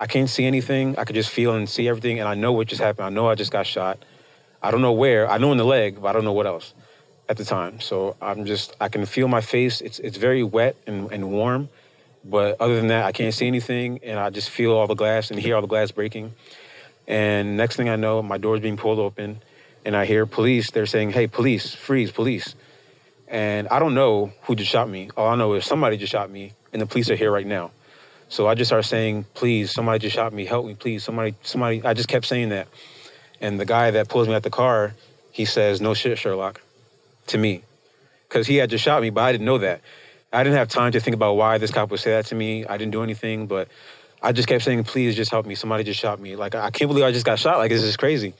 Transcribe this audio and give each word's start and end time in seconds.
I 0.00 0.06
can't 0.06 0.30
see 0.30 0.44
anything. 0.44 0.96
I 0.96 1.04
could 1.04 1.16
just 1.16 1.30
feel 1.30 1.54
and 1.54 1.68
see 1.68 1.88
everything, 1.88 2.20
and 2.20 2.28
I 2.28 2.34
know 2.34 2.52
what 2.52 2.68
just 2.68 2.80
happened. 2.80 3.06
I 3.06 3.10
know 3.10 3.28
I 3.28 3.34
just 3.34 3.50
got 3.50 3.66
shot. 3.66 4.04
I 4.62 4.70
don't 4.70 4.80
know 4.80 4.92
where. 4.92 5.28
I 5.28 5.38
know 5.38 5.50
in 5.50 5.58
the 5.58 5.64
leg, 5.64 6.00
but 6.00 6.08
I 6.08 6.12
don't 6.12 6.24
know 6.24 6.32
what 6.32 6.46
else 6.46 6.72
at 7.28 7.36
the 7.36 7.44
time. 7.44 7.80
So 7.80 8.16
I'm 8.22 8.44
just, 8.44 8.76
I 8.80 8.88
can 8.88 9.06
feel 9.06 9.26
my 9.26 9.40
face. 9.40 9.80
It's 9.80 9.98
it's 9.98 10.16
very 10.16 10.44
wet 10.44 10.76
and, 10.86 11.10
and 11.10 11.30
warm, 11.32 11.68
but 12.24 12.60
other 12.60 12.76
than 12.76 12.88
that, 12.88 13.06
I 13.06 13.12
can't 13.12 13.34
see 13.34 13.48
anything, 13.48 13.98
and 14.04 14.20
I 14.20 14.30
just 14.30 14.50
feel 14.50 14.72
all 14.72 14.86
the 14.86 14.94
glass 14.94 15.32
and 15.32 15.40
hear 15.40 15.56
all 15.56 15.62
the 15.62 15.68
glass 15.68 15.90
breaking. 15.90 16.32
And 17.08 17.56
next 17.56 17.74
thing 17.74 17.88
I 17.88 17.96
know, 17.96 18.22
my 18.22 18.38
door's 18.38 18.60
being 18.60 18.76
pulled 18.76 19.00
open, 19.00 19.42
and 19.84 19.96
I 19.96 20.04
hear 20.04 20.26
police. 20.26 20.70
They're 20.70 20.86
saying, 20.86 21.10
"Hey, 21.10 21.26
police, 21.26 21.74
freeze, 21.74 22.12
police!" 22.12 22.54
And 23.26 23.66
I 23.68 23.80
don't 23.80 23.94
know 23.94 24.32
who 24.42 24.54
just 24.54 24.70
shot 24.70 24.88
me. 24.88 25.10
All 25.16 25.26
I 25.28 25.34
know 25.34 25.54
is 25.54 25.66
somebody 25.66 25.96
just 25.96 26.12
shot 26.12 26.30
me, 26.30 26.52
and 26.72 26.80
the 26.80 26.86
police 26.86 27.10
are 27.10 27.16
here 27.16 27.32
right 27.32 27.46
now. 27.46 27.72
So 28.28 28.46
I 28.46 28.54
just 28.54 28.68
started 28.68 28.86
saying, 28.86 29.24
"Please, 29.34 29.70
somebody 29.70 29.98
just 30.00 30.14
shot 30.14 30.32
me. 30.32 30.44
Help 30.44 30.66
me, 30.66 30.74
please. 30.74 31.04
Somebody, 31.04 31.34
somebody." 31.42 31.82
I 31.84 31.94
just 31.94 32.08
kept 32.08 32.26
saying 32.26 32.50
that, 32.50 32.68
and 33.40 33.58
the 33.58 33.64
guy 33.64 33.90
that 33.92 34.08
pulls 34.08 34.28
me 34.28 34.34
out 34.34 34.42
the 34.42 34.50
car, 34.50 34.94
he 35.32 35.44
says, 35.44 35.80
"No 35.80 35.94
shit, 35.94 36.18
Sherlock," 36.18 36.60
to 37.28 37.38
me, 37.38 37.62
because 38.28 38.46
he 38.46 38.56
had 38.56 38.70
just 38.70 38.84
shot 38.84 39.00
me, 39.02 39.10
but 39.10 39.22
I 39.22 39.32
didn't 39.32 39.46
know 39.46 39.58
that. 39.58 39.80
I 40.32 40.42
didn't 40.44 40.58
have 40.58 40.68
time 40.68 40.92
to 40.92 41.00
think 41.00 41.14
about 41.14 41.34
why 41.36 41.56
this 41.56 41.70
cop 41.70 41.90
would 41.90 42.00
say 42.00 42.10
that 42.10 42.26
to 42.26 42.34
me. 42.34 42.66
I 42.66 42.76
didn't 42.76 42.92
do 42.92 43.02
anything, 43.02 43.46
but 43.46 43.68
I 44.22 44.32
just 44.32 44.46
kept 44.46 44.62
saying, 44.62 44.84
please 44.84 45.16
just 45.16 45.30
help 45.30 45.46
me. 45.46 45.54
Somebody 45.54 45.84
just 45.84 45.98
shot 45.98 46.20
me. 46.20 46.36
Like, 46.36 46.54
I 46.54 46.70
can't 46.70 46.88
believe 46.88 47.04
I 47.04 47.12
just 47.12 47.24
got 47.24 47.38
shot. 47.38 47.56
Like, 47.56 47.70
this 47.70 47.82
is 47.82 47.96
crazy. 47.96 48.34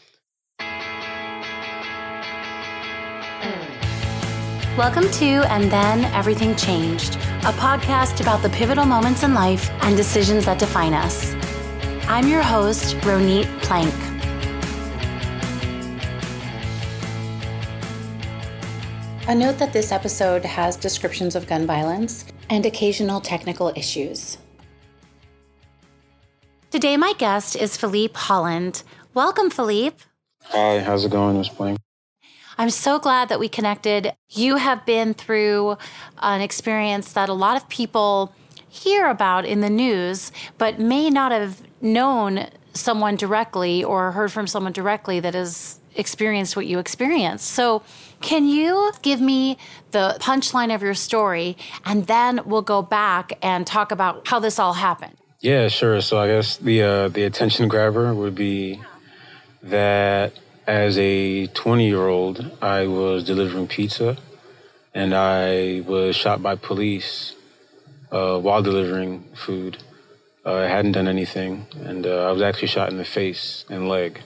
Welcome 4.76 5.10
to 5.10 5.26
And 5.50 5.70
Then 5.72 6.04
Everything 6.14 6.54
Changed, 6.54 7.16
a 7.44 7.52
podcast 7.52 8.20
about 8.20 8.42
the 8.42 8.48
pivotal 8.48 8.84
moments 8.84 9.22
in 9.22 9.32
life 9.32 9.70
and 9.82 9.96
decisions 9.96 10.44
that 10.44 10.58
define 10.58 10.92
us. 10.92 11.34
I'm 12.08 12.26
your 12.26 12.42
host, 12.42 12.96
Ronit 12.96 13.46
Plank. 13.62 13.94
A 19.28 19.34
note 19.34 19.56
that 19.58 19.72
this 19.72 19.92
episode 19.92 20.44
has 20.44 20.76
descriptions 20.76 21.36
of 21.36 21.46
gun 21.46 21.64
violence 21.64 22.24
and 22.50 22.66
occasional 22.66 23.20
technical 23.20 23.72
issues. 23.76 24.38
Today, 26.72 26.96
my 26.96 27.12
guest 27.18 27.54
is 27.54 27.76
Philippe 27.76 28.14
Holland. 28.16 28.82
Welcome, 29.14 29.48
Philippe. 29.48 30.02
Hi, 30.42 30.80
how's 30.80 31.04
it 31.04 31.12
going, 31.12 31.38
Miss 31.38 31.48
Plank? 31.48 31.78
I'm 32.58 32.70
so 32.70 32.98
glad 32.98 33.28
that 33.28 33.38
we 33.38 33.48
connected. 33.48 34.12
You 34.30 34.56
have 34.56 34.84
been 34.84 35.14
through 35.14 35.78
an 36.18 36.40
experience 36.40 37.12
that 37.12 37.28
a 37.28 37.32
lot 37.32 37.56
of 37.56 37.68
people 37.68 38.34
hear 38.68 39.08
about 39.08 39.44
in 39.44 39.60
the 39.60 39.70
news, 39.70 40.32
but 40.58 40.80
may 40.80 41.08
not 41.08 41.30
have 41.30 41.62
known 41.80 42.48
someone 42.74 43.14
directly 43.14 43.84
or 43.84 44.10
heard 44.10 44.32
from 44.32 44.48
someone 44.48 44.72
directly 44.72 45.20
that 45.20 45.34
has 45.34 45.78
experienced 45.94 46.56
what 46.56 46.66
you 46.66 46.80
experienced. 46.80 47.48
So, 47.48 47.82
can 48.20 48.46
you 48.46 48.90
give 49.02 49.20
me 49.20 49.56
the 49.92 50.16
punchline 50.20 50.74
of 50.74 50.82
your 50.82 50.94
story 50.94 51.56
and 51.84 52.08
then 52.08 52.40
we'll 52.44 52.62
go 52.62 52.82
back 52.82 53.38
and 53.42 53.64
talk 53.64 53.92
about 53.92 54.26
how 54.26 54.40
this 54.40 54.58
all 54.58 54.72
happened? 54.72 55.16
Yeah, 55.40 55.68
sure. 55.68 56.00
So 56.00 56.18
I 56.18 56.26
guess 56.26 56.56
the 56.56 56.82
uh, 56.82 57.08
the 57.08 57.22
attention 57.22 57.68
grabber 57.68 58.12
would 58.12 58.34
be 58.34 58.80
that 59.62 60.32
as 60.68 60.98
a 60.98 61.46
20 61.46 61.86
year 61.88 62.06
old, 62.06 62.44
I 62.60 62.86
was 62.86 63.24
delivering 63.24 63.68
pizza, 63.68 64.18
and 64.94 65.14
I 65.14 65.80
was 65.86 66.14
shot 66.14 66.42
by 66.42 66.56
police 66.56 67.34
uh, 68.12 68.38
while 68.38 68.62
delivering 68.62 69.24
food. 69.34 69.78
Uh, 70.44 70.56
I 70.56 70.68
hadn't 70.68 70.92
done 70.92 71.08
anything, 71.08 71.66
and 71.84 72.06
uh, 72.06 72.28
I 72.28 72.32
was 72.32 72.42
actually 72.42 72.68
shot 72.68 72.90
in 72.90 72.98
the 72.98 73.04
face 73.04 73.64
and 73.70 73.88
leg, 73.88 74.20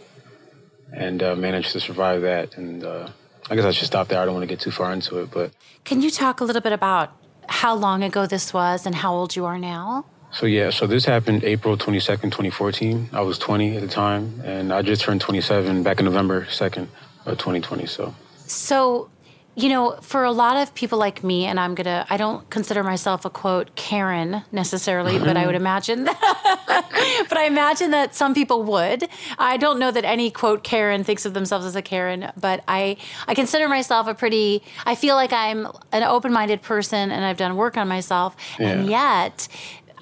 and 0.93 1.23
uh, 1.23 1.37
managed 1.37 1.71
to 1.73 1.81
survive 1.81 2.23
that. 2.23 2.57
And 2.57 2.85
uh, 2.85 3.11
I 3.49 3.55
guess 3.55 3.65
I 3.65 3.71
should 3.71 3.87
stop 3.87 4.09
there. 4.09 4.21
I 4.21 4.25
don't 4.25 4.35
want 4.35 4.43
to 4.43 4.53
get 4.53 4.61
too 4.61 4.73
far 4.73 4.93
into 4.93 5.21
it, 5.21 5.31
but 5.31 5.53
can 5.85 6.03
you 6.03 6.11
talk 6.11 6.41
a 6.41 6.45
little 6.45 6.63
bit 6.63 6.73
about 6.73 7.13
how 7.49 7.75
long 7.75 8.03
ago 8.03 8.27
this 8.27 8.53
was 8.53 8.85
and 8.85 8.97
how 8.97 9.15
old 9.15 9.37
you 9.37 9.45
are 9.45 9.59
now? 9.59 10.07
So 10.33 10.47
yeah, 10.47 10.71
so 10.71 10.87
this 10.87 11.05
happened 11.05 11.45
April 11.45 11.77
22nd, 11.77 12.23
2014. 12.23 13.11
I 13.13 13.21
was 13.21 13.39
20 13.39 13.77
at 13.77 13.83
the 13.83 13.89
time, 13.89 14.41
and 14.45 14.73
I 14.73 14.81
just 14.81 15.03
turned 15.03 15.21
27 15.21 15.83
back 15.83 15.99
in 15.99 16.07
November 16.07 16.47
2nd 16.47 16.89
of 17.27 17.39
2020. 17.39 17.87
So. 17.87 18.15
So, 18.47 19.11
you 19.55 19.69
know, 19.69 19.99
for 20.01 20.25
a 20.25 20.33
lot 20.33 20.57
of 20.57 20.75
people 20.75 20.99
like 20.99 21.23
me, 21.23 21.45
and 21.45 21.61
I'm 21.61 21.75
gonna, 21.75 22.07
I 22.09 22.17
don't 22.17 22.49
consider 22.49 22.83
myself 22.83 23.27
a 23.27 23.31
quote 23.31 23.77
Karen 23.77 24.43
necessarily, 24.51 25.19
but 25.19 25.37
I 25.37 25.45
would 25.45 25.55
imagine 25.65 26.05
that, 26.05 27.25
but 27.29 27.37
I 27.37 27.45
imagine 27.45 27.91
that 27.91 28.15
some 28.15 28.33
people 28.33 28.63
would. 28.63 29.07
I 29.39 29.59
don't 29.59 29.79
know 29.79 29.91
that 29.91 30.07
any 30.07 30.31
quote 30.31 30.65
Karen 30.65 31.05
thinks 31.05 31.27
of 31.27 31.35
themselves 31.35 31.67
as 31.67 31.77
a 31.77 31.83
Karen, 31.83 32.33
but 32.41 32.65
I, 32.67 32.97
I 33.29 33.35
consider 33.35 33.69
myself 33.69 34.07
a 34.09 34.15
pretty, 34.15 34.63
I 34.87 34.95
feel 34.95 35.17
like 35.17 35.35
I'm 35.35 35.69
an 35.93 36.03
open 36.03 36.33
minded 36.33 36.63
person 36.63 37.11
and 37.11 37.23
I've 37.23 37.37
done 37.37 37.57
work 37.57 37.77
on 37.77 37.89
myself. 37.89 38.35
Yeah. 38.59 38.71
And 38.71 38.87
yet, 38.89 39.49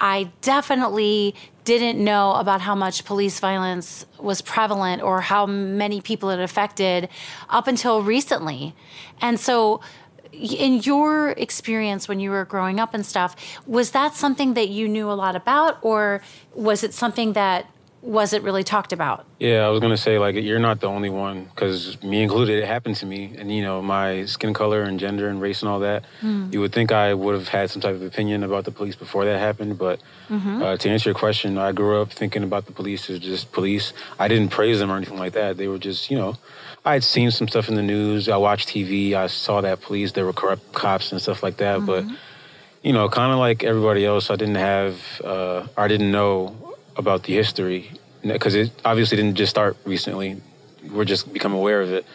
I 0.00 0.30
definitely 0.40 1.34
didn't 1.64 2.02
know 2.02 2.32
about 2.34 2.62
how 2.62 2.74
much 2.74 3.04
police 3.04 3.38
violence 3.38 4.06
was 4.18 4.40
prevalent 4.40 5.02
or 5.02 5.20
how 5.20 5.46
many 5.46 6.00
people 6.00 6.30
it 6.30 6.40
affected 6.40 7.08
up 7.48 7.68
until 7.68 8.02
recently. 8.02 8.74
And 9.20 9.38
so, 9.38 9.80
in 10.32 10.80
your 10.82 11.30
experience 11.30 12.08
when 12.08 12.20
you 12.20 12.30
were 12.30 12.44
growing 12.44 12.78
up 12.80 12.94
and 12.94 13.04
stuff, 13.04 13.36
was 13.66 13.90
that 13.90 14.14
something 14.14 14.54
that 14.54 14.68
you 14.68 14.88
knew 14.88 15.10
a 15.10 15.14
lot 15.14 15.34
about, 15.36 15.78
or 15.82 16.22
was 16.54 16.82
it 16.84 16.94
something 16.94 17.32
that 17.34 17.66
wasn't 18.02 18.42
really 18.44 18.64
talked 18.64 18.92
about. 18.92 19.26
Yeah, 19.38 19.66
I 19.66 19.68
was 19.68 19.80
gonna 19.80 19.96
say 19.96 20.18
like 20.18 20.34
you're 20.34 20.58
not 20.58 20.80
the 20.80 20.86
only 20.86 21.10
one 21.10 21.44
because 21.44 22.02
me 22.02 22.22
included, 22.22 22.62
it 22.62 22.66
happened 22.66 22.96
to 22.96 23.06
me, 23.06 23.34
and 23.36 23.54
you 23.54 23.62
know 23.62 23.82
my 23.82 24.24
skin 24.24 24.54
color 24.54 24.82
and 24.82 24.98
gender 24.98 25.28
and 25.28 25.40
race 25.40 25.60
and 25.62 25.68
all 25.68 25.80
that. 25.80 26.04
Mm. 26.22 26.52
You 26.52 26.60
would 26.60 26.72
think 26.72 26.92
I 26.92 27.12
would 27.12 27.34
have 27.34 27.48
had 27.48 27.70
some 27.70 27.82
type 27.82 27.94
of 27.94 28.02
opinion 28.02 28.42
about 28.42 28.64
the 28.64 28.70
police 28.70 28.96
before 28.96 29.24
that 29.26 29.38
happened, 29.38 29.76
but 29.78 30.00
mm-hmm. 30.28 30.62
uh, 30.62 30.76
to 30.78 30.88
answer 30.88 31.10
your 31.10 31.14
question, 31.14 31.58
I 31.58 31.72
grew 31.72 32.00
up 32.00 32.10
thinking 32.10 32.42
about 32.42 32.66
the 32.66 32.72
police 32.72 33.10
as 33.10 33.18
just 33.18 33.52
police. 33.52 33.92
I 34.18 34.28
didn't 34.28 34.50
praise 34.50 34.78
them 34.78 34.90
or 34.90 34.96
anything 34.96 35.18
like 35.18 35.34
that. 35.34 35.58
They 35.58 35.68
were 35.68 35.78
just 35.78 36.10
you 36.10 36.16
know, 36.16 36.36
I 36.84 36.94
had 36.94 37.04
seen 37.04 37.30
some 37.30 37.48
stuff 37.48 37.68
in 37.68 37.74
the 37.74 37.82
news. 37.82 38.28
I 38.30 38.38
watched 38.38 38.70
TV. 38.70 39.12
I 39.12 39.26
saw 39.26 39.60
that 39.60 39.82
police 39.82 40.12
there 40.12 40.24
were 40.24 40.32
corrupt 40.32 40.72
cops 40.72 41.12
and 41.12 41.20
stuff 41.20 41.42
like 41.42 41.58
that, 41.58 41.80
mm-hmm. 41.80 41.86
but. 41.86 42.18
You 42.82 42.94
know, 42.94 43.10
kind 43.10 43.30
of 43.30 43.38
like 43.38 43.62
everybody 43.62 44.06
else, 44.06 44.30
I 44.30 44.36
didn't 44.36 44.54
have, 44.54 45.20
uh, 45.22 45.66
I 45.76 45.86
didn't 45.86 46.10
know 46.10 46.69
about 47.00 47.24
the 47.24 47.34
history 47.34 47.90
because 48.22 48.54
it 48.54 48.70
obviously 48.84 49.16
didn't 49.16 49.34
just 49.34 49.50
start 49.50 49.76
recently. 49.84 50.40
We're 50.92 51.04
just 51.04 51.32
become 51.32 51.52
aware 51.52 51.80
of 51.80 51.92
it. 51.92 52.06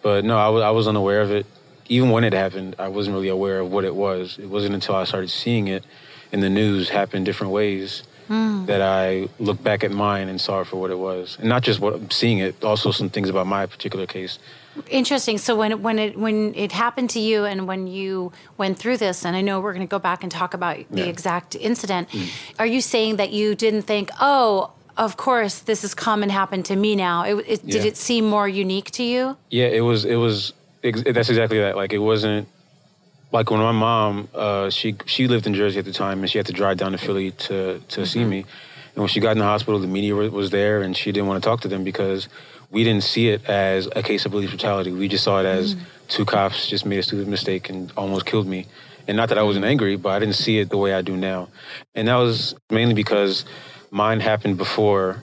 But 0.00 0.24
no, 0.24 0.38
I, 0.38 0.46
w- 0.46 0.64
I 0.64 0.70
was 0.70 0.88
unaware 0.88 1.20
of 1.20 1.30
it. 1.30 1.44
Even 1.88 2.10
when 2.10 2.24
it 2.24 2.32
happened, 2.32 2.76
I 2.78 2.88
wasn't 2.88 3.14
really 3.14 3.28
aware 3.28 3.60
of 3.60 3.70
what 3.70 3.84
it 3.84 3.94
was. 3.94 4.38
It 4.38 4.46
wasn't 4.46 4.74
until 4.74 4.94
I 4.94 5.04
started 5.04 5.28
seeing 5.28 5.68
it 5.68 5.84
in 6.32 6.40
the 6.40 6.48
news 6.48 6.88
happen 6.88 7.24
different 7.24 7.52
ways 7.52 8.04
mm. 8.30 8.66
that 8.66 8.80
I 8.80 9.28
looked 9.38 9.62
back 9.62 9.84
at 9.84 9.90
mine 9.90 10.28
and 10.28 10.40
saw 10.40 10.60
it 10.60 10.68
for 10.68 10.76
what 10.76 10.90
it 10.90 10.98
was. 10.98 11.36
And 11.40 11.48
not 11.48 11.62
just 11.62 11.80
what 11.80 12.12
seeing 12.12 12.38
it, 12.38 12.62
also 12.64 12.92
some 12.92 13.10
things 13.10 13.28
about 13.28 13.46
my 13.46 13.66
particular 13.66 14.06
case. 14.06 14.38
Interesting. 14.88 15.36
So 15.36 15.56
when 15.56 15.82
when 15.82 15.98
it 15.98 16.16
when 16.16 16.54
it 16.54 16.72
happened 16.72 17.10
to 17.10 17.20
you 17.20 17.44
and 17.44 17.66
when 17.66 17.88
you 17.88 18.32
went 18.56 18.78
through 18.78 18.98
this, 18.98 19.24
and 19.24 19.36
I 19.36 19.40
know 19.40 19.60
we're 19.60 19.74
going 19.74 19.86
to 19.86 19.90
go 19.90 19.98
back 19.98 20.22
and 20.22 20.30
talk 20.30 20.54
about 20.54 20.76
the 20.90 21.02
yeah. 21.02 21.06
exact 21.06 21.56
incident, 21.56 22.08
mm. 22.10 22.30
are 22.58 22.66
you 22.66 22.80
saying 22.80 23.16
that 23.16 23.32
you 23.32 23.56
didn't 23.56 23.82
think, 23.82 24.10
oh, 24.20 24.72
of 24.96 25.16
course, 25.16 25.60
this 25.60 25.82
is 25.82 25.94
common 25.94 26.30
happened 26.30 26.66
to 26.66 26.76
me 26.76 26.94
now. 26.94 27.24
It, 27.24 27.34
it 27.48 27.64
yeah. 27.64 27.72
did 27.72 27.84
it 27.84 27.96
seem 27.96 28.28
more 28.28 28.48
unique 28.48 28.92
to 28.92 29.02
you? 29.02 29.36
Yeah, 29.50 29.66
it 29.66 29.80
was. 29.80 30.04
It 30.04 30.16
was. 30.16 30.52
That's 30.82 31.28
exactly 31.28 31.58
that. 31.58 31.76
Like 31.76 31.92
it 31.92 31.98
wasn't 31.98 32.48
like 33.32 33.50
when 33.50 33.60
my 33.60 33.72
mom, 33.72 34.28
uh, 34.34 34.70
she 34.70 34.96
she 35.06 35.28
lived 35.28 35.46
in 35.46 35.54
Jersey 35.54 35.78
at 35.78 35.84
the 35.84 35.92
time, 35.92 36.20
and 36.20 36.30
she 36.30 36.38
had 36.38 36.46
to 36.46 36.52
drive 36.52 36.76
down 36.76 36.92
to 36.92 36.98
Philly 36.98 37.30
to 37.32 37.46
to 37.46 37.78
mm-hmm. 37.78 38.04
see 38.04 38.24
me. 38.24 38.38
And 38.38 38.96
when 38.96 39.08
she 39.08 39.20
got 39.20 39.32
in 39.32 39.38
the 39.38 39.44
hospital, 39.44 39.78
the 39.78 39.86
media 39.86 40.14
was 40.14 40.50
there, 40.50 40.82
and 40.82 40.96
she 40.96 41.12
didn't 41.12 41.28
want 41.28 41.42
to 41.42 41.48
talk 41.48 41.60
to 41.60 41.68
them 41.68 41.84
because 41.84 42.28
we 42.70 42.84
didn't 42.84 43.04
see 43.04 43.28
it 43.28 43.44
as 43.46 43.88
a 43.94 44.02
case 44.02 44.24
of 44.24 44.32
police 44.32 44.50
brutality. 44.50 44.92
We 44.92 45.08
just 45.08 45.24
saw 45.24 45.40
it 45.40 45.46
as 45.46 45.74
mm. 45.74 45.82
two 46.08 46.24
cops 46.24 46.68
just 46.68 46.86
made 46.86 46.98
a 46.98 47.02
stupid 47.02 47.28
mistake 47.28 47.68
and 47.68 47.92
almost 47.96 48.26
killed 48.26 48.46
me. 48.46 48.66
And 49.08 49.16
not 49.16 49.28
that 49.30 49.38
I 49.38 49.42
wasn't 49.42 49.64
angry, 49.64 49.96
but 49.96 50.10
I 50.10 50.18
didn't 50.20 50.36
see 50.36 50.58
it 50.58 50.70
the 50.70 50.76
way 50.76 50.92
I 50.92 51.02
do 51.02 51.16
now. 51.16 51.48
And 51.94 52.06
that 52.08 52.14
was 52.16 52.54
mainly 52.70 52.94
because 52.94 53.44
mine 53.90 54.20
happened 54.20 54.56
before 54.56 55.22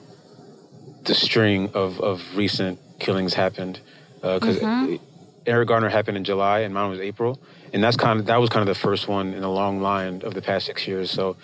the 1.04 1.14
string 1.14 1.70
of, 1.72 2.00
of 2.00 2.22
recent 2.36 2.78
killings 2.98 3.32
happened. 3.32 3.80
Because 4.20 4.58
uh, 4.58 4.66
mm-hmm. 4.66 5.04
Eric 5.46 5.68
Garner 5.68 5.88
happened 5.88 6.18
in 6.18 6.24
July 6.24 6.60
and 6.60 6.74
mine 6.74 6.90
was 6.90 7.00
April. 7.00 7.40
And 7.72 7.82
that's 7.82 7.96
kind 7.96 8.20
of 8.20 8.26
that 8.26 8.40
was 8.40 8.50
kind 8.50 8.68
of 8.68 8.74
the 8.74 8.80
first 8.80 9.08
one 9.08 9.34
in 9.34 9.42
a 9.42 9.50
long 9.50 9.80
line 9.80 10.22
of 10.22 10.34
the 10.34 10.42
past 10.42 10.66
six 10.66 10.86
years. 10.86 11.10
So 11.10 11.36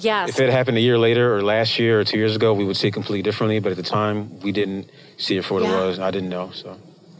Yes. 0.00 0.30
If 0.30 0.40
it 0.40 0.50
happened 0.50 0.78
a 0.78 0.80
year 0.80 0.98
later 0.98 1.34
or 1.34 1.42
last 1.42 1.78
year 1.78 2.00
or 2.00 2.04
two 2.04 2.18
years 2.18 2.36
ago, 2.36 2.54
we 2.54 2.64
would 2.64 2.76
see 2.76 2.88
it 2.88 2.94
completely 2.94 3.22
differently. 3.22 3.58
But 3.58 3.72
at 3.72 3.76
the 3.76 3.82
time, 3.82 4.38
we 4.40 4.52
didn't 4.52 4.90
see 5.16 5.36
it 5.36 5.44
for 5.44 5.54
what 5.54 5.64
yeah. 5.64 5.72
it 5.72 5.86
was. 5.86 5.98
I 5.98 6.10
didn't 6.10 6.28
know. 6.28 6.50
So. 6.52 6.76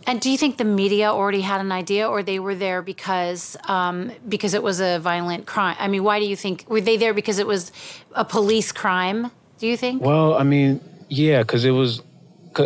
And 0.06 0.20
do 0.20 0.30
you 0.30 0.38
think 0.38 0.56
the 0.56 0.64
media 0.64 1.10
already 1.10 1.40
had 1.40 1.60
an 1.60 1.72
idea, 1.72 2.08
or 2.08 2.22
they 2.22 2.38
were 2.38 2.54
there 2.54 2.80
because 2.80 3.56
um, 3.64 4.12
because 4.28 4.54
it 4.54 4.62
was 4.62 4.80
a 4.80 4.98
violent 5.00 5.46
crime? 5.46 5.76
I 5.78 5.88
mean, 5.88 6.04
why 6.04 6.18
do 6.18 6.26
you 6.26 6.36
think 6.36 6.64
were 6.68 6.80
they 6.80 6.96
there 6.96 7.12
because 7.12 7.38
it 7.38 7.46
was 7.46 7.72
a 8.14 8.24
police 8.24 8.72
crime? 8.72 9.30
Do 9.58 9.66
you 9.66 9.76
think? 9.76 10.00
Well, 10.02 10.34
I 10.34 10.44
mean, 10.44 10.80
yeah, 11.08 11.42
because 11.42 11.64
it 11.64 11.72
was, 11.72 12.00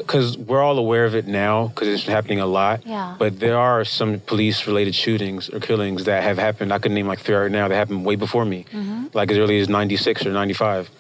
because 0.01 0.37
we're 0.39 0.63
all 0.63 0.79
aware 0.79 1.05
of 1.05 1.15
it 1.15 1.27
now 1.27 1.69
because 1.69 1.89
it's 1.89 2.05
happening 2.05 2.41
a 2.41 2.47
lot. 2.47 2.87
Yeah. 2.87 3.15
But 3.19 3.39
there 3.39 3.59
are 3.59 3.85
some 3.85 4.21
police-related 4.21 4.95
shootings 4.95 5.49
or 5.51 5.61
killings 5.61 6.05
that 6.05 6.23
have 6.23 6.39
happened. 6.39 6.73
I 6.73 6.79
could 6.79 6.93
name 6.93 7.07
like 7.07 7.21
three 7.21 7.35
right 7.35 7.51
now 7.51 7.69
that 7.69 7.75
happened 7.75 8.05
way 8.05 8.17
before 8.17 8.45
me, 8.45 8.65
Mm-hmm. 8.73 9.07
like 9.13 9.31
as 9.31 9.39
early 9.39 9.61
as 9.61 9.69
'96 9.69 10.27
or 10.27 10.33
'95. 10.33 10.91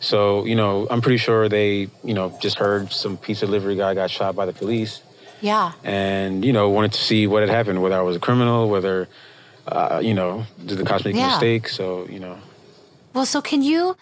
So 0.00 0.44
you 0.44 0.54
know, 0.56 0.86
I'm 0.90 1.00
pretty 1.00 1.18
sure 1.18 1.48
they, 1.48 1.88
you 2.04 2.14
know, 2.14 2.36
just 2.40 2.58
heard 2.58 2.92
some 2.92 3.16
pizza 3.16 3.46
delivery 3.46 3.76
guy 3.76 3.94
got 3.94 4.10
shot 4.10 4.34
by 4.34 4.46
the 4.46 4.52
police, 4.52 5.00
yeah. 5.40 5.72
and 5.84 6.44
you 6.44 6.52
know, 6.52 6.68
wanted 6.70 6.92
to 6.94 7.00
see 7.00 7.26
what 7.26 7.40
had 7.42 7.50
happened, 7.50 7.80
whether 7.82 7.96
I 7.96 8.02
was 8.02 8.16
a 8.16 8.20
criminal, 8.20 8.68
whether, 8.68 9.08
uh, 9.68 10.00
you 10.02 10.14
know, 10.14 10.44
did 10.66 10.78
the 10.78 10.84
cops 10.84 11.04
make 11.04 11.14
Yeah. 11.14 11.28
a 11.28 11.30
mistake? 11.30 11.68
So 11.68 12.06
you 12.10 12.18
know. 12.18 12.36
Well, 13.14 13.26
so 13.26 13.40
can 13.42 13.62
you 13.62 13.96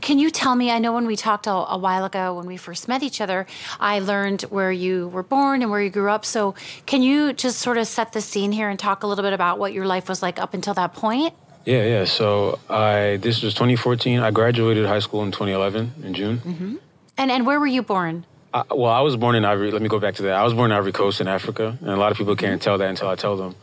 can 0.00 0.18
you 0.18 0.30
tell 0.30 0.54
me? 0.54 0.70
I 0.70 0.78
know 0.78 0.92
when 0.92 1.06
we 1.06 1.16
talked 1.16 1.46
a, 1.46 1.52
a 1.52 1.78
while 1.78 2.04
ago 2.04 2.34
when 2.34 2.46
we 2.46 2.56
first 2.56 2.88
met 2.88 3.02
each 3.02 3.20
other, 3.20 3.46
I 3.78 4.00
learned 4.00 4.42
where 4.42 4.72
you 4.72 5.08
were 5.08 5.22
born 5.22 5.62
and 5.62 5.70
where 5.70 5.80
you 5.80 5.90
grew 5.90 6.10
up. 6.10 6.24
So 6.24 6.54
can 6.86 7.02
you 7.02 7.32
just 7.32 7.58
sort 7.60 7.78
of 7.78 7.86
set 7.86 8.12
the 8.12 8.20
scene 8.20 8.52
here 8.52 8.68
and 8.68 8.78
talk 8.78 9.02
a 9.02 9.06
little 9.06 9.22
bit 9.22 9.32
about 9.32 9.58
what 9.58 9.72
your 9.72 9.86
life 9.86 10.08
was 10.08 10.22
like 10.22 10.38
up 10.40 10.52
until 10.54 10.74
that 10.74 10.94
point? 10.94 11.34
Yeah, 11.64 11.84
yeah. 11.84 12.04
So 12.04 12.58
I 12.68 13.18
this 13.22 13.42
was 13.42 13.54
2014. 13.54 14.20
I 14.20 14.30
graduated 14.30 14.84
high 14.86 14.98
school 14.98 15.22
in 15.22 15.30
2011 15.32 15.92
in 16.02 16.14
June. 16.14 16.80
And 17.16 17.30
and 17.30 17.46
where 17.46 17.60
were 17.60 17.66
you 17.66 17.82
born? 17.82 18.26
I, 18.52 18.62
well, 18.70 18.92
I 18.92 19.00
was 19.00 19.16
born 19.16 19.34
in 19.34 19.44
Ivory. 19.44 19.70
Let 19.70 19.82
me 19.82 19.88
go 19.88 19.98
back 19.98 20.14
to 20.16 20.22
that. 20.24 20.34
I 20.34 20.44
was 20.44 20.54
born 20.54 20.70
in 20.70 20.76
Ivory 20.76 20.92
Coast 20.92 21.20
in 21.20 21.28
Africa, 21.28 21.76
and 21.80 21.90
a 21.90 21.96
lot 21.96 22.12
of 22.12 22.18
people 22.18 22.36
can't 22.36 22.60
tell 22.60 22.78
that 22.78 22.88
until 22.88 23.08
I 23.08 23.14
tell 23.16 23.36
them. 23.36 23.54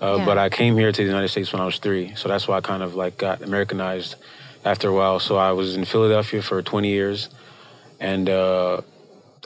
Uh, 0.00 0.16
Yeah. 0.18 0.24
But 0.24 0.38
I 0.38 0.48
came 0.48 0.76
here 0.78 0.92
to 0.92 1.02
the 1.02 1.06
United 1.08 1.28
States 1.28 1.52
when 1.52 1.60
I 1.60 1.66
was 1.66 1.78
three, 1.78 2.14
so 2.14 2.28
that's 2.28 2.46
why 2.48 2.56
I 2.56 2.60
kind 2.60 2.82
of 2.82 2.94
like 2.94 3.18
got 3.18 3.42
Americanized 3.42 4.14
after 4.64 4.88
a 4.88 4.92
while. 4.92 5.20
So 5.20 5.36
I 5.36 5.52
was 5.52 5.76
in 5.76 5.84
Philadelphia 5.84 6.42
for 6.42 6.62
20 6.62 6.88
years, 6.88 7.28
and 7.98 8.28
uh, 8.28 8.80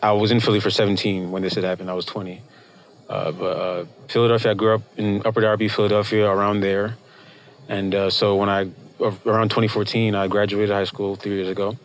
I 0.03 0.13
was 0.13 0.31
in 0.31 0.41
Philly 0.41 0.61
for 0.61 0.71
17 0.71 1.31
when 1.31 1.43
this 1.43 1.55
had 1.55 1.65
happened. 1.65 1.91
I 1.91 1.95
was 1.95 2.07
20. 2.07 2.43
Uh, 3.09 3.33
but 3.33 3.45
uh, 3.45 3.85
Philadelphia, 4.09 4.53
I 4.53 4.55
grew 4.55 4.75
up 4.75 4.83
in 4.97 5.23
Upper 5.25 5.41
Darby, 5.41 5.69
Philadelphia, 5.69 6.29
around 6.29 6.61
there. 6.61 6.97
And 7.69 7.95
uh, 7.95 8.11
so 8.11 8.37
when 8.37 8.49
I, 8.49 8.71
around 9.01 9.51
2014, 9.51 10.15
I 10.15 10.29
graduated 10.29 10.71
high 10.71 10.85
school 10.85 11.17
three 11.17 11.35
years 11.35 11.49
ago. 11.49 11.77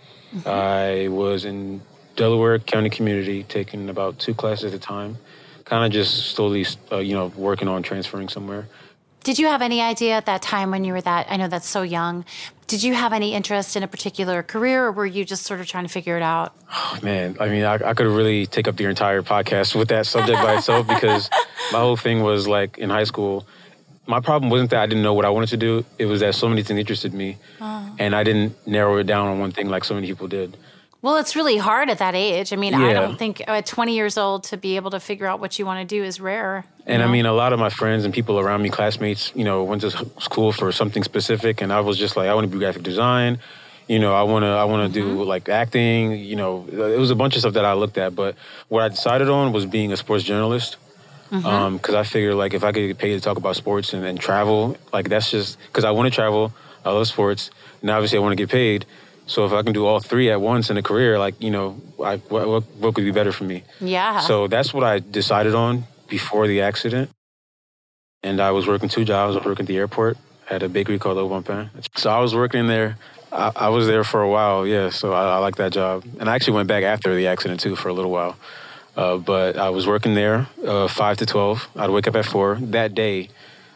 I 0.46 1.08
was 1.10 1.46
in 1.46 1.82
Delaware 2.16 2.60
County 2.60 2.90
Community, 2.90 3.44
taking 3.44 3.90
about 3.90 4.20
two 4.20 4.34
classes 4.34 4.74
at 4.74 4.78
a 4.78 4.80
time, 4.80 5.18
kind 5.66 5.86
of 5.86 5.92
just 5.92 6.32
slowly, 6.36 6.66
uh, 6.92 6.98
you 6.98 7.16
know, 7.16 7.28
working 7.36 7.68
on 7.68 7.82
transferring 7.82 8.30
somewhere. 8.30 8.68
Did 9.24 9.40
you 9.40 9.48
have 9.48 9.62
any 9.62 9.82
idea 9.82 10.16
at 10.16 10.26
that 10.28 10.42
time 10.42 10.72
when 10.72 10.84
you 10.84 10.94
were 10.94 11.02
that? 11.02 11.28
I 11.30 11.38
know 11.38 11.48
that's 11.48 11.68
so 11.68 11.82
young. 11.82 12.26
Did 12.70 12.84
you 12.84 12.94
have 12.94 13.14
any 13.14 13.34
interest 13.34 13.76
in 13.76 13.82
a 13.82 13.88
particular 13.88 14.44
career, 14.44 14.86
or 14.86 14.92
were 14.92 15.06
you 15.08 15.26
just 15.26 15.44
sort 15.44 15.60
of 15.60 15.66
trying 15.66 15.86
to 15.86 15.90
figure 15.90 16.18
it 16.18 16.22
out? 16.22 16.54
Oh, 16.72 17.00
man, 17.02 17.36
I 17.40 17.50
mean, 17.50 17.64
I, 17.64 17.80
I 17.84 17.96
could 17.96 18.06
really 18.06 18.46
take 18.46 18.68
up 18.68 18.78
the 18.78 18.86
entire 18.86 19.24
podcast 19.24 19.74
with 19.74 19.88
that 19.88 20.06
subject 20.06 20.38
by 20.38 20.58
itself 20.58 20.88
because 20.96 21.32
my 21.72 21.80
whole 21.80 21.98
thing 21.98 22.22
was 22.22 22.48
like 22.48 22.78
in 22.78 22.92
high 22.92 23.06
school. 23.06 23.48
My 24.06 24.20
problem 24.20 24.52
wasn't 24.52 24.70
that 24.70 24.84
I 24.84 24.86
didn't 24.86 25.02
know 25.02 25.16
what 25.16 25.26
I 25.26 25.30
wanted 25.30 25.50
to 25.50 25.58
do. 25.58 25.84
It 25.98 26.06
was 26.06 26.20
that 26.20 26.36
so 26.36 26.48
many 26.48 26.62
things 26.62 26.80
interested 26.80 27.12
me, 27.12 27.38
uh-huh. 27.60 27.90
and 27.98 28.16
I 28.16 28.24
didn't 28.24 28.56
narrow 28.68 28.98
it 28.98 29.06
down 29.06 29.28
on 29.30 29.40
one 29.40 29.52
thing 29.52 29.68
like 29.68 29.84
so 29.84 29.96
many 29.96 30.06
people 30.06 30.28
did. 30.28 30.56
Well, 31.02 31.16
it's 31.16 31.36
really 31.36 31.56
hard 31.56 31.90
at 31.90 32.00
that 32.00 32.14
age. 32.14 32.52
I 32.52 32.58
mean, 32.58 32.74
I 32.74 32.92
don't 32.92 33.18
think 33.18 33.42
at 33.48 33.66
20 33.66 33.96
years 33.96 34.18
old 34.18 34.44
to 34.46 34.58
be 34.58 34.76
able 34.76 34.92
to 34.92 35.00
figure 35.00 35.28
out 35.28 35.40
what 35.40 35.58
you 35.58 35.66
want 35.66 35.88
to 35.88 35.96
do 35.96 36.04
is 36.04 36.20
rare. 36.20 36.66
And 36.86 37.02
I 37.02 37.08
mean, 37.08 37.26
a 37.26 37.32
lot 37.32 37.54
of 37.54 37.60
my 37.60 37.70
friends 37.70 38.04
and 38.04 38.14
people 38.14 38.38
around 38.38 38.62
me, 38.62 38.70
classmates, 38.70 39.32
you 39.34 39.46
know, 39.46 39.64
went 39.64 39.82
to 39.82 39.92
school 40.20 40.52
for 40.52 40.72
something 40.74 41.04
specific, 41.04 41.62
and 41.62 41.72
I 41.72 41.80
was 41.80 41.98
just 41.98 42.18
like, 42.18 42.28
I 42.28 42.34
want 42.34 42.48
to 42.48 42.52
do 42.52 42.60
graphic 42.60 42.84
design. 42.84 43.40
You 43.88 43.98
know, 44.00 44.14
I 44.14 44.24
want 44.24 44.44
to, 44.44 44.50
I 44.50 44.66
want 44.66 44.94
to 44.94 45.00
do 45.00 45.08
mm-hmm. 45.08 45.22
like 45.22 45.48
acting. 45.48 46.12
You 46.18 46.36
know, 46.36 46.68
uh, 46.74 46.86
it 46.88 47.00
was 47.00 47.12
a 47.12 47.16
bunch 47.16 47.36
of 47.36 47.42
stuff 47.42 47.54
that 47.54 47.66
I 47.66 47.74
looked 47.74 47.98
at, 47.98 48.14
but 48.14 48.36
what 48.68 48.84
I 48.84 48.90
decided 48.90 49.30
on 49.30 49.54
was 49.54 49.66
being 49.66 49.94
a 49.94 49.98
sports 49.98 50.24
journalist. 50.24 50.78
Mm-hmm. 51.32 51.46
Um, 51.46 51.78
because 51.78 51.94
I 51.94 52.04
figured, 52.04 52.34
like, 52.34 52.56
if 52.56 52.64
I 52.64 52.72
could 52.72 52.88
get 52.88 52.98
paid 52.98 53.14
to 53.14 53.22
talk 53.22 53.38
about 53.38 53.56
sports 53.56 53.94
and, 53.94 54.04
and 54.04 54.20
travel, 54.20 54.76
like, 54.92 55.10
that's 55.10 55.30
just 55.30 55.60
because 55.68 55.86
I 55.86 55.92
want 55.92 56.08
to 56.08 56.12
travel. 56.12 56.52
I 56.84 56.92
love 56.92 57.08
sports, 57.08 57.52
and 57.82 57.90
obviously, 57.92 58.18
I 58.18 58.22
want 58.22 58.32
to 58.32 58.36
get 58.36 58.50
paid. 58.50 58.86
So 59.30 59.46
if 59.46 59.54
I 59.54 59.62
can 59.62 59.74
do 59.74 59.86
all 59.86 60.00
three 60.00 60.32
at 60.32 60.42
once 60.42 60.72
in 60.72 60.78
a 60.78 60.82
career, 60.82 61.20
like, 61.20 61.40
you 61.40 61.52
know, 61.52 61.80
I, 62.04 62.18
what, 62.18 62.48
what, 62.48 62.64
what 62.80 62.96
could 62.96 63.06
be 63.06 63.12
better 63.12 63.32
for 63.32 63.44
me? 63.44 63.64
yeah. 63.80 64.22
So 64.22 64.48
that's 64.48 64.74
what 64.74 64.84
I 64.84 64.98
decided 64.98 65.54
on 65.54 65.84
before 66.08 66.48
the 66.48 66.62
accident. 66.62 67.12
And 68.24 68.42
I 68.42 68.50
was 68.50 68.66
working 68.66 68.90
two 68.90 69.06
jobs. 69.06 69.36
I 69.36 69.38
was 69.38 69.46
working 69.46 69.66
at 69.66 69.68
the 69.68 69.78
airport 69.78 70.18
at 70.50 70.64
a 70.64 70.68
bakery 70.68 70.98
called 70.98 71.20
Au 71.20 71.30
Bon 71.30 71.44
Pain. 71.44 71.70
So 71.96 72.10
I 72.10 72.20
was 72.20 72.34
working 72.34 72.66
there. 72.66 72.98
I, 73.32 73.52
I 73.56 73.70
was 73.70 73.86
there 73.86 74.04
for 74.04 74.24
a 74.24 74.30
while, 74.30 74.66
yeah. 74.66 74.90
So 74.90 75.14
I, 75.14 75.36
I 75.36 75.38
like 75.38 75.58
that 75.58 75.74
job. 75.74 76.06
And 76.20 76.28
I 76.28 76.34
actually 76.34 76.56
went 76.56 76.68
back 76.68 76.84
after 76.84 77.14
the 77.14 77.28
accident 77.28 77.60
too 77.60 77.76
for 77.76 77.90
a 77.90 77.94
little 77.94 78.12
while. 78.12 78.36
Uh, 78.98 79.18
but 79.18 79.58
I 79.58 79.70
was 79.70 79.86
working 79.86 80.16
there 80.16 80.48
uh, 80.66 80.88
5 80.88 81.18
to 81.18 81.28
12. 81.28 81.70
I'd 81.76 81.92
wake 81.92 82.08
up 82.08 82.16
at 82.16 82.26
4. 82.26 82.58
That 82.62 82.96
day, 82.96 83.30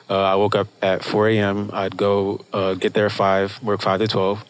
uh, 0.10 0.20
I 0.20 0.36
woke 0.36 0.56
up 0.56 0.68
at 0.82 1.04
4 1.04 1.30
a.m. 1.30 1.70
I'd 1.72 1.96
go 1.96 2.44
uh, 2.52 2.74
get 2.74 2.96
there 2.96 3.06
at 3.06 3.12
5, 3.12 3.62
work 3.62 3.82
5 3.84 4.00
to 4.00 4.08
12 4.08 4.44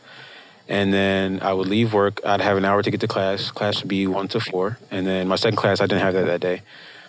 and 0.68 0.94
then 0.94 1.39
I 1.42 1.54
would 1.54 1.68
leave 1.68 1.94
work. 1.94 2.21
I'd 2.25 2.42
have 2.42 2.57
an 2.57 2.65
hour 2.65 2.81
to 2.81 2.92
get 2.92 3.01
to 3.01 3.07
class. 3.07 3.51
Class 3.51 3.81
would 3.81 3.89
be 3.89 4.07
one 4.07 4.27
to 4.30 4.39
four, 4.39 4.77
and 4.92 5.06
then 5.06 5.27
my 5.27 5.36
second 5.36 5.57
class 5.57 5.81
I 5.81 5.86
didn't 5.86 6.01
have 6.01 6.13
that 6.13 6.25
that 6.25 6.42
day. 6.42 6.62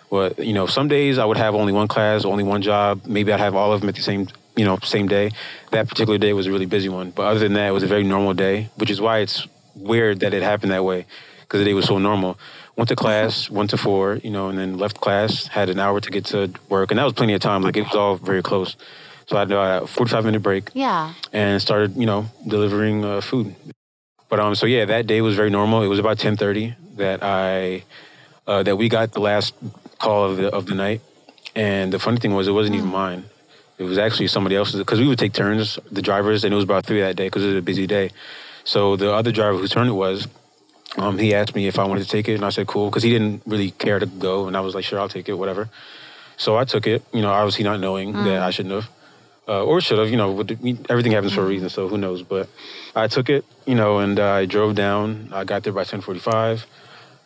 Well, 0.09 0.31
you 0.37 0.53
know, 0.53 0.67
some 0.67 0.87
days 0.87 1.17
I 1.17 1.25
would 1.25 1.37
have 1.37 1.55
only 1.55 1.73
one 1.73 1.87
class, 1.87 2.25
only 2.25 2.43
one 2.43 2.61
job. 2.61 3.01
Maybe 3.05 3.31
I'd 3.33 3.39
have 3.39 3.55
all 3.55 3.73
of 3.73 3.81
them 3.81 3.89
at 3.89 3.95
the 3.95 4.01
same, 4.01 4.27
you 4.55 4.65
know, 4.65 4.77
same 4.83 5.07
day. 5.07 5.31
That 5.71 5.87
particular 5.87 6.17
day 6.17 6.33
was 6.33 6.47
a 6.47 6.51
really 6.51 6.67
busy 6.67 6.89
one, 6.89 7.11
but 7.11 7.23
other 7.23 7.39
than 7.39 7.53
that, 7.53 7.69
it 7.69 7.71
was 7.71 7.83
a 7.83 7.87
very 7.87 8.03
normal 8.03 8.33
day, 8.33 8.69
which 8.75 8.89
is 8.89 9.01
why 9.01 9.19
it's 9.19 9.47
weird 9.75 10.21
that 10.21 10.33
it 10.33 10.43
happened 10.43 10.71
that 10.71 10.83
way 10.83 11.05
because 11.41 11.59
the 11.59 11.65
day 11.65 11.73
was 11.73 11.85
so 11.85 11.97
normal. 11.97 12.37
Went 12.75 12.89
to 12.89 12.95
class, 12.95 13.49
one 13.49 13.67
to 13.69 13.77
four, 13.77 14.15
you 14.15 14.29
know, 14.29 14.49
and 14.49 14.57
then 14.57 14.77
left 14.77 14.99
class. 14.99 15.47
Had 15.47 15.69
an 15.69 15.79
hour 15.79 16.01
to 16.01 16.11
get 16.11 16.25
to 16.25 16.51
work, 16.69 16.91
and 16.91 16.99
that 16.99 17.03
was 17.03 17.13
plenty 17.13 17.33
of 17.33 17.41
time. 17.41 17.61
Like 17.61 17.77
it 17.77 17.83
was 17.83 17.95
all 17.95 18.15
very 18.15 18.41
close. 18.41 18.75
So 19.27 19.37
I 19.37 19.39
had 19.39 19.51
a 19.51 19.87
45 19.87 20.25
minute 20.25 20.41
break 20.41 20.69
yeah. 20.73 21.13
and 21.33 21.61
started, 21.61 21.95
you 21.95 22.05
know, 22.05 22.27
delivering 22.47 23.03
uh, 23.03 23.21
food. 23.21 23.55
But 24.29 24.39
um, 24.39 24.55
so 24.55 24.65
yeah, 24.65 24.85
that 24.85 25.07
day 25.07 25.21
was 25.21 25.35
very 25.35 25.49
normal. 25.49 25.81
It 25.83 25.87
was 25.87 25.99
about 25.99 26.17
10:30 26.17 26.75
that 26.97 27.23
I 27.23 27.83
uh, 28.47 28.63
that 28.63 28.75
we 28.75 28.89
got 28.89 29.13
the 29.13 29.19
last 29.19 29.53
call 29.99 30.25
of 30.25 30.37
the 30.37 30.49
of 30.49 30.65
the 30.65 30.75
night, 30.75 31.01
and 31.55 31.93
the 31.93 31.99
funny 31.99 32.17
thing 32.17 32.33
was 32.33 32.47
it 32.47 32.51
wasn't 32.51 32.75
even 32.75 32.89
mine. 32.89 33.25
It 33.77 33.83
was 33.83 33.97
actually 33.97 34.27
somebody 34.27 34.55
else's 34.55 34.79
because 34.79 34.99
we 34.99 35.07
would 35.07 35.19
take 35.19 35.33
turns, 35.33 35.79
the 35.91 36.01
drivers, 36.01 36.43
and 36.43 36.53
it 36.53 36.55
was 36.55 36.63
about 36.63 36.85
three 36.85 37.01
that 37.01 37.15
day 37.15 37.27
because 37.27 37.43
it 37.43 37.47
was 37.47 37.57
a 37.57 37.61
busy 37.61 37.87
day. 37.87 38.09
So 38.63 38.95
the 38.95 39.13
other 39.13 39.31
driver 39.31 39.57
whose 39.57 39.69
turn 39.69 39.87
it 39.87 39.93
was, 39.93 40.27
um, 40.97 41.19
he 41.19 41.35
asked 41.35 41.53
me 41.55 41.67
if 41.67 41.77
I 41.77 41.85
wanted 41.85 42.03
to 42.03 42.09
take 42.09 42.27
it, 42.27 42.35
and 42.35 42.45
I 42.45 42.49
said 42.49 42.67
cool 42.67 42.89
because 42.89 43.03
he 43.03 43.11
didn't 43.11 43.43
really 43.45 43.71
care 43.71 43.99
to 43.99 44.05
go, 44.05 44.47
and 44.47 44.57
I 44.57 44.61
was 44.61 44.73
like 44.73 44.85
sure 44.85 44.99
I'll 44.99 45.09
take 45.09 45.29
it, 45.29 45.33
whatever. 45.33 45.69
So 46.37 46.57
I 46.57 46.65
took 46.65 46.87
it, 46.87 47.03
you 47.13 47.21
know, 47.21 47.31
obviously 47.31 47.63
not 47.63 47.79
knowing 47.79 48.11
that 48.11 48.41
I 48.41 48.49
shouldn't 48.49 48.75
have 48.75 48.89
uh, 49.47 49.63
or 49.63 49.81
should 49.81 49.99
have. 49.99 50.09
You 50.09 50.17
know, 50.17 50.39
everything 50.89 51.11
happens 51.11 51.33
for 51.33 51.41
a 51.41 51.45
reason, 51.45 51.69
so 51.69 51.87
who 51.87 51.97
knows? 51.97 52.23
But 52.23 52.49
I 52.95 53.07
took 53.07 53.29
it, 53.29 53.45
you 53.65 53.75
know, 53.75 53.99
and 53.99 54.19
uh, 54.19 54.31
I 54.31 54.45
drove 54.45 54.75
down. 54.75 55.29
I 55.31 55.43
got 55.43 55.63
there 55.63 55.73
by 55.73 55.83
ten 55.83 56.01
forty-five. 56.01 56.65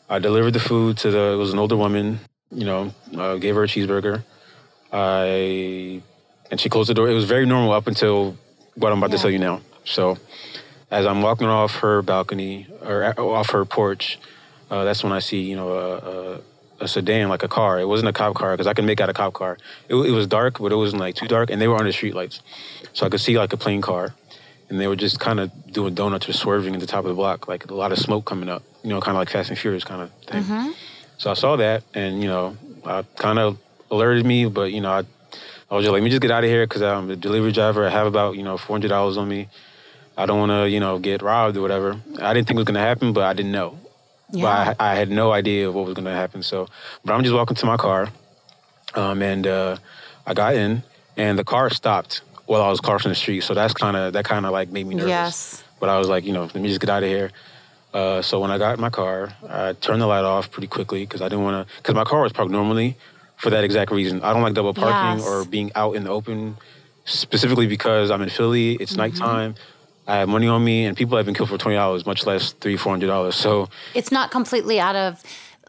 I 0.09 0.19
delivered 0.19 0.51
the 0.51 0.59
food 0.59 0.97
to 0.99 1.11
the. 1.11 1.33
It 1.33 1.38
was 1.38 1.53
an 1.53 1.59
older 1.59 1.77
woman. 1.77 2.19
You 2.51 2.65
know, 2.65 2.93
uh, 3.15 3.35
gave 3.35 3.55
her 3.55 3.63
a 3.63 3.67
cheeseburger. 3.67 4.23
I 4.91 6.01
and 6.51 6.59
she 6.59 6.69
closed 6.69 6.89
the 6.89 6.93
door. 6.93 7.09
It 7.09 7.13
was 7.13 7.25
very 7.25 7.45
normal 7.45 7.71
up 7.71 7.88
until 7.88 8.35
what 8.75 8.91
I'm 8.91 8.97
about 8.97 9.11
to 9.11 9.17
tell 9.17 9.29
you 9.29 9.39
now. 9.39 9.61
So, 9.85 10.17
as 10.89 11.05
I'm 11.05 11.21
walking 11.21 11.47
off 11.47 11.75
her 11.77 12.01
balcony 12.01 12.67
or 12.81 13.03
uh, 13.03 13.13
off 13.21 13.51
her 13.51 13.65
porch, 13.65 14.19
uh, 14.71 14.83
that's 14.83 15.03
when 15.03 15.13
I 15.13 15.19
see 15.19 15.41
you 15.41 15.55
know 15.55 15.71
a, 15.73 16.41
a, 16.79 16.88
sedan 16.88 17.29
like 17.29 17.43
a 17.43 17.48
car. 17.48 17.79
It 17.79 17.88
wasn't 17.88 18.09
a 18.09 18.13
cop 18.13 18.36
car 18.36 18.53
because 18.53 18.67
I 18.67 18.74
can 18.74 18.86
make 18.86 19.01
out 19.01 19.09
a 19.09 19.13
cop 19.13 19.33
car. 19.33 19.57
It, 19.88 19.95
it 19.95 20.12
was 20.12 20.27
dark, 20.27 20.59
but 20.59 20.71
it 20.71 20.75
wasn't 20.75 21.00
like 21.00 21.15
too 21.15 21.27
dark, 21.27 21.50
and 21.50 21.62
they 21.62 21.67
were 21.67 21.77
under 21.77 21.91
street 21.91 22.15
lights, 22.15 22.41
so 22.93 23.05
I 23.05 23.09
could 23.09 23.19
see 23.19 23.38
like 23.38 23.53
a 23.53 23.57
plain 23.57 23.81
car, 23.81 24.13
and 24.69 24.79
they 24.79 24.88
were 24.88 24.95
just 24.95 25.19
kind 25.19 25.39
of 25.39 25.51
doing 25.71 25.93
donuts 25.93 26.29
or 26.29 26.33
swerving 26.33 26.74
at 26.74 26.79
the 26.79 26.88
top 26.88 27.05
of 27.05 27.09
the 27.09 27.15
block, 27.15 27.48
like 27.48 27.69
a 27.69 27.75
lot 27.75 27.91
of 27.91 28.00
smoke 28.00 28.25
coming 28.25 28.50
up. 28.50 28.63
You 28.83 28.89
know, 28.89 29.01
kind 29.01 29.15
of 29.15 29.19
like 29.19 29.29
Fast 29.29 29.50
and 29.50 29.57
Furious 29.57 29.83
kind 29.83 30.01
of 30.01 30.12
thing. 30.25 30.43
Mm-hmm. 30.43 30.71
So 31.17 31.31
I 31.31 31.33
saw 31.33 31.57
that, 31.57 31.83
and 31.93 32.21
you 32.21 32.29
know, 32.29 32.57
I 32.86 33.03
kind 33.17 33.39
of 33.39 33.57
alerted 33.91 34.25
me, 34.25 34.45
but 34.45 34.71
you 34.71 34.81
know, 34.81 34.91
I, 34.91 35.03
I 35.71 35.75
was 35.75 35.83
just 35.83 35.91
like, 35.91 36.00
let 36.00 36.03
me 36.03 36.09
just 36.09 36.21
get 36.21 36.31
out 36.31 36.43
of 36.43 36.50
here 36.50 36.65
because 36.65 36.81
I'm 36.81 37.05
um, 37.05 37.09
a 37.09 37.15
delivery 37.15 37.51
driver. 37.51 37.86
I 37.86 37.89
have 37.89 38.07
about 38.07 38.36
you 38.36 38.43
know 38.43 38.57
four 38.57 38.75
hundred 38.75 38.89
dollars 38.89 39.17
on 39.17 39.27
me. 39.27 39.50
I 40.17 40.25
don't 40.25 40.39
want 40.39 40.51
to 40.51 40.69
you 40.69 40.79
know 40.79 41.00
get 41.00 41.21
robbed 41.21 41.57
or 41.57 41.62
whatever. 41.62 42.00
I 42.21 42.33
didn't 42.33 42.48
think 42.48 42.55
it 42.55 42.62
was 42.62 42.65
gonna 42.65 42.79
happen, 42.79 43.13
but 43.13 43.24
I 43.24 43.33
didn't 43.33 43.51
know. 43.51 43.77
Yeah. 44.31 44.43
But 44.43 44.81
I, 44.81 44.91
I 44.91 44.95
had 44.95 45.09
no 45.09 45.31
idea 45.31 45.71
what 45.71 45.86
was 45.86 45.93
gonna 45.95 46.13
happen. 46.13 46.43
So, 46.43 46.67
but 47.03 47.13
I'm 47.13 47.24
just 47.24 47.33
walking 47.36 47.55
to 47.55 47.65
my 47.65 47.77
car, 47.77 48.09
um, 48.95 49.21
and 49.21 49.45
uh, 49.48 49.77
I 50.25 50.33
got 50.33 50.55
in, 50.55 50.83
and 51.17 51.38
the 51.39 51.43
car 51.43 51.69
stopped 51.69 52.21
while 52.45 52.62
I 52.62 52.69
was 52.69 52.79
crossing 52.79 53.09
the 53.09 53.15
street. 53.15 53.41
So 53.41 53.53
that's 53.53 53.74
kind 53.74 53.95
of 53.98 54.13
that 54.13 54.25
kind 54.25 54.45
of 54.45 54.51
like 54.51 54.69
made 54.69 54.88
me 54.88 54.95
nervous. 54.95 55.09
Yes. 55.09 55.63
But 55.79 55.89
I 55.89 55.98
was 55.98 56.07
like, 56.09 56.25
you 56.25 56.33
know, 56.33 56.43
let 56.43 56.55
me 56.55 56.67
just 56.67 56.79
get 56.81 56.89
out 56.89 57.03
of 57.03 57.09
here. 57.09 57.31
Uh, 57.93 58.21
so 58.21 58.39
when 58.39 58.51
I 58.51 58.57
got 58.59 58.75
in 58.75 58.81
my 58.81 58.89
car, 58.91 59.33
I 59.50 59.74
turned 59.74 60.01
the 60.01 60.05
light 60.07 60.24
off 60.25 60.51
pretty 60.51 60.67
quickly 60.67 61.05
because 61.05 61.21
I 61.21 61.25
didn't 61.29 61.43
want 61.43 61.67
to. 61.67 61.75
Because 61.77 61.95
my 61.95 62.03
car 62.03 62.21
was 62.21 62.31
parked 62.33 62.51
normally 62.51 62.98
for 63.38 63.50
that 63.50 63.63
exact 63.63 63.89
reason. 63.91 64.21
I 64.21 64.33
don't 64.33 64.43
like 64.43 64.53
double 64.53 64.74
parking 64.75 65.19
Yes. 65.19 65.27
or 65.27 65.45
being 65.45 65.71
out 65.74 65.95
in 65.95 66.03
the 66.03 66.09
open, 66.12 66.57
specifically 67.05 67.65
because 67.65 68.12
I'm 68.12 68.21
in 68.21 68.29
Philly. 68.29 68.74
It's 68.75 68.95
nighttime. 68.95 69.55
I 70.10 70.18
have 70.18 70.28
money 70.28 70.48
on 70.48 70.63
me, 70.63 70.86
and 70.86 70.98
people 70.98 71.18
have 71.18 71.25
been 71.25 71.36
killed 71.36 71.50
for 71.50 71.58
twenty 71.58 71.78
dollars, 71.78 72.06
much 72.06 72.25
less 72.25 72.54
three, 72.54 72.78
four 72.78 72.92
hundred 72.92 73.08
dollars. 73.08 73.36
So 73.36 73.70
it's 73.94 74.12
not 74.12 74.32
completely 74.32 74.80
out 74.80 74.96
of 74.96 75.24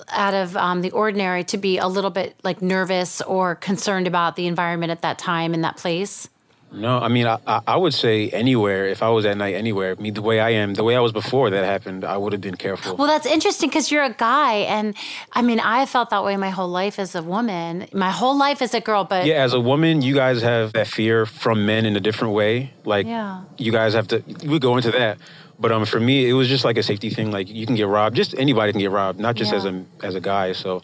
out 0.09 0.33
of 0.33 0.57
um, 0.57 0.81
the 0.81 0.91
ordinary 0.93 1.45
to 1.45 1.59
be 1.59 1.77
a 1.77 1.87
little 1.87 2.11
bit 2.11 2.35
like 2.43 2.63
nervous 2.63 3.21
or 3.21 3.55
concerned 3.55 4.07
about 4.07 4.37
the 4.37 4.47
environment 4.47 4.91
at 4.91 5.03
that 5.03 5.19
time 5.19 5.53
in 5.53 5.61
that 5.61 5.77
place. 5.77 6.29
No, 6.73 6.99
I 6.99 7.09
mean, 7.09 7.27
I, 7.27 7.39
I 7.67 7.77
would 7.77 7.95
say 7.95 8.31
anywhere. 8.31 8.87
If 8.87 9.03
I 9.03 9.09
was 9.09 9.25
at 9.27 9.37
night 9.37 9.55
anywhere, 9.55 9.97
I 9.99 10.01
mean, 10.01 10.15
the 10.15 10.23
way 10.23 10.39
I 10.39 10.51
am, 10.51 10.75
the 10.75 10.85
way 10.85 10.95
I 10.95 11.01
was 11.01 11.11
before 11.13 11.51
that 11.51 11.65
happened, 11.65 12.05
I 12.05 12.17
would 12.17 12.33
have 12.33 12.41
been 12.41 12.55
careful. 12.57 12.97
Well, 12.97 13.09
that's 13.09 13.27
interesting 13.27 13.69
because 13.69 13.91
you're 13.91 14.05
a 14.05 14.13
guy, 14.13 14.55
and 14.55 14.95
I 15.33 15.43
mean, 15.43 15.59
I 15.59 15.87
felt 15.87 16.11
that 16.11 16.23
way 16.23 16.37
my 16.37 16.51
whole 16.51 16.69
life 16.69 16.99
as 17.01 17.15
a 17.15 17.23
woman, 17.23 17.89
my 17.93 18.11
whole 18.11 18.39
life 18.39 18.63
as 18.63 18.73
a 18.73 18.81
girl. 18.81 19.05
But 19.05 19.27
yeah, 19.27 19.43
as 19.43 19.53
a 19.53 19.61
woman, 19.61 20.01
you 20.03 20.15
guys 20.15 20.43
have 20.43 20.73
that 20.75 20.87
fear 20.87 21.27
from 21.27 21.67
men 21.67 21.87
in 21.87 21.97
a 21.97 22.01
different 22.01 22.35
way. 22.35 22.73
Like, 22.85 23.07
yeah. 23.07 23.43
you 23.59 23.73
guys 23.73 23.95
have 23.95 24.07
to. 24.09 24.23
We 24.45 24.61
go 24.61 24.77
into 24.77 24.93
that, 24.93 25.19
but 25.59 25.73
um, 25.73 25.85
for 25.87 25.99
me, 25.99 26.29
it 26.29 26.35
was 26.35 26.47
just 26.49 26.65
like 26.65 26.79
a 26.79 26.83
safety 26.85 27.11
thing. 27.11 27.33
Like, 27.33 27.49
you 27.49 27.67
can 27.67 27.75
get 27.75 27.89
robbed. 27.89 28.15
Just 28.15 28.35
anybody 28.39 28.73
can 28.73 28.81
get 28.81 28.93
robbed, 28.93 29.19
not 29.19 29.35
just 29.35 29.51
Yeah. 29.51 29.59
as 29.59 29.65
a 29.65 29.85
as 30.03 30.15
a 30.15 30.21
guy. 30.21 30.53
So, 30.53 30.83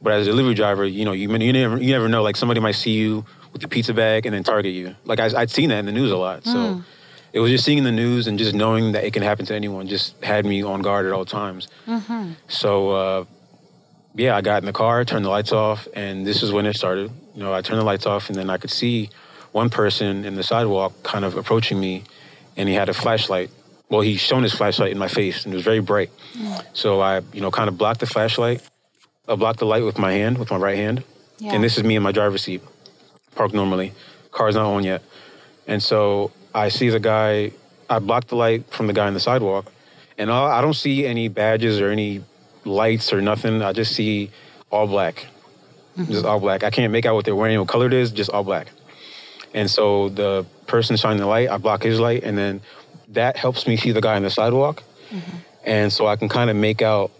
but 0.00 0.14
as 0.14 0.26
a 0.26 0.30
delivery 0.30 0.54
driver, 0.54 0.86
you 0.86 1.04
know, 1.04 1.12
you 1.12 1.30
you 1.30 1.52
never 1.52 1.76
you 1.76 1.92
never 1.92 2.08
know. 2.08 2.22
Like, 2.22 2.36
somebody 2.36 2.60
might 2.60 2.76
see 2.76 2.92
you 2.92 3.26
with 3.52 3.62
the 3.62 3.68
pizza 3.68 3.94
bag 3.94 4.26
and 4.26 4.34
then 4.34 4.44
target 4.44 4.72
you. 4.72 4.94
Like, 5.04 5.20
I, 5.20 5.40
I'd 5.40 5.50
seen 5.50 5.70
that 5.70 5.78
in 5.78 5.86
the 5.86 5.92
news 5.92 6.10
a 6.10 6.16
lot. 6.16 6.44
So. 6.44 6.56
Mm. 6.56 6.84
It 7.30 7.40
was 7.40 7.50
just 7.50 7.62
seeing 7.64 7.84
the 7.84 7.92
news 7.92 8.26
and 8.26 8.38
just 8.38 8.54
knowing 8.54 8.92
that 8.92 9.04
it 9.04 9.12
can 9.12 9.22
happen 9.22 9.44
to 9.46 9.54
anyone 9.54 9.86
just 9.86 10.16
had 10.24 10.46
me 10.46 10.62
on 10.62 10.80
guard 10.80 11.04
at 11.04 11.12
all 11.12 11.26
times. 11.26 11.68
Mm-hmm. 11.86 12.32
So, 12.48 12.90
uh, 12.90 13.24
yeah, 14.14 14.34
I 14.34 14.40
got 14.40 14.62
in 14.62 14.66
the 14.66 14.72
car, 14.72 15.04
turned 15.04 15.26
the 15.26 15.28
lights 15.28 15.52
off, 15.52 15.86
and 15.94 16.26
this 16.26 16.42
is 16.42 16.52
when 16.52 16.64
it 16.64 16.74
started. 16.74 17.10
You 17.34 17.42
know, 17.42 17.52
I 17.52 17.60
turned 17.60 17.80
the 17.80 17.84
lights 17.84 18.06
off, 18.06 18.30
and 18.30 18.36
then 18.36 18.48
I 18.48 18.56
could 18.56 18.70
see 18.70 19.10
one 19.52 19.68
person 19.68 20.24
in 20.24 20.36
the 20.36 20.42
sidewalk 20.42 21.02
kind 21.02 21.24
of 21.24 21.36
approaching 21.36 21.78
me, 21.78 22.04
and 22.56 22.66
he 22.66 22.74
had 22.74 22.88
a 22.88 22.94
flashlight. 22.94 23.50
Well, 23.90 24.00
he 24.00 24.16
shone 24.16 24.42
his 24.42 24.54
flashlight 24.54 24.90
in 24.90 24.98
my 24.98 25.08
face, 25.08 25.44
and 25.44 25.52
it 25.52 25.56
was 25.56 25.64
very 25.64 25.80
bright. 25.80 26.10
Mm. 26.32 26.64
So 26.72 27.00
I, 27.00 27.20
you 27.34 27.42
know, 27.42 27.50
kind 27.50 27.68
of 27.68 27.76
blocked 27.76 28.00
the 28.00 28.06
flashlight. 28.06 28.66
I 29.28 29.34
blocked 29.34 29.58
the 29.58 29.66
light 29.66 29.84
with 29.84 29.98
my 29.98 30.12
hand, 30.12 30.38
with 30.38 30.50
my 30.50 30.56
right 30.56 30.76
hand. 30.76 31.04
Yeah. 31.38 31.52
And 31.52 31.62
this 31.62 31.76
is 31.76 31.84
me 31.84 31.94
in 31.94 32.02
my 32.02 32.12
driver's 32.12 32.42
seat, 32.42 32.62
parked 33.34 33.54
normally. 33.54 33.92
Car's 34.30 34.54
not 34.54 34.66
on 34.66 34.84
yet. 34.84 35.02
And 35.66 35.82
so 35.82 36.32
I 36.54 36.68
see 36.68 36.88
the 36.88 37.00
guy, 37.00 37.52
I 37.90 37.98
block 37.98 38.26
the 38.26 38.36
light 38.36 38.68
from 38.70 38.86
the 38.86 38.92
guy 38.92 39.06
on 39.06 39.14
the 39.14 39.20
sidewalk, 39.20 39.70
and 40.16 40.30
I 40.30 40.60
don't 40.60 40.74
see 40.74 41.06
any 41.06 41.28
badges 41.28 41.80
or 41.80 41.90
any 41.90 42.24
lights 42.64 43.12
or 43.12 43.20
nothing. 43.20 43.62
I 43.62 43.72
just 43.72 43.94
see 43.94 44.30
all 44.70 44.86
black, 44.86 45.26
mm-hmm. 45.96 46.10
just 46.10 46.24
all 46.24 46.40
black. 46.40 46.64
I 46.64 46.70
can't 46.70 46.92
make 46.92 47.06
out 47.06 47.14
what 47.14 47.24
they're 47.24 47.36
wearing, 47.36 47.58
what 47.58 47.68
color 47.68 47.86
it 47.86 47.92
is, 47.92 48.10
just 48.10 48.30
all 48.30 48.44
black. 48.44 48.68
And 49.54 49.70
so 49.70 50.08
the 50.10 50.44
person 50.66 50.96
shining 50.96 51.18
the 51.18 51.26
light, 51.26 51.48
I 51.48 51.56
block 51.56 51.82
his 51.82 52.00
light, 52.00 52.24
and 52.24 52.36
then 52.36 52.60
that 53.08 53.36
helps 53.36 53.66
me 53.66 53.76
see 53.76 53.92
the 53.92 54.00
guy 54.00 54.16
on 54.16 54.22
the 54.22 54.30
sidewalk. 54.30 54.82
Mm-hmm. 55.10 55.36
And 55.64 55.92
so 55.92 56.06
I 56.06 56.16
can 56.16 56.28
kind 56.28 56.50
of 56.50 56.56
make 56.56 56.82
out 56.82 57.10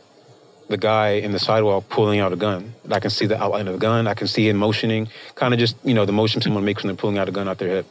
the 0.69 0.77
guy 0.77 1.11
in 1.13 1.33
the 1.33 1.39
sidewalk 1.39 1.89
pulling 1.89 2.21
out 2.21 2.33
a 2.33 2.37
gun. 2.37 2.75
I 2.91 3.01
can 3.01 3.11
see 3.11 3.27
the 3.27 3.41
outline 3.43 3.67
of 3.69 3.73
the 3.75 3.79
gun. 3.79 4.07
I 4.07 4.15
can 4.15 4.27
see 4.29 4.49
him 4.49 4.57
motioning, 4.59 5.09
kind 5.35 5.55
of 5.55 5.61
just, 5.61 5.77
you 5.83 5.95
know, 5.95 6.05
the 6.05 6.13
motion 6.13 6.41
someone 6.43 6.65
makes 6.65 6.83
when 6.83 6.89
they're 6.89 6.97
pulling 7.01 7.19
out 7.19 7.29
a 7.29 7.33
gun 7.33 7.49
out 7.49 7.59
their 7.59 7.69
hip. 7.69 7.87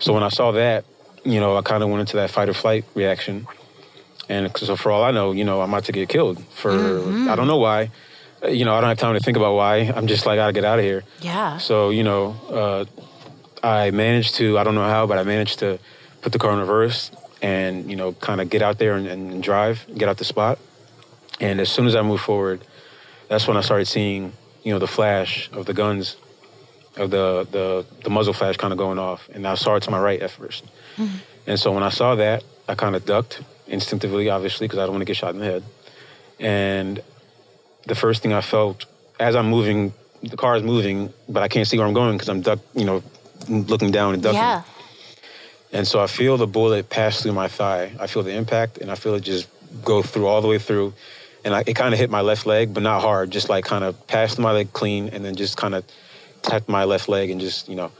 So 0.00 0.12
when 0.12 0.22
I 0.22 0.28
saw 0.28 0.52
that, 0.52 0.84
you 1.24 1.40
know, 1.40 1.56
I 1.56 1.62
kind 1.62 1.82
of 1.82 1.88
went 1.88 2.00
into 2.00 2.16
that 2.16 2.30
fight 2.30 2.48
or 2.48 2.54
flight 2.54 2.84
reaction. 2.94 3.46
And 4.28 4.54
so 4.56 4.76
for 4.76 4.90
all 4.92 5.02
I 5.02 5.10
know, 5.12 5.32
you 5.32 5.44
know, 5.44 5.60
I'm 5.62 5.70
about 5.70 5.84
to 5.86 5.92
get 5.92 6.08
killed 6.08 6.42
for, 6.54 6.70
I 7.30 7.36
don't 7.36 7.46
know 7.46 7.56
why. 7.58 7.90
Uh, 8.42 8.48
You 8.48 8.64
know, 8.66 8.74
I 8.74 8.80
don't 8.80 8.88
have 8.88 8.98
time 8.98 9.14
to 9.14 9.20
think 9.20 9.36
about 9.38 9.54
why. 9.54 9.76
I'm 9.96 10.06
just 10.06 10.26
like, 10.26 10.34
I 10.34 10.42
gotta 10.42 10.52
get 10.52 10.64
out 10.64 10.78
of 10.78 10.84
here. 10.84 11.04
yeah, 11.20 11.56
So, 11.58 11.88
you 11.90 12.02
know, 12.04 12.36
uh, 12.50 12.84
I 13.62 13.90
managed 13.92 14.34
to, 14.36 14.58
I 14.58 14.64
don't 14.64 14.74
know 14.74 14.86
how, 14.86 15.06
but 15.06 15.16
I 15.16 15.22
managed 15.22 15.60
to 15.60 15.78
put 16.20 16.32
the 16.32 16.38
car 16.38 16.52
in 16.52 16.58
reverse 16.58 17.10
and, 17.40 17.88
you 17.90 17.96
know, 17.96 18.12
kind 18.12 18.40
of 18.42 18.50
get 18.50 18.60
out 18.60 18.76
there 18.78 18.94
and, 18.94 19.06
and 19.06 19.42
drive, 19.42 19.86
get 19.96 20.08
out 20.10 20.18
the 20.18 20.24
spot. 20.24 20.58
And 21.40 21.60
as 21.60 21.68
soon 21.70 21.86
as 21.86 21.96
I 21.96 22.02
moved 22.02 22.22
forward, 22.22 22.64
that's 23.28 23.46
when 23.46 23.56
I 23.56 23.60
started 23.60 23.86
seeing, 23.86 24.32
you 24.62 24.72
know, 24.72 24.78
the 24.78 24.86
flash 24.86 25.50
of 25.52 25.66
the 25.66 25.74
guns, 25.74 26.16
of 26.96 27.10
the, 27.10 27.46
the, 27.50 27.86
the 28.02 28.10
muzzle 28.10 28.32
flash 28.32 28.56
kind 28.56 28.72
of 28.72 28.78
going 28.78 28.98
off. 28.98 29.28
And 29.32 29.46
I 29.46 29.54
saw 29.54 29.76
it 29.76 29.82
to 29.84 29.90
my 29.90 29.98
right 29.98 30.20
at 30.20 30.30
1st 30.30 30.62
mm-hmm. 30.96 31.16
And 31.46 31.60
so 31.60 31.72
when 31.72 31.82
I 31.82 31.90
saw 31.90 32.14
that, 32.14 32.44
I 32.68 32.74
kind 32.74 32.96
of 32.96 33.04
ducked 33.04 33.42
instinctively, 33.66 34.30
obviously, 34.30 34.66
because 34.66 34.78
I 34.78 34.82
don't 34.82 34.92
want 34.92 35.02
to 35.02 35.06
get 35.06 35.16
shot 35.16 35.34
in 35.34 35.40
the 35.40 35.44
head. 35.44 35.64
And 36.38 37.02
the 37.86 37.94
first 37.94 38.22
thing 38.22 38.32
I 38.32 38.40
felt 38.40 38.86
as 39.20 39.36
I'm 39.36 39.48
moving, 39.48 39.92
the 40.22 40.36
car 40.36 40.56
is 40.56 40.62
moving, 40.62 41.12
but 41.28 41.42
I 41.42 41.48
can't 41.48 41.66
see 41.66 41.78
where 41.78 41.86
I'm 41.86 41.94
going 41.94 42.16
because 42.16 42.28
I'm 42.28 42.40
duck, 42.40 42.60
you 42.74 42.84
know, 42.84 43.02
looking 43.48 43.90
down 43.90 44.14
and 44.14 44.22
ducking. 44.22 44.38
yeah, 44.38 44.62
And 45.72 45.86
so 45.86 46.00
I 46.00 46.06
feel 46.06 46.36
the 46.36 46.46
bullet 46.46 46.88
pass 46.88 47.22
through 47.22 47.32
my 47.32 47.48
thigh. 47.48 47.92
I 48.00 48.06
feel 48.06 48.22
the 48.22 48.34
impact, 48.34 48.78
and 48.78 48.90
I 48.90 48.94
feel 48.94 49.14
it 49.14 49.20
just 49.20 49.48
go 49.84 50.02
through 50.02 50.26
all 50.26 50.40
the 50.40 50.48
way 50.48 50.58
through. 50.58 50.94
And 51.44 51.54
I, 51.54 51.62
it 51.66 51.74
kind 51.74 51.92
of 51.92 52.00
hit 52.00 52.10
my 52.10 52.22
left 52.22 52.46
leg, 52.46 52.72
but 52.72 52.82
not 52.82 53.02
hard. 53.02 53.30
Just 53.30 53.48
like 53.48 53.64
kind 53.64 53.84
of 53.84 54.06
passed 54.06 54.38
my 54.38 54.52
leg 54.52 54.72
clean, 54.72 55.10
and 55.10 55.24
then 55.24 55.36
just 55.36 55.56
kind 55.56 55.74
of 55.74 55.84
tapped 56.42 56.68
my 56.68 56.84
left 56.84 57.08
leg, 57.08 57.30
and 57.30 57.40
just 57.40 57.68
you 57.68 57.76
know. 57.76 57.90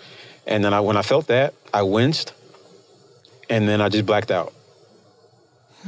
And 0.47 0.65
then 0.65 0.75
I, 0.75 0.81
when 0.81 0.97
I 0.97 1.03
felt 1.03 1.29
that, 1.29 1.55
I 1.73 1.83
winced, 1.83 2.33
and 3.49 3.69
then 3.69 3.81
I 3.81 3.89
just 3.89 4.07
blacked 4.07 4.31
out. 4.31 4.53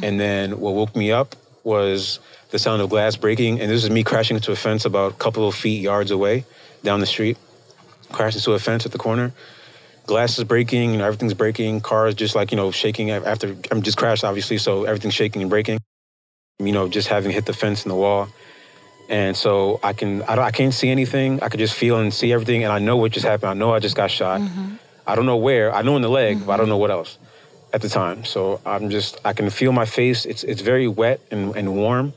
And 0.02 0.20
then 0.20 0.60
what 0.60 0.74
woke 0.74 0.94
me 0.94 1.12
up 1.12 1.34
was 1.64 2.20
the 2.50 2.58
sound 2.58 2.82
of 2.82 2.90
glass 2.90 3.16
breaking, 3.16 3.60
and 3.60 3.70
this 3.70 3.84
is 3.84 3.90
me 3.90 4.04
crashing 4.04 4.36
into 4.36 4.52
a 4.52 4.56
fence 4.56 4.84
about 4.84 5.12
a 5.12 5.14
couple 5.16 5.48
of 5.48 5.54
feet 5.54 5.80
yards 5.82 6.10
away 6.10 6.44
down 6.82 7.00
the 7.00 7.06
street. 7.06 7.38
Crashed 8.12 8.36
into 8.36 8.52
a 8.52 8.58
fence 8.58 8.86
at 8.86 8.92
the 8.92 8.98
corner 8.98 9.32
glass 10.06 10.38
is 10.38 10.44
breaking, 10.44 10.92
you 10.92 10.98
know, 10.98 11.04
everything's 11.04 11.34
breaking. 11.34 11.80
Cars 11.80 12.14
just 12.14 12.34
like, 12.34 12.50
you 12.50 12.56
know, 12.56 12.70
shaking 12.70 13.10
after 13.10 13.56
I'm 13.70 13.82
just 13.82 13.98
crashed, 13.98 14.24
obviously, 14.24 14.58
so 14.58 14.84
everything's 14.84 15.14
shaking 15.14 15.42
and 15.42 15.50
breaking. 15.50 15.78
You 16.58 16.72
know, 16.72 16.88
just 16.88 17.08
having 17.08 17.32
hit 17.32 17.44
the 17.44 17.52
fence 17.52 17.82
and 17.82 17.90
the 17.90 17.96
wall. 17.96 18.28
And 19.10 19.36
so 19.36 19.78
I 19.82 19.92
can, 19.92 20.22
I, 20.22 20.36
I 20.38 20.50
can't 20.50 20.72
see 20.72 20.88
anything. 20.88 21.42
I 21.42 21.48
could 21.48 21.60
just 21.60 21.74
feel 21.74 21.98
and 21.98 22.12
see 22.12 22.32
everything, 22.32 22.64
and 22.64 22.72
I 22.72 22.78
know 22.78 22.96
what 22.96 23.12
just 23.12 23.26
happened. 23.26 23.50
I 23.50 23.54
know 23.54 23.74
I 23.74 23.78
just 23.78 23.94
got 23.94 24.10
shot. 24.10 24.40
Mm-hmm. 24.40 24.76
I 25.06 25.14
don't 25.14 25.26
know 25.26 25.36
where. 25.36 25.72
I 25.72 25.82
know 25.82 25.96
in 25.96 26.02
the 26.02 26.08
leg, 26.08 26.44
but 26.46 26.52
I 26.52 26.56
don't 26.56 26.64
mm-hmm. 26.64 26.70
know 26.70 26.76
what 26.78 26.90
else 26.90 27.18
at 27.72 27.82
the 27.82 27.90
time. 27.90 28.24
So 28.24 28.60
I'm 28.64 28.88
just, 28.88 29.18
I 29.24 29.34
can 29.34 29.50
feel 29.50 29.70
my 29.70 29.84
face. 29.84 30.24
It's 30.24 30.44
it's 30.44 30.62
very 30.62 30.88
wet 30.88 31.20
and, 31.30 31.54
and 31.54 31.76
warm, 31.76 32.14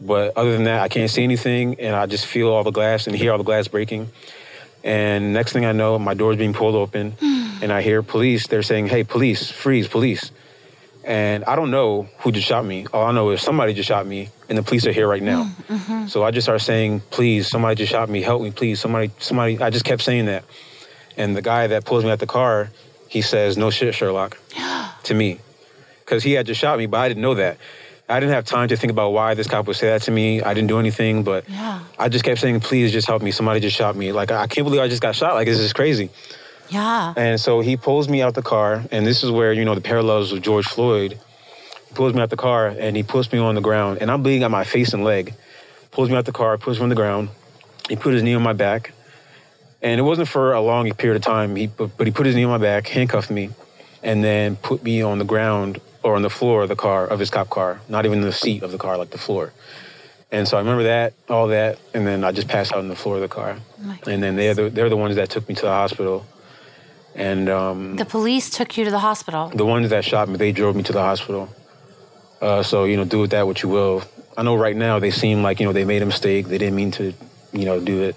but 0.00 0.36
other 0.36 0.52
than 0.52 0.64
that, 0.64 0.82
I 0.82 0.88
can't 0.88 1.10
see 1.10 1.24
anything, 1.24 1.80
and 1.80 1.96
I 1.96 2.06
just 2.06 2.26
feel 2.26 2.50
all 2.50 2.62
the 2.62 2.70
glass 2.70 3.06
and 3.06 3.16
hear 3.16 3.32
all 3.32 3.38
the 3.38 3.44
glass 3.44 3.68
breaking. 3.68 4.10
And 4.84 5.32
next 5.32 5.52
thing 5.52 5.64
I 5.64 5.72
know, 5.72 5.98
my 5.98 6.14
door's 6.14 6.36
being 6.36 6.52
pulled 6.52 6.74
open, 6.74 7.16
and 7.22 7.72
I 7.72 7.80
hear 7.80 8.02
police. 8.02 8.46
They're 8.48 8.62
saying, 8.62 8.88
"Hey, 8.88 9.02
police, 9.02 9.50
freeze, 9.50 9.88
police!" 9.88 10.30
And 11.08 11.42
I 11.46 11.56
don't 11.56 11.70
know 11.70 12.06
who 12.18 12.30
just 12.32 12.46
shot 12.46 12.66
me. 12.66 12.86
All 12.92 13.06
I 13.06 13.12
know 13.12 13.30
is 13.30 13.40
somebody 13.40 13.72
just 13.72 13.88
shot 13.88 14.06
me, 14.06 14.28
and 14.50 14.58
the 14.58 14.62
police 14.62 14.86
are 14.86 14.92
here 14.92 15.08
right 15.08 15.22
now. 15.22 15.44
Mm, 15.44 15.78
mm-hmm. 15.78 16.06
So 16.06 16.22
I 16.22 16.30
just 16.30 16.44
started 16.44 16.62
saying, 16.62 17.00
"Please, 17.10 17.48
somebody 17.48 17.76
just 17.76 17.90
shot 17.90 18.10
me. 18.10 18.20
Help 18.20 18.42
me, 18.42 18.50
please. 18.50 18.78
Somebody, 18.78 19.10
somebody." 19.18 19.58
I 19.58 19.70
just 19.70 19.86
kept 19.86 20.02
saying 20.02 20.26
that, 20.26 20.44
and 21.16 21.34
the 21.34 21.40
guy 21.40 21.66
that 21.68 21.86
pulls 21.86 22.04
me 22.04 22.10
out 22.10 22.18
the 22.18 22.26
car, 22.26 22.68
he 23.08 23.22
says, 23.22 23.56
"No 23.56 23.70
shit, 23.70 23.94
Sherlock," 23.94 24.36
to 25.04 25.14
me, 25.14 25.40
because 26.04 26.22
he 26.22 26.32
had 26.32 26.44
just 26.44 26.60
shot 26.60 26.78
me, 26.78 26.84
but 26.84 26.98
I 26.98 27.08
didn't 27.08 27.22
know 27.22 27.36
that. 27.36 27.56
I 28.10 28.20
didn't 28.20 28.34
have 28.34 28.44
time 28.44 28.68
to 28.68 28.76
think 28.76 28.90
about 28.90 29.10
why 29.14 29.32
this 29.32 29.46
cop 29.46 29.66
would 29.66 29.76
say 29.76 29.88
that 29.88 30.02
to 30.02 30.10
me. 30.10 30.42
I 30.42 30.52
didn't 30.52 30.68
do 30.68 30.78
anything, 30.78 31.22
but 31.24 31.48
Yeah. 31.48 31.80
I 31.98 32.08
just 32.10 32.24
kept 32.24 32.40
saying, 32.40 32.60
please 32.60 32.90
just 32.92 33.06
help 33.06 33.20
me. 33.22 33.30
Somebody 33.32 33.60
just 33.60 33.76
shot 33.76 33.96
me. 33.96 34.12
Like, 34.12 34.30
I 34.30 34.46
can't 34.46 34.64
believe 34.64 34.80
I 34.80 34.88
just 34.88 35.02
got 35.02 35.14
shot. 35.14 35.34
Like, 35.34 35.46
this 35.46 35.58
is 35.58 35.74
crazy. 35.74 36.08
Yeah. 36.68 37.14
And 37.16 37.40
so 37.40 37.60
he 37.60 37.76
pulls 37.76 38.08
me 38.08 38.22
out 38.22 38.34
the 38.34 38.42
car, 38.42 38.84
and 38.90 39.06
this 39.06 39.22
is 39.22 39.30
where, 39.30 39.52
you 39.52 39.64
know, 39.64 39.74
the 39.74 39.80
parallels 39.80 40.32
with 40.32 40.42
George 40.42 40.66
Floyd. 40.66 41.18
He 41.88 41.94
pulls 41.94 42.14
me 42.14 42.20
out 42.20 42.30
the 42.30 42.36
car, 42.36 42.68
and 42.68 42.96
he 42.96 43.02
puts 43.02 43.32
me 43.32 43.38
on 43.38 43.54
the 43.54 43.60
ground, 43.60 43.98
and 44.00 44.10
I'm 44.10 44.22
bleeding 44.22 44.44
on 44.44 44.50
my 44.50 44.64
face 44.64 44.92
and 44.92 45.04
leg. 45.04 45.34
Pulls 45.90 46.10
me 46.10 46.16
out 46.16 46.24
the 46.24 46.32
car, 46.32 46.58
puts 46.58 46.78
me 46.78 46.84
on 46.84 46.88
the 46.88 46.94
ground. 46.94 47.30
He 47.88 47.96
put 47.96 48.14
his 48.14 48.22
knee 48.22 48.34
on 48.34 48.42
my 48.42 48.52
back. 48.52 48.92
And 49.80 49.98
it 49.98 50.02
wasn't 50.02 50.28
for 50.28 50.52
a 50.52 50.60
long 50.60 50.90
period 50.94 51.16
of 51.16 51.22
time, 51.22 51.54
he, 51.56 51.68
but, 51.68 51.96
but 51.96 52.06
he 52.06 52.12
put 52.12 52.26
his 52.26 52.34
knee 52.34 52.44
on 52.44 52.50
my 52.50 52.58
back, 52.58 52.88
handcuffed 52.88 53.30
me, 53.30 53.50
and 54.02 54.22
then 54.22 54.56
put 54.56 54.82
me 54.82 55.02
on 55.02 55.18
the 55.18 55.24
ground 55.24 55.80
or 56.02 56.16
on 56.16 56.22
the 56.22 56.30
floor 56.30 56.62
of 56.62 56.68
the 56.68 56.76
car, 56.76 57.06
of 57.06 57.18
his 57.18 57.30
cop 57.30 57.48
car, 57.48 57.80
not 57.88 58.04
even 58.04 58.20
the 58.20 58.32
seat 58.32 58.62
of 58.62 58.72
the 58.72 58.78
car, 58.78 58.98
like 58.98 59.10
the 59.10 59.18
floor. 59.18 59.52
And 60.30 60.46
so 60.46 60.56
I 60.56 60.60
remember 60.60 60.84
that, 60.84 61.14
all 61.28 61.48
that, 61.48 61.78
and 61.94 62.06
then 62.06 62.22
I 62.22 62.32
just 62.32 62.48
passed 62.48 62.72
out 62.72 62.80
on 62.80 62.88
the 62.88 62.96
floor 62.96 63.16
of 63.16 63.22
the 63.22 63.28
car. 63.28 63.56
Oh 63.56 63.86
my 63.86 63.98
and 64.06 64.22
then 64.22 64.36
they're 64.36 64.54
the, 64.54 64.68
they're 64.68 64.88
the 64.88 64.96
ones 64.96 65.16
that 65.16 65.30
took 65.30 65.48
me 65.48 65.54
to 65.54 65.62
the 65.62 65.68
hospital. 65.68 66.26
And 67.18 67.48
um, 67.48 67.96
The 67.96 68.04
police 68.04 68.48
took 68.48 68.76
you 68.78 68.84
to 68.84 68.90
the 68.92 69.00
hospital. 69.00 69.50
the 69.62 69.66
ones 69.66 69.90
that 69.90 70.04
shot 70.04 70.28
me, 70.28 70.36
they 70.36 70.52
drove 70.52 70.74
me 70.76 70.82
to 70.84 70.92
the 70.92 71.02
hospital. 71.02 71.48
Uh, 72.40 72.62
so 72.62 72.84
you 72.84 72.96
know, 72.96 73.04
do 73.04 73.18
with 73.18 73.30
that 73.32 73.44
what 73.46 73.62
you 73.62 73.68
will. 73.68 74.02
I 74.36 74.42
know 74.44 74.54
right 74.56 74.76
now 74.76 75.00
they 75.00 75.10
seem 75.10 75.42
like 75.42 75.58
you 75.58 75.66
know 75.66 75.72
they 75.72 75.84
made 75.84 76.02
a 76.02 76.06
mistake. 76.06 76.46
They 76.46 76.58
didn't 76.58 76.76
mean 76.76 76.92
to, 76.92 77.12
you 77.52 77.64
know, 77.64 77.80
do 77.80 78.02
it. 78.08 78.14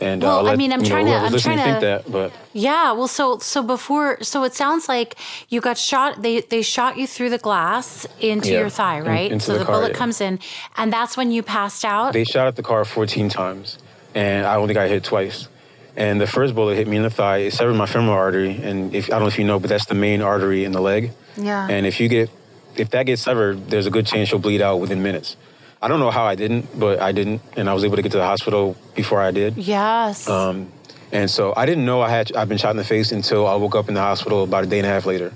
And 0.00 0.22
uh, 0.24 0.26
Well, 0.26 0.38
I'll 0.40 0.48
I 0.48 0.56
mean, 0.56 0.72
I'm 0.72 0.80
you 0.82 0.88
know, 0.88 0.94
trying 0.94 1.06
to- 1.06 1.12
I'm 1.26 1.38
trying 1.38 1.58
think 1.58 1.80
that, 1.80 2.10
but 2.10 2.32
Yeah, 2.54 2.92
well, 2.92 3.08
so 3.08 3.38
so 3.38 3.62
before, 3.62 4.16
so 4.22 4.44
it 4.44 4.54
sounds 4.54 4.88
like 4.88 5.16
you 5.50 5.60
got 5.60 5.76
shot. 5.76 6.22
They 6.22 6.40
they 6.40 6.62
shot 6.62 6.96
you 6.96 7.06
through 7.06 7.30
the 7.36 7.38
glass 7.48 8.06
into 8.20 8.48
Yeah, 8.50 8.60
your 8.60 8.70
thigh, 8.70 8.98
in- 9.00 9.04
right? 9.04 9.30
into 9.32 9.44
so 9.44 9.52
the 9.52 9.58
the, 9.58 9.64
car, 9.66 9.74
bullet 9.74 9.92
yeah. 9.92 9.98
comes 9.98 10.20
in, 10.22 10.38
and 10.78 10.90
that's 10.90 11.16
when 11.18 11.30
you 11.30 11.42
passed 11.42 11.84
out. 11.84 12.12
they 12.14 12.24
shot 12.24 12.46
at 12.46 12.56
the 12.56 12.62
car 12.62 12.84
14 12.86 13.28
times, 13.28 13.76
and 14.14 14.46
I 14.46 14.56
only 14.56 14.72
got 14.72 14.88
hit 14.88 15.04
twice. 15.04 15.48
And 15.96 16.20
the 16.20 16.26
first 16.26 16.54
bullet 16.54 16.76
hit 16.76 16.86
me 16.86 16.96
in 16.98 17.02
the 17.02 17.10
thigh. 17.10 17.38
It 17.38 17.52
severed 17.54 17.74
my 17.74 17.86
femoral 17.86 18.14
artery, 18.16 18.60
and 18.62 18.94
if 18.94 19.06
I 19.06 19.12
don't 19.12 19.22
know 19.22 19.26
if 19.28 19.38
you 19.38 19.44
know, 19.44 19.58
but 19.58 19.70
that's 19.70 19.86
the 19.86 19.94
main 19.94 20.20
artery 20.20 20.64
in 20.64 20.72
the 20.72 20.80
leg. 20.80 21.12
Yeah. 21.36 21.66
And 21.70 21.86
if 21.86 22.00
you 22.00 22.08
get, 22.08 22.28
if 22.76 22.90
that 22.90 23.06
gets 23.06 23.22
severed, 23.22 23.70
there's 23.70 23.86
a 23.86 23.90
good 23.90 24.06
chance 24.06 24.30
you'll 24.30 24.40
bleed 24.40 24.60
out 24.60 24.76
within 24.78 25.02
minutes. 25.02 25.36
I 25.80 25.88
don't 25.88 26.00
know 26.00 26.10
how 26.10 26.24
I 26.24 26.34
didn't, 26.34 26.78
but 26.78 27.00
I 27.00 27.12
didn't, 27.12 27.40
and 27.56 27.68
I 27.70 27.72
was 27.74 27.84
able 27.84 27.96
to 27.96 28.02
get 28.02 28.12
to 28.12 28.18
the 28.18 28.24
hospital 28.26 28.76
before 28.94 29.20
I 29.22 29.30
did. 29.30 29.56
yes. 29.56 30.28
Um, 30.28 30.70
and 31.12 31.30
so 31.30 31.54
I 31.56 31.66
didn't 31.66 31.86
know 31.86 32.02
I 32.02 32.08
had 32.10 32.34
I've 32.36 32.48
been 32.48 32.58
shot 32.58 32.72
in 32.72 32.76
the 32.76 32.84
face 32.84 33.12
until 33.12 33.46
I 33.46 33.54
woke 33.54 33.74
up 33.76 33.88
in 33.88 33.94
the 33.94 34.00
hospital 34.00 34.42
about 34.42 34.64
a 34.64 34.66
day 34.66 34.78
and 34.78 34.86
a 34.86 34.90
half 34.90 35.06
later. 35.06 35.32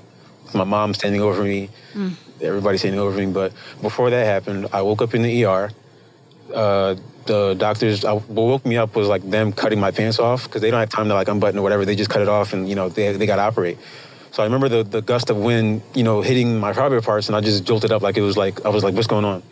My 0.52 0.64
mom 0.64 0.92
standing 0.94 1.20
over 1.20 1.44
me, 1.44 1.70
everybody 2.42 2.76
standing 2.76 2.98
over 3.00 3.16
me. 3.16 3.32
But 3.32 3.52
before 3.80 4.10
that 4.10 4.24
happened, 4.26 4.66
I 4.72 4.82
woke 4.82 5.00
up 5.00 5.14
in 5.14 5.22
the 5.22 5.44
ER. 5.44 5.70
Uh, 6.52 6.96
the 7.26 7.54
doctors 7.54 8.04
uh, 8.04 8.16
what 8.16 8.44
woke 8.44 8.66
me 8.66 8.76
up 8.76 8.96
was 8.96 9.06
like 9.06 9.22
them 9.28 9.52
cutting 9.52 9.78
my 9.78 9.90
pants 9.90 10.18
off 10.18 10.44
because 10.44 10.62
they 10.62 10.70
don't 10.70 10.80
have 10.80 10.88
time 10.88 11.06
to 11.08 11.14
like 11.14 11.28
unbutton 11.28 11.58
or 11.58 11.62
whatever. 11.62 11.84
They 11.84 11.94
just 11.94 12.10
cut 12.10 12.22
it 12.22 12.28
off 12.28 12.52
and 12.52 12.68
you 12.68 12.74
know 12.74 12.88
they 12.88 13.12
they 13.12 13.26
got 13.26 13.36
to 13.36 13.42
operate. 13.42 13.78
So 14.32 14.42
I 14.42 14.46
remember 14.46 14.68
the 14.68 14.82
the 14.82 15.02
gust 15.02 15.30
of 15.30 15.36
wind, 15.36 15.82
you 15.94 16.02
know, 16.02 16.22
hitting 16.22 16.58
my 16.58 16.72
private 16.72 17.04
parts, 17.04 17.28
and 17.28 17.36
I 17.36 17.40
just 17.40 17.64
jolted 17.64 17.92
up 17.92 18.02
like 18.02 18.16
it 18.16 18.22
was 18.22 18.36
like 18.36 18.64
I 18.64 18.68
was 18.68 18.82
like, 18.82 18.94
what's 18.94 19.06
going 19.06 19.24
on? 19.24 19.42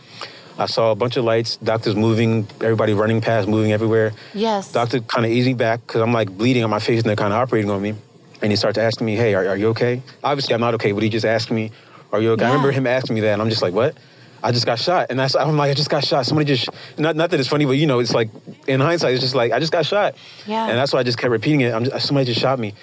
I 0.59 0.67
saw 0.67 0.91
a 0.91 0.97
bunch 0.97 1.17
of 1.17 1.25
lights, 1.25 1.57
doctors 1.59 1.95
moving, 1.95 2.49
everybody 2.61 2.93
running 2.93 3.21
past, 3.21 3.47
moving 3.47 3.71
everywhere. 3.71 4.13
yes. 4.35 4.73
Doctor 4.73 5.01
kind 5.01 5.25
of 5.25 5.31
eased 5.31 5.47
me 5.47 5.55
back 5.55 5.87
because 5.87 6.01
I'm 6.01 6.13
like 6.13 6.37
bleeding 6.37 6.65
on 6.65 6.71
my 6.71 6.81
face 6.81 6.99
and 6.99 7.09
they're 7.09 7.15
kind 7.15 7.33
of 7.33 7.39
operating 7.39 7.71
on 7.71 7.81
me. 7.81 7.95
And 8.43 8.51
he 8.51 8.57
started 8.57 8.81
asking 8.81 9.07
me, 9.07 9.15
hey, 9.15 9.35
are, 9.35 9.47
are 9.47 9.57
you 9.57 9.69
okay? 9.69 10.03
Obviously, 10.25 10.55
I'm 10.55 10.61
not 10.61 10.75
okay, 10.75 10.91
but 10.91 11.05
he 11.05 11.09
just 11.09 11.25
asked 11.25 11.53
me, 11.53 11.71
are 12.11 12.21
you 12.21 12.33
okay? 12.33 12.45
I 12.45 12.49
remember 12.49 12.73
him 12.73 12.89
asking 12.89 13.15
me 13.15 13.21
that 13.21 13.35
and 13.35 13.43
I'm 13.43 13.51
just 13.51 13.63
like, 13.63 13.73
what? 13.73 13.97
I 14.43 14.53
just 14.53 14.67
got 14.67 14.79
shot. 14.79 15.07
And 15.11 15.19
that's, 15.19 15.35
I'm 15.35 15.57
like, 15.57 15.71
I 15.71 15.75
just 15.75 15.91
got 15.91 16.05
shot. 16.05 16.27
Somebody 16.27 16.47
just, 16.47 16.69
not, 16.99 17.17
not 17.17 17.31
that 17.31 17.41
it's 17.41 17.49
funny, 17.49 17.65
but 17.65 17.73
you 17.73 17.87
know, 17.87 17.99
it's 17.99 18.15
like, 18.15 18.31
in 18.67 18.81
hindsight, 18.81 19.13
it's 19.13 19.23
just 19.23 19.35
like, 19.35 19.53
I 19.53 19.59
just 19.59 19.73
got 19.73 19.87
shot. 19.87 20.15
Yeah. 20.47 20.69
And 20.69 20.79
that's 20.79 20.93
why 20.93 21.01
I 21.01 21.03
just 21.03 21.19
kept 21.19 21.31
repeating 21.31 21.63
it. 21.63 21.75
I'm 21.75 21.85
just, 21.85 22.07
somebody 22.07 22.27
just 22.27 22.41
shot 22.41 22.59
me. 22.59 22.75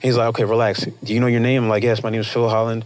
He's 0.00 0.16
like, 0.16 0.28
okay, 0.28 0.44
relax. 0.44 0.86
Do 1.04 1.12
you 1.14 1.20
know 1.20 1.26
your 1.26 1.40
name? 1.40 1.64
I'm 1.64 1.68
like, 1.68 1.82
yes, 1.82 2.02
my 2.02 2.10
name 2.10 2.20
is 2.20 2.28
Phil 2.28 2.48
Holland. 2.48 2.84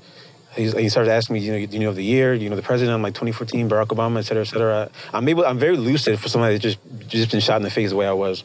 He's, 0.57 0.73
he 0.73 0.89
started 0.89 1.11
asking 1.11 1.35
me, 1.35 1.41
you 1.41 1.53
know, 1.53 1.67
do 1.67 1.77
you 1.77 1.83
know 1.85 1.93
the 1.93 2.03
year? 2.03 2.37
Do 2.37 2.45
you 2.45 2.51
know 2.51 2.57
the 2.57 2.63
president? 2.63 2.95
I'm 2.95 3.03
like 3.03 3.15
2014, 3.15 3.69
Barack 3.69 3.89
Obama, 3.89 4.19
et 4.19 4.23
cetera, 4.23 4.43
et 4.43 4.47
cetera. 4.47 4.91
I'm 5.13 5.29
able, 5.29 5.45
I'm 5.45 5.59
very 5.59 5.77
lucid 5.77 6.19
for 6.21 6.29
somebody 6.29 6.55
that 6.55 6.61
just 6.61 6.79
just 7.09 7.31
been 7.33 7.41
shot 7.41 7.57
in 7.57 7.63
the 7.63 7.71
face 7.71 7.91
the 7.91 7.97
way 7.97 8.07
I 8.07 8.13
was. 8.13 8.45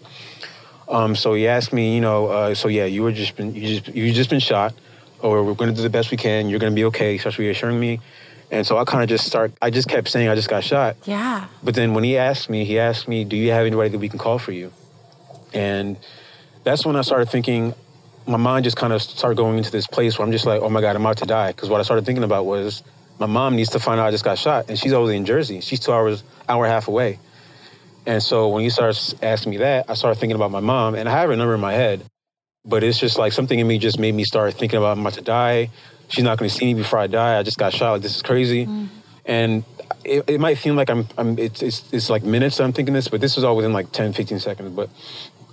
Um, 0.88 1.16
so 1.16 1.36
he 1.36 1.48
asked 1.48 1.72
me, 1.72 1.94
you 1.94 2.02
know, 2.02 2.28
uh, 2.28 2.56
so 2.56 2.68
yeah, 2.68 2.86
you 2.86 3.04
were 3.04 3.12
just 3.12 3.36
been, 3.36 3.54
you 3.54 3.80
just, 3.80 3.96
you 3.96 4.12
just 4.12 4.32
been 4.32 4.40
shot, 4.40 4.74
or 5.20 5.44
we're 5.44 5.54
going 5.54 5.70
to 5.70 5.76
do 5.76 5.84
the 5.84 5.90
best 5.90 6.10
we 6.10 6.18
can. 6.18 6.50
You're 6.50 6.60
going 6.60 6.72
to 6.72 6.76
be 6.76 6.86
okay. 6.86 7.12
He 7.12 7.20
starts 7.20 7.38
reassuring 7.38 7.80
me, 7.80 8.00
and 8.52 8.66
so 8.66 8.78
I 8.78 8.84
kind 8.86 9.04
of 9.04 9.10
just 9.10 9.26
start. 9.26 9.52
I 9.62 9.70
just 9.70 9.88
kept 9.88 10.08
saying 10.10 10.28
I 10.28 10.36
just 10.36 10.50
got 10.50 10.64
shot. 10.64 10.96
yeah. 11.06 11.48
But 11.62 11.76
then 11.76 11.94
when 11.94 12.04
he 12.04 12.18
asked 12.18 12.50
me, 12.50 12.64
he 12.66 12.80
asked 12.80 13.08
me, 13.08 13.24
"Do 13.26 13.36
you 13.36 13.52
have 13.52 13.66
anybody 13.66 13.90
that 13.90 14.00
we 14.00 14.10
can 14.10 14.20
call 14.20 14.40
for 14.40 14.52
you?" 14.52 14.72
And 15.54 15.98
that's 16.64 16.86
when 16.86 16.96
I 16.96 17.02
started 17.02 17.30
thinking. 17.30 17.74
My 18.28 18.38
mind 18.38 18.64
just 18.64 18.78
kind 18.78 18.94
of 18.94 19.02
started 19.02 19.38
going 19.38 19.58
into 19.58 19.72
this 19.72 19.88
place 19.88 20.20
where 20.20 20.26
I'm 20.26 20.32
just 20.32 20.46
like, 20.46 20.62
"Oh 20.62 20.70
my 20.70 20.82
God, 20.82 20.96
I'm 20.96 21.02
about 21.02 21.18
to 21.18 21.26
die." 21.26 21.52
Because 21.52 21.70
what 21.70 21.80
I 21.80 21.84
started 21.84 22.06
thinking 22.06 22.24
about 22.24 22.46
was 22.46 22.84
my 23.18 23.26
mom 23.26 23.56
needs 23.56 23.70
to 23.72 23.80
find 23.80 24.00
out 24.00 24.06
I 24.08 24.12
just 24.12 24.24
got 24.24 24.38
shot, 24.38 24.66
and 24.70 24.78
she's 24.78 24.94
over 24.94 25.12
in 25.12 25.26
Jersey. 25.26 25.62
She's 25.62 25.80
two 25.80 25.92
hours, 25.92 26.24
hour 26.48 26.64
and 26.66 26.72
a 26.72 26.74
half 26.74 26.88
away. 26.88 27.18
And 28.06 28.22
so 28.24 28.48
when 28.50 28.64
he 28.64 28.70
starts 28.70 29.14
asking 29.22 29.52
me 29.52 29.58
that, 29.58 29.90
I 29.90 29.94
started 29.96 30.20
thinking 30.20 30.36
about 30.36 30.52
my 30.52 30.60
mom, 30.60 30.96
and 30.96 31.10
I 31.10 31.12
have 31.20 31.30
her 31.30 31.36
number 31.36 31.54
in 31.56 31.60
my 31.60 31.74
head, 31.74 32.04
but 32.66 32.84
it's 32.84 33.00
just 33.00 33.18
like 33.18 33.34
something 33.34 33.58
in 33.60 33.68
me 33.68 33.78
just 33.80 34.00
made 34.00 34.14
me 34.14 34.24
start 34.24 34.54
thinking 34.54 34.78
about 34.78 34.94
I'm 34.94 35.02
about 35.02 35.14
to 35.14 35.22
die. 35.22 35.70
She's 36.10 36.24
not 36.24 36.38
going 36.38 36.50
to 36.50 36.56
see 36.56 36.66
me 36.66 36.74
before 36.74 37.00
I 37.00 37.08
die. 37.08 37.38
I 37.38 37.44
just 37.44 37.58
got 37.58 37.74
shot. 37.74 37.92
Like 37.94 38.02
this 38.02 38.16
is 38.16 38.22
crazy, 38.22 38.68
and 39.26 39.64
it, 40.04 40.26
it 40.28 40.40
might 40.40 40.58
seem 40.58 40.76
like 40.76 40.90
I'm, 40.90 41.08
I'm 41.18 41.38
it's, 41.38 41.62
it's 41.62 41.94
it's 41.94 42.10
like 42.10 42.24
minutes 42.24 42.60
I'm 42.60 42.74
thinking 42.74 42.94
this, 42.94 43.08
but 43.08 43.22
this 43.22 43.36
was 43.36 43.44
all 43.44 43.56
within 43.56 43.74
like 43.74 43.92
10, 43.92 44.14
15 44.14 44.40
seconds. 44.40 44.76
But 44.76 44.90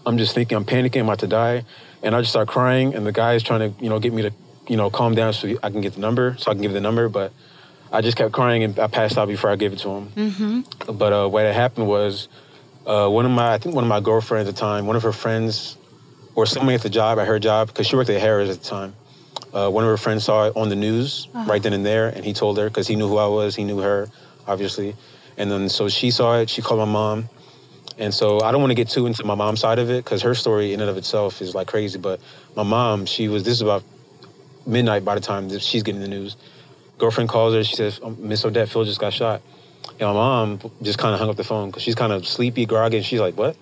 I'm 0.05 0.19
just 0.19 0.35
thinking 0.35 0.57
I'm 0.57 0.65
panicking, 0.65 1.01
I'm 1.01 1.07
about 1.07 1.21
to 1.21 1.27
die, 1.27 1.65
and 2.03 2.15
I 2.15 2.21
just 2.21 2.31
start 2.33 2.49
crying, 2.49 2.95
and 2.95 3.07
the 3.07 3.13
guy 3.13 3.35
is 3.35 3.43
trying 3.43 3.73
to 3.73 3.83
you 3.83 3.91
know 3.91 3.99
get 3.99 4.13
me 4.13 4.23
to 4.23 4.33
you 4.67 4.77
know 4.77 4.91
calm 4.91 5.15
down 5.15 5.33
so 5.33 5.55
I 5.63 5.71
can 5.71 5.81
get 5.81 5.95
the 5.95 6.01
number, 6.01 6.37
so 6.39 6.51
I 6.51 6.55
can 6.55 6.63
give 6.63 6.73
the 6.73 6.81
number, 6.81 7.09
but. 7.09 7.33
I 7.93 8.01
just 8.01 8.17
kept 8.17 8.33
crying 8.33 8.65
and 8.65 8.77
I 8.81 8.89
passed 8.89 9.17
out 9.17 9.29
before 9.29 9.49
I 9.49 9.55
gave 9.55 9.73
it 9.73 9.79
to 9.79 9.89
him. 9.89 10.09
Mm-hmm. 10.09 10.97
But 10.99 11.13
uh, 11.13 11.29
what 11.29 11.45
had 11.45 11.55
happened 11.55 11.87
was 11.87 12.27
uh, 12.85 13.09
one 13.09 13.25
of 13.25 13.31
my, 13.31 13.55
I 13.55 13.59
think 13.59 13.75
one 13.75 13.85
of 13.85 13.89
my 13.89 14.01
girlfriends 14.01 14.49
at 14.49 14.55
the 14.55 14.61
time, 14.61 14.87
one 14.87 14.97
of 14.97 15.05
her 15.05 15.13
friends, 15.13 15.77
or 16.35 16.47
somebody 16.47 16.75
at 16.75 16.83
the 16.83 16.91
job, 16.91 17.19
at 17.19 17.27
her 17.27 17.39
job, 17.39 17.69
because 17.69 17.87
she 17.87 17.97
worked 17.97 18.11
at 18.11 18.21
Harris 18.21 18.51
at 18.51 18.63
the 18.63 18.69
time. 18.69 18.95
Uh, 19.57 19.71
one 19.71 19.85
of 19.85 19.89
her 19.89 19.97
friends 19.97 20.23
saw 20.23 20.47
it 20.49 20.53
on 20.55 20.69
the 20.69 20.77
news 20.77 21.29
right 21.49 21.63
then 21.63 21.73
and 21.73 21.85
there, 21.85 22.09
and 22.09 22.23
he 22.27 22.35
told 22.35 22.59
her 22.59 22.69
because 22.69 22.87
he 22.87 22.95
knew 22.95 23.09
who 23.09 23.17
I 23.17 23.27
was, 23.27 23.57
he 23.57 23.65
knew 23.65 23.79
her, 23.79 24.07
obviously. 24.47 24.95
And 25.39 25.51
then 25.51 25.71
so 25.71 25.89
she 25.89 26.11
saw 26.11 26.37
it, 26.41 26.51
she 26.51 26.61
called 26.61 26.81
my 26.81 26.93
mom. 26.93 27.31
And 27.97 28.13
so 28.13 28.43
I 28.43 28.53
don't 28.53 28.61
want 28.61 28.73
to 28.73 28.75
get 28.75 28.91
too 28.91 29.07
into 29.07 29.25
my 29.25 29.35
mom's 29.35 29.61
side 29.61 29.79
of 29.79 29.89
it 29.89 30.05
because 30.05 30.21
her 30.21 30.35
story 30.35 30.75
in 30.75 30.83
and 30.83 30.91
of 30.91 30.99
itself 30.99 31.41
is 31.41 31.55
like 31.55 31.69
crazy. 31.69 31.99
But 31.99 32.21
my 32.55 32.65
mom, 32.65 33.07
she 33.07 33.29
was, 33.29 33.45
this 33.45 33.55
is 33.55 33.63
about 33.63 33.83
midnight 34.67 35.07
by 35.07 35.15
the 35.15 35.23
time 35.23 35.49
that 35.49 35.63
she's 35.63 35.83
getting 35.83 36.03
the 36.03 36.09
news. 36.09 36.37
Girlfriend 36.99 37.31
calls 37.31 37.55
her, 37.55 37.65
she 37.65 37.77
says, 37.77 37.99
"Um, 38.03 38.17
Miss 38.29 38.45
Odette, 38.45 38.69
Phil 38.69 38.85
just 38.85 39.01
got 39.01 39.15
shot. 39.15 39.41
And 39.99 40.01
my 40.01 40.13
mom 40.13 40.61
just 40.83 40.99
kind 40.99 41.15
of 41.15 41.21
hung 41.21 41.31
up 41.31 41.37
the 41.37 41.45
phone 41.45 41.71
because 41.71 41.83
she's 41.83 41.95
kind 41.95 42.13
of 42.13 42.27
sleepy, 42.27 42.67
groggy, 42.67 42.99
and 42.99 43.07
she's 43.07 43.21
like, 43.21 43.39
"What? 43.39 43.57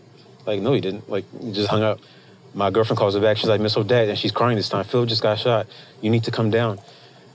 Like, 0.45 0.61
no, 0.61 0.73
he 0.73 0.81
didn't. 0.81 1.09
Like, 1.09 1.25
he 1.41 1.53
just 1.53 1.69
hung 1.69 1.83
up." 1.85 2.01
My 2.55 2.71
girlfriend 2.71 2.99
calls 2.99 3.15
her 3.15 3.21
back. 3.21 3.37
She's 3.37 3.49
like, 3.49 3.61
"Miss 3.61 3.77
Odette," 3.77 4.09
and 4.09 4.19
she's 4.19 4.33
crying 4.33 4.57
this 4.57 4.69
time. 4.69 4.85
Phil 4.85 5.07
just 5.07 5.23
got 5.23 5.39
shot. 5.39 5.67
You 6.01 6.11
need 6.11 6.25
to 6.25 6.31
come 6.31 6.51
down. 6.51 6.79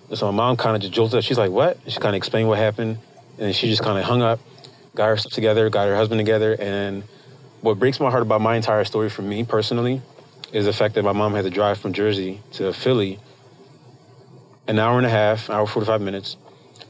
And 0.10 0.18
so 0.18 0.32
my 0.32 0.36
mom 0.36 0.58
kind 0.58 0.76
of 0.76 0.82
just 0.82 0.94
jolted 0.94 1.20
up. 1.20 1.24
She's 1.24 1.38
like, 1.38 1.52
"What?" 1.52 1.78
And 1.84 1.94
she 1.94 2.00
kind 2.00 2.16
of 2.16 2.18
explained 2.18 2.48
what 2.48 2.58
happened, 2.58 2.98
and 3.38 3.54
she 3.54 3.70
just 3.70 3.84
kind 3.84 4.00
of 4.00 4.06
hung 4.06 4.22
up, 4.22 4.40
got 4.96 5.08
herself 5.08 5.34
together, 5.34 5.70
got 5.70 5.88
her 5.88 5.96
husband 5.96 6.20
together, 6.20 6.56
and 6.60 7.04
what 7.62 7.78
breaks 7.78 8.00
my 8.00 8.10
heart 8.10 8.22
about 8.22 8.42
my 8.42 8.56
entire 8.56 8.86
story 8.86 9.10
for 9.10 9.22
me 9.22 9.44
personally 9.44 10.02
is 10.54 10.66
the 10.66 10.74
fact 10.74 10.96
that 10.96 11.04
my 11.04 11.12
mom 11.12 11.34
had 11.34 11.44
to 11.44 11.50
drive 11.50 11.78
from 11.78 11.94
Jersey 11.94 12.40
to 12.54 12.72
Philly 12.74 13.20
an 14.68 14.80
hour 14.80 14.98
and 14.98 15.06
a 15.06 15.10
half, 15.10 15.50
hour 15.50 15.66
45 15.66 16.00
minutes. 16.00 16.38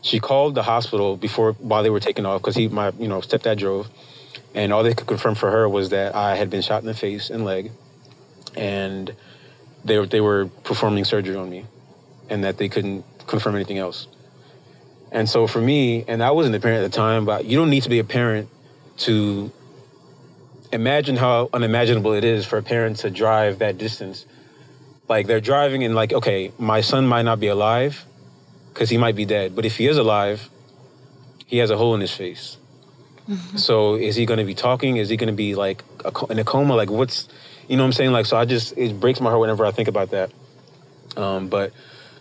She 0.01 0.19
called 0.19 0.53
the 0.53 0.63
hospital 0.63 1.17
before 1.17 1.53
while 1.53 1.81
they 1.81 1.89
were 1.89 1.99
taking 1.99 2.25
off 2.25 2.41
because 2.41 2.55
he 2.55 2.67
my 2.67 2.91
you 2.99 3.07
know 3.07 3.19
stepdad 3.19 3.57
drove, 3.57 3.89
and 4.53 4.71
all 4.71 4.83
they 4.83 4.93
could 4.93 5.07
confirm 5.07 5.35
for 5.35 5.49
her 5.49 5.67
was 5.67 5.89
that 5.89 6.13
I 6.13 6.35
had 6.35 6.49
been 6.49 6.61
shot 6.61 6.81
in 6.81 6.87
the 6.87 6.93
face 6.93 7.29
and 7.29 7.43
leg, 7.43 7.71
and 8.55 9.13
they 9.85 9.97
were 9.97 10.05
they 10.05 10.21
were 10.21 10.47
performing 10.63 11.05
surgery 11.05 11.35
on 11.35 11.49
me, 11.49 11.65
and 12.29 12.43
that 12.43 12.57
they 12.57 12.69
couldn't 12.69 13.05
confirm 13.27 13.55
anything 13.55 13.77
else. 13.77 14.07
And 15.11 15.27
so 15.27 15.47
for 15.47 15.61
me, 15.61 16.05
and 16.07 16.21
I 16.21 16.31
wasn't 16.31 16.55
a 16.55 16.59
parent 16.59 16.83
at 16.83 16.91
the 16.91 16.95
time, 16.95 17.25
but 17.25 17.45
you 17.45 17.57
don't 17.57 17.69
need 17.69 17.83
to 17.83 17.89
be 17.89 17.99
a 17.99 18.03
parent 18.03 18.49
to 18.97 19.51
imagine 20.71 21.15
how 21.15 21.49
unimaginable 21.51 22.13
it 22.13 22.23
is 22.23 22.45
for 22.45 22.57
a 22.57 22.63
parent 22.63 22.97
to 22.97 23.09
drive 23.09 23.59
that 23.59 23.77
distance. 23.77 24.25
Like 25.07 25.25
they're 25.25 25.41
driving 25.41 25.83
and 25.83 25.95
like, 25.95 26.13
okay, 26.13 26.51
my 26.59 26.81
son 26.81 27.07
might 27.07 27.23
not 27.23 27.39
be 27.39 27.47
alive 27.47 28.05
because 28.73 28.89
he 28.89 28.97
might 28.97 29.15
be 29.15 29.25
dead, 29.25 29.55
but 29.55 29.65
if 29.65 29.77
he 29.77 29.87
is 29.87 29.97
alive, 29.97 30.47
he 31.47 31.57
has 31.57 31.71
a 31.71 31.77
hole 31.77 31.95
in 31.95 32.01
his 32.01 32.13
face. 32.13 32.57
Mm-hmm. 33.27 33.57
So 33.57 33.95
is 33.95 34.15
he 34.15 34.25
going 34.25 34.37
to 34.37 34.45
be 34.45 34.53
talking? 34.53 34.97
Is 34.97 35.09
he 35.09 35.17
going 35.17 35.27
to 35.27 35.33
be 35.33 35.55
like 35.55 35.83
a, 36.05 36.11
in 36.29 36.37
a 36.37 36.43
coma? 36.43 36.75
Like 36.75 36.91
what's, 36.91 37.27
you 37.69 37.77
know 37.77 37.83
what 37.83 37.87
I'm 37.87 37.93
saying? 37.93 38.11
Like 38.11 38.25
so, 38.25 38.35
I 38.35 38.45
just 38.45 38.77
it 38.77 38.99
breaks 38.99 39.21
my 39.21 39.29
heart 39.29 39.39
whenever 39.39 39.63
I 39.63 39.71
think 39.71 39.87
about 39.87 40.09
that. 40.09 40.31
Um, 41.15 41.47
but 41.47 41.71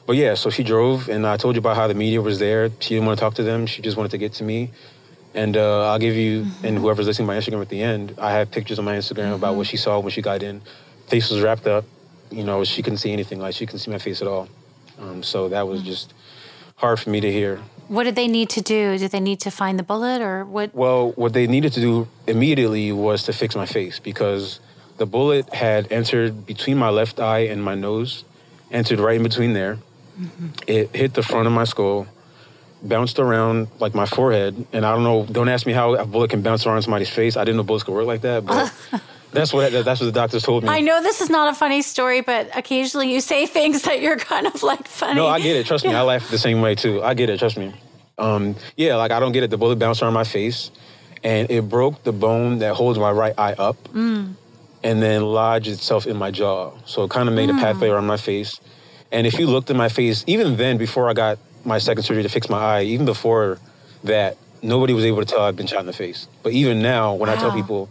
but 0.07 0.17
yeah, 0.17 0.35
so 0.35 0.51
she 0.51 0.63
drove, 0.63 1.09
and 1.09 1.27
I 1.27 1.39
told 1.39 1.55
you 1.55 1.59
about 1.59 1.75
how 1.75 1.89
the 1.89 1.95
media 1.95 2.21
was 2.21 2.39
there. 2.39 2.71
She 2.81 2.95
didn't 2.95 3.07
want 3.07 3.19
to 3.19 3.21
talk 3.21 3.35
to 3.35 3.43
them. 3.43 3.67
She 3.67 3.81
just 3.83 3.97
wanted 3.97 4.11
to 4.11 4.19
get 4.19 4.35
to 4.35 4.45
me. 4.45 4.71
And 5.35 5.57
uh, 5.57 5.91
I'll 5.91 5.99
give 5.99 6.17
you 6.17 6.47
and 6.63 6.79
whoever's 6.79 7.07
listening 7.07 7.27
to 7.29 7.33
my 7.35 7.39
Instagram 7.39 7.63
at 7.63 7.69
the 7.69 7.83
end. 7.83 8.15
I 8.19 8.33
have 8.33 8.51
pictures 8.51 8.79
on 8.79 8.85
my 8.85 8.97
Instagram 8.97 9.35
about 9.35 9.57
what 9.57 9.67
she 9.67 9.77
saw 9.77 9.99
when 10.01 10.11
she 10.11 10.23
got 10.23 10.43
in. 10.43 10.61
Face 11.07 11.31
was 11.31 11.41
wrapped 11.41 11.67
up. 11.67 11.85
You 12.31 12.45
know, 12.45 12.65
she 12.65 12.83
couldn't 12.83 12.99
see 12.99 13.13
anything. 13.13 13.39
Like 13.39 13.55
she 13.55 13.65
couldn't 13.65 13.81
see 13.81 13.91
my 13.91 13.99
face 13.99 14.21
at 14.21 14.29
all. 14.29 14.49
Um, 15.01 15.23
so 15.23 15.49
that 15.49 15.67
was 15.67 15.83
just 15.83 16.13
hard 16.77 17.01
for 17.01 17.11
me 17.11 17.21
to 17.21 17.31
hear. 17.31 17.61
What 17.89 18.05
did 18.05 18.17
they 18.17 18.29
need 18.29 18.51
to 18.51 18.61
do? 18.61 18.99
Did 18.99 19.13
they 19.13 19.21
need 19.21 19.41
to 19.41 19.51
find 19.51 19.79
the 19.79 19.83
bullet 19.83 20.21
or 20.21 20.45
what? 20.45 20.75
Well, 20.75 21.13
what 21.13 21.33
they 21.33 21.47
needed 21.47 21.73
to 21.75 21.81
do 21.81 22.09
immediately 22.27 22.93
was 22.93 23.23
to 23.25 23.33
fix 23.33 23.57
my 23.57 23.67
face 23.67 23.99
because 23.99 24.61
the 24.99 25.07
bullet 25.07 25.53
had 25.53 25.91
entered 25.93 26.45
between 26.47 26.77
my 26.77 26.91
left 26.91 27.21
eye 27.21 27.47
and 27.47 27.63
my 27.65 27.75
nose, 27.75 28.25
entered 28.71 28.99
right 29.01 29.17
in 29.17 29.23
between 29.23 29.53
there. 29.53 29.79
It 30.67 30.95
hit 30.95 31.15
the 31.15 31.23
front 31.23 31.47
of 31.47 31.53
my 31.53 31.65
skull, 31.65 32.07
bounced 32.83 33.19
around 33.21 33.69
like 33.79 33.95
my 33.95 34.07
forehead, 34.07 34.67
and 34.73 34.85
I 34.85 34.93
don't 34.95 35.05
know. 35.05 35.25
Don't 35.31 35.49
ask 35.49 35.65
me 35.67 35.73
how 35.73 35.95
a 35.95 36.05
bullet 36.05 36.31
can 36.31 36.43
bounce 36.43 36.67
around 36.67 36.83
somebody's 36.83 37.09
face. 37.11 37.37
I 37.37 37.45
didn't 37.45 37.57
know 37.57 37.63
bullets 37.63 37.85
could 37.85 37.95
work 37.95 38.07
like 38.07 38.23
that, 38.23 38.45
but 38.45 38.73
that's 39.33 39.53
what 39.53 39.71
that's 39.73 40.01
what 40.01 40.07
the 40.07 40.13
doctors 40.13 40.43
told 40.43 40.65
me. 40.65 40.71
I 40.71 40.81
know 40.81 41.01
this 41.03 41.21
is 41.21 41.31
not 41.31 41.53
a 41.53 41.55
funny 41.55 41.83
story, 41.83 42.21
but 42.21 42.51
occasionally 42.57 43.13
you 43.13 43.21
say 43.21 43.47
things 43.47 43.83
that 43.83 44.01
you're 44.03 44.17
kind 44.17 44.47
of 44.49 44.61
like 44.65 44.89
funny. 44.89 45.15
No, 45.15 45.29
I 45.29 45.39
get 45.41 45.55
it. 45.55 45.67
Trust 45.67 45.85
me, 45.85 45.95
I 45.95 46.03
laugh 46.03 46.29
the 46.31 46.39
same 46.39 46.61
way 46.61 46.75
too. 46.75 47.01
I 47.03 47.15
get 47.15 47.31
it. 47.31 47.39
Trust 47.39 47.57
me. 47.57 47.73
Um, 48.19 48.57
yeah, 48.77 48.97
like 48.97 49.13
I 49.13 49.21
don't 49.21 49.31
get 49.31 49.45
it. 49.45 49.51
The 49.51 49.59
bullet 49.59 49.79
bounced 49.79 50.03
around 50.03 50.15
my 50.15 50.25
face, 50.25 50.73
and 51.23 51.49
it 51.49 51.69
broke 51.69 52.03
the 52.03 52.13
bone 52.13 52.59
that 52.59 52.75
holds 52.75 52.99
my 52.99 53.13
right 53.13 53.35
eye 53.39 53.53
up, 53.57 53.77
and 54.83 55.03
then 55.03 55.23
lodged 55.23 55.69
itself 55.69 56.07
in 56.07 56.17
my 56.17 56.31
jaw. 56.31 56.73
So 56.87 57.05
it 57.05 57.11
kind 57.11 57.29
of 57.29 57.35
made 57.35 57.51
a 57.51 57.55
pathway 57.55 57.88
around 57.88 58.07
my 58.07 58.17
face. 58.17 58.61
And 59.11 59.27
if 59.27 59.38
you 59.38 59.47
looked 59.47 59.71
at 59.71 59.77
my 59.77 59.88
face, 59.88 60.23
even 60.27 60.57
then, 60.57 60.77
before 60.77 61.09
I 61.09 61.14
got 61.14 61.38
my 61.64 61.79
second 61.79 62.03
surgery 62.05 62.23
to 62.23 62.29
fix 62.29 62.49
my 62.49 62.59
eye, 62.59 62.83
even 62.85 63.07
before 63.07 63.59
that, 64.05 64.37
nobody 64.62 64.93
was 64.93 65.05
able 65.05 65.19
to 65.19 65.25
tell 65.25 65.41
I'd 65.43 65.57
been 65.57 65.67
shot 65.67 65.81
in 65.81 65.87
the 65.87 65.93
face. 65.93 66.29
But 66.43 66.53
even 66.53 66.81
now, 66.83 67.14
when 67.14 67.29
I 67.29 67.37
tell 67.37 67.53
people, 67.53 67.88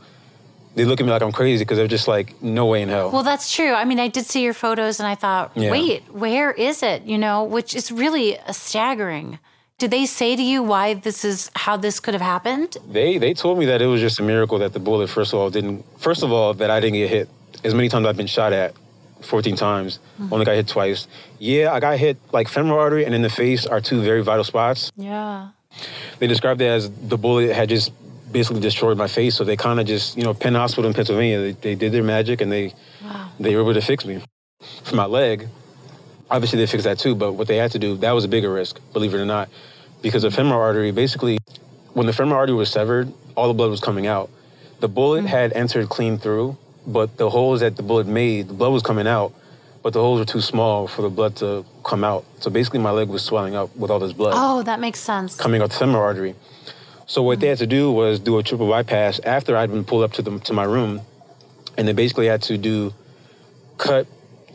they 0.76 0.86
look 0.86 1.00
at 1.00 1.06
me 1.06 1.12
like 1.12 1.21
I'm 1.23 1.32
crazy 1.32 1.63
because 1.63 1.78
they're 1.78 1.88
just 1.88 2.08
like, 2.08 2.41
no 2.41 2.67
way 2.67 2.84
in 2.84 2.89
hell. 2.89 3.10
Well, 3.12 3.23
that's 3.23 3.54
true. 3.54 3.71
I 3.73 3.84
mean, 3.84 4.00
I 4.00 4.08
did 4.10 4.26
see 4.26 4.43
your 4.43 4.54
photos 4.54 5.00
and 5.00 5.08
I 5.08 5.15
thought, 5.15 5.52
Yeah. 5.56 5.71
wait, 5.71 6.04
where 6.12 6.52
is 6.52 6.84
it? 6.84 7.04
You 7.04 7.17
know, 7.17 7.43
which 7.43 7.76
is 7.76 7.91
really 7.91 8.39
uh, 8.39 8.52
staggering. 8.52 9.39
Did 9.80 9.92
they 9.92 10.08
say 10.08 10.36
to 10.36 10.42
you 10.42 10.63
why 10.63 10.96
this 10.96 11.24
is 11.24 11.52
how 11.56 11.78
this 11.78 12.00
could 12.00 12.16
have 12.16 12.22
happened? 12.22 12.78
They 12.90 13.20
they 13.20 13.36
told 13.36 13.60
me 13.60 13.66
that 13.68 13.80
it 13.80 13.86
was 13.86 14.02
just 14.02 14.20
a 14.20 14.24
miracle 14.24 14.58
that 14.60 14.74
the 14.74 14.80
bullet, 14.80 15.08
first 15.08 15.34
of 15.34 15.40
all, 15.40 15.52
didn't. 15.52 15.86
First 16.00 16.24
of 16.24 16.32
all, 16.32 16.56
that 16.56 16.72
I 16.72 16.80
didn't 16.80 16.96
get 16.96 17.10
hit 17.12 17.30
as 17.63 17.76
many 17.76 17.88
times 17.88 18.08
I've 18.08 18.18
been 18.18 18.26
shot 18.28 18.54
at, 18.54 18.74
14 19.22 19.56
times. 19.56 20.00
Hmm. 20.18 20.34
Only 20.34 20.46
got 20.46 20.56
hit 20.56 20.68
twice. 20.68 21.08
Yeah, 21.38 21.74
I 21.74 21.80
got 21.80 21.98
hit 22.00 22.18
like 22.32 22.48
femoral 22.48 22.80
artery 22.80 23.06
and 23.06 23.13
in 23.13 23.22
the 23.22 23.30
face 23.30 23.68
are 23.68 23.80
two 23.80 24.02
very 24.02 24.24
vital 24.24 24.44
spots. 24.44 24.92
Yeah. 24.96 25.50
They 26.18 26.26
described 26.26 26.60
it 26.62 26.68
as 26.68 26.90
the 26.90 27.18
bullet 27.18 27.54
had 27.54 27.70
just 27.70 27.92
basically 28.32 28.62
destroyed 28.62 28.98
my 28.98 29.08
face. 29.08 29.36
So 29.36 29.44
they 29.44 29.56
kind 29.58 29.80
of 29.80 29.86
just, 29.86 30.18
you 30.18 30.24
know, 30.24 30.34
Penn 30.34 30.56
Hospital 30.56 30.88
in 30.88 30.96
Pennsylvania, 30.96 31.40
they, 31.40 31.52
they 31.52 31.76
did 31.76 31.92
their 31.92 32.04
magic 32.04 32.42
and 32.42 32.52
they 32.52 32.74
Wow. 33.04 33.30
they 33.40 33.56
were 33.56 33.62
able 33.62 33.76
to 33.76 33.82
fix 33.82 34.06
me. 34.06 34.24
For 34.86 34.96
my 34.96 35.06
leg, 35.06 35.48
obviously 36.30 36.60
they 36.60 36.68
fixed 36.68 36.86
that 36.86 37.00
too, 37.00 37.16
but 37.16 37.34
what 37.34 37.48
they 37.48 37.58
had 37.58 37.72
to 37.72 37.80
do, 37.80 37.98
that 37.98 38.12
was 38.12 38.24
a 38.24 38.28
bigger 38.28 38.52
risk, 38.52 38.80
believe 38.94 39.13
it 39.13 39.18
or 39.18 39.26
not. 39.26 39.50
Because 40.02 40.24
the 40.24 40.32
femoral 40.32 40.62
artery, 40.62 40.92
basically, 40.92 41.40
when 41.94 42.06
the 42.06 42.13
femoral 42.13 42.38
artery 42.38 42.56
was 42.56 42.70
severed, 42.70 43.12
all 43.36 43.48
the 43.48 43.54
blood 43.54 43.72
was 43.72 43.80
coming 43.80 44.08
out. 44.08 44.30
The 44.80 44.88
bullet 44.88 45.26
mm. 45.26 45.28
had 45.28 45.54
entered 45.54 45.90
clean 45.90 46.18
through, 46.18 46.58
but 46.86 47.18
the 47.18 47.30
holes 47.30 47.62
that 47.62 47.76
the 47.76 47.84
bullet 47.84 48.08
made, 48.08 48.50
the 48.50 48.54
blood 48.54 48.72
was 48.72 48.84
coming 48.84 49.08
out, 49.08 49.34
but 49.82 49.94
the 49.94 50.00
holes 50.00 50.20
were 50.20 50.26
too 50.26 50.42
small 50.42 50.88
for 50.88 51.02
the 51.02 51.10
blood 51.10 51.36
to 51.38 51.66
come 51.84 52.04
out. 52.04 52.26
So 52.40 52.52
basically, 52.52 52.80
my 52.80 52.92
leg 52.92 53.10
was 53.10 53.24
swelling 53.24 53.56
up 53.56 53.76
with 53.76 53.90
all 53.90 54.00
this 54.00 54.13
blood 54.13 54.34
Oh, 54.36 54.63
that 54.63 54.80
makes 54.80 55.00
sense. 55.00 55.38
coming 55.38 55.62
out 55.62 55.72
the 55.72 55.78
femoral 55.78 56.04
artery. 56.04 56.36
So 57.08 57.24
what 57.24 57.40
they 57.40 57.48
mm. 57.48 57.52
had 57.52 57.58
to 57.60 57.68
do 57.68 57.92
was 57.92 58.20
do 58.20 58.38
a 58.38 58.44
triple 58.44 58.70
bypass 58.70 59.20
after 59.20 59.58
I'd 59.58 59.72
been 59.72 59.86
pulled 59.86 60.04
up 60.04 60.13
to 60.13 60.22
the 60.22 60.40
to 60.40 60.54
my 60.54 60.66
room, 60.66 61.02
and 61.78 61.88
they 61.88 61.94
basically 61.94 62.28
had 62.28 62.42
to 62.44 62.58
do 62.58 62.94
cut 63.78 64.08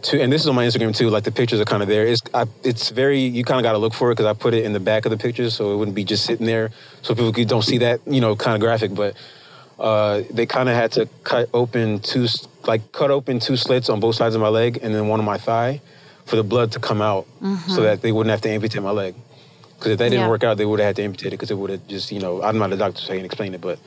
to. 0.05 0.21
And 0.21 0.33
this 0.33 0.43
is 0.43 0.49
on 0.49 0.55
my 0.55 0.65
Instagram 0.67 0.95
too. 0.97 1.11
Like 1.11 1.25
the 1.25 1.33
pictures 1.33 1.61
are 1.61 1.65
kind 1.65 1.83
of 1.83 1.89
there. 1.89 2.07
It's 2.07 2.23
I, 2.35 2.45
it's 2.65 2.91
very 2.91 3.21
you 3.21 3.45
kind 3.45 3.59
of 3.61 3.63
got 3.65 3.73
to 3.73 3.79
look 3.79 3.95
for 3.95 4.11
it 4.11 4.15
because 4.15 4.27
I 4.27 4.33
put 4.33 4.55
it 4.55 4.65
in 4.65 4.73
the 4.73 4.81
back 4.81 5.05
of 5.05 5.11
the 5.11 5.17
pictures 5.19 5.55
so 5.55 5.73
it 5.73 5.77
wouldn't 5.77 5.95
be 5.95 6.05
just 6.05 6.25
sitting 6.25 6.47
there 6.47 6.71
so 7.03 7.15
people 7.15 7.33
could- 7.33 7.49
don't 7.49 7.63
see 7.63 7.79
that 7.79 8.01
you 8.07 8.21
know 8.21 8.37
kind 8.37 8.55
of 8.55 8.61
graphic. 8.61 8.95
But 8.95 9.17
uh, 9.79 10.23
they 10.31 10.47
kind 10.47 10.69
of 10.69 10.75
had 10.75 10.93
to 10.93 11.07
cut 11.25 11.49
open 11.55 11.99
two 12.01 12.27
like 12.67 12.93
cut 12.93 13.11
open 13.11 13.41
two 13.41 13.57
slits 13.57 13.89
on 13.89 14.01
both 14.01 14.15
sides 14.17 14.35
of 14.35 14.41
my 14.41 14.49
leg 14.49 14.79
and 14.83 14.95
then 14.95 15.09
one 15.09 15.19
on 15.21 15.27
my 15.27 15.39
thigh 15.39 15.81
for 16.27 16.37
the 16.37 16.45
blood 16.45 16.71
to 16.73 16.79
come 16.81 17.03
out 17.03 17.27
so 17.67 17.83
that 17.83 18.01
they 18.03 18.13
wouldn't 18.13 18.31
have 18.31 18.41
to 18.43 18.49
amputate 18.49 18.83
my 18.83 18.91
leg. 18.91 19.15
Because 19.77 19.93
if 19.93 19.99
that 19.99 20.11
didn't 20.11 20.21
Yeah. 20.21 20.29
work 20.29 20.45
out, 20.45 20.57
they 20.57 20.65
would 20.65 20.79
have 20.79 20.87
had 20.87 20.97
to 20.97 21.03
amputate 21.03 21.33
it 21.33 21.37
because 21.37 21.51
it 21.51 21.59
would 21.59 21.71
have 21.71 21.89
just, 21.89 22.13
you 22.13 22.21
know, 22.21 22.41
I'm 22.41 22.57
not 22.59 22.73
a 22.73 22.77
doctor, 22.77 23.01
so 23.01 23.13
I 23.13 23.17
can 23.17 23.25
explain 23.25 23.53
it, 23.55 23.61
but, 23.61 23.81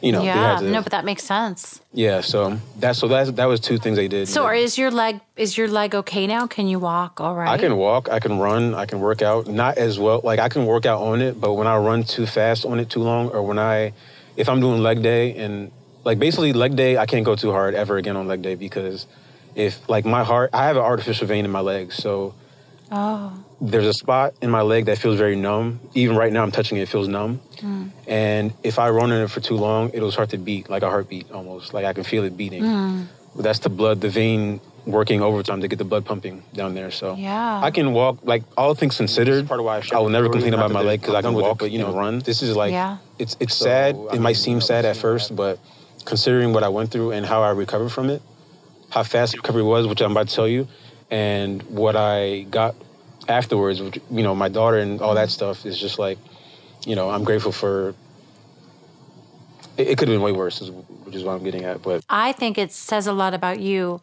you 0.00 0.12
know, 0.12 0.22
yeah. 0.22 0.58
to. 0.60 0.70
No, 0.70 0.82
but 0.82 0.92
that 0.92 1.04
makes 1.04 1.22
sense. 1.24 1.80
yeah, 1.92 2.20
so 2.20 2.58
that's 2.78 2.98
so 2.98 3.08
that's 3.08 3.30
that 3.32 3.46
was 3.46 3.60
two 3.60 3.78
things 3.78 3.96
they 3.96 4.08
did. 4.08 4.28
So 4.28 4.48
Yeah. 4.50 4.58
is 4.64 4.78
your 4.78 4.90
leg 4.90 5.20
is 5.36 5.56
your 5.58 5.68
leg 5.68 5.94
okay 5.94 6.26
now? 6.26 6.46
Can 6.46 6.68
you 6.68 6.78
walk 6.78 7.20
all 7.20 7.34
right? 7.34 7.48
I 7.48 7.58
can 7.58 7.76
walk, 7.76 8.08
I 8.08 8.20
can 8.20 8.38
run, 8.38 8.74
I 8.74 8.86
can 8.86 9.00
work 9.00 9.22
out. 9.22 9.46
Not 9.46 9.78
as 9.78 9.98
well, 9.98 10.20
like 10.22 10.38
I 10.38 10.48
can 10.48 10.66
work 10.66 10.86
out 10.86 11.00
on 11.02 11.20
it, 11.20 11.40
but 11.40 11.54
when 11.54 11.66
I 11.66 11.76
run 11.78 12.04
too 12.04 12.26
fast 12.26 12.64
on 12.64 12.78
it 12.80 12.88
too 12.90 13.00
long, 13.02 13.28
or 13.30 13.42
when 13.42 13.58
I, 13.58 13.92
if 14.36 14.48
I'm 14.48 14.60
doing 14.60 14.82
leg 14.82 15.02
day 15.02 15.34
and 15.36 15.70
like 16.04 16.18
basically 16.18 16.52
leg 16.52 16.76
day, 16.76 16.96
I 16.96 17.06
can't 17.06 17.24
go 17.24 17.34
too 17.36 17.50
hard 17.52 17.74
ever 17.74 17.96
again 17.96 18.16
on 18.16 18.28
leg 18.28 18.40
day 18.42 18.54
because 18.54 19.06
if 19.54 19.88
like 19.88 20.04
my 20.04 20.22
heart, 20.24 20.50
I 20.52 20.66
have 20.66 20.76
an 20.76 20.82
artificial 20.82 21.26
vein 21.26 21.44
in 21.44 21.50
my 21.50 21.60
leg, 21.60 21.92
so 21.92 22.34
Oh. 22.90 23.32
There's 23.60 23.86
a 23.86 23.92
spot 23.92 24.34
in 24.40 24.50
my 24.50 24.62
leg 24.62 24.84
that 24.86 24.98
feels 24.98 25.18
very 25.18 25.36
numb. 25.36 25.80
Even 25.94 26.16
right 26.16 26.32
now, 26.32 26.42
I'm 26.42 26.52
touching 26.52 26.78
it, 26.78 26.82
it 26.82 26.88
feels 26.88 27.08
numb. 27.08 27.40
Mm. 27.56 27.90
And 28.06 28.52
if 28.62 28.78
I 28.78 28.90
run 28.90 29.10
in 29.10 29.22
it 29.22 29.30
for 29.30 29.40
too 29.40 29.56
long, 29.56 29.90
it'll 29.92 30.12
start 30.12 30.30
to 30.30 30.38
beat 30.38 30.70
like 30.70 30.82
a 30.82 30.88
heartbeat 30.88 31.30
almost. 31.32 31.74
Like 31.74 31.84
I 31.84 31.92
can 31.92 32.04
feel 32.04 32.24
it 32.24 32.36
beating. 32.36 32.62
Mm. 32.62 33.06
That's 33.36 33.58
the 33.58 33.68
blood, 33.68 34.00
the 34.00 34.08
vein 34.08 34.60
working 34.86 35.20
overtime 35.20 35.60
to 35.60 35.68
get 35.68 35.78
the 35.78 35.84
blood 35.84 36.04
pumping 36.06 36.42
down 36.54 36.74
there. 36.74 36.90
So 36.90 37.14
Yeah. 37.16 37.60
I 37.62 37.70
can 37.70 37.92
walk. 37.92 38.18
Like 38.22 38.44
all 38.56 38.74
things 38.74 38.96
considered, 38.96 39.46
part 39.46 39.60
of 39.60 39.66
why 39.66 39.82
I, 39.92 39.98
will 39.98 40.08
never 40.08 40.28
complain 40.28 40.54
about 40.54 40.70
my 40.70 40.80
leg 40.80 41.00
because 41.00 41.14
I 41.14 41.22
can 41.22 41.34
walk. 41.34 41.58
But 41.58 41.70
you 41.72 41.78
know, 41.78 41.92
run. 41.92 42.20
This 42.20 42.42
is 42.42 42.56
like 42.56 42.72
Yeah. 42.72 42.98
it's 43.18 43.36
it's 43.40 43.56
sad. 43.56 43.96
It 44.12 44.20
might 44.20 44.36
seem 44.36 44.60
sad 44.60 44.84
at 44.84 44.96
first, 44.96 45.34
but 45.34 45.58
considering 46.04 46.52
what 46.52 46.62
I 46.62 46.68
went 46.68 46.90
through 46.90 47.10
and 47.12 47.26
how 47.26 47.42
I 47.42 47.50
recovered 47.50 47.90
from 47.90 48.08
it, 48.08 48.22
how 48.90 49.02
fast 49.02 49.36
recovery 49.36 49.62
was, 49.62 49.86
which 49.86 50.00
I'm 50.00 50.12
about 50.12 50.28
to 50.28 50.34
tell 50.34 50.48
you, 50.48 50.66
and 51.10 51.62
what 51.64 51.96
I 51.96 52.46
got 52.50 52.74
afterwards, 53.28 53.80
which, 53.80 54.00
you 54.10 54.22
know, 54.22 54.34
my 54.34 54.48
daughter 54.48 54.78
and 54.78 55.00
all 55.00 55.14
that 55.14 55.30
stuff 55.30 55.66
is 55.66 55.78
just 55.78 55.98
like, 55.98 56.18
you 56.86 56.96
know, 56.96 57.10
I'm 57.10 57.24
grateful 57.24 57.52
for. 57.52 57.94
It, 59.76 59.88
it 59.88 59.98
could 59.98 60.08
have 60.08 60.14
been 60.14 60.22
way 60.22 60.32
worse, 60.32 60.60
which 60.60 61.14
is 61.14 61.24
what 61.24 61.32
I'm 61.32 61.44
getting 61.44 61.64
at. 61.64 61.82
But 61.82 62.04
I 62.08 62.32
think 62.32 62.58
it 62.58 62.72
says 62.72 63.06
a 63.06 63.12
lot 63.12 63.34
about 63.34 63.60
you 63.60 64.00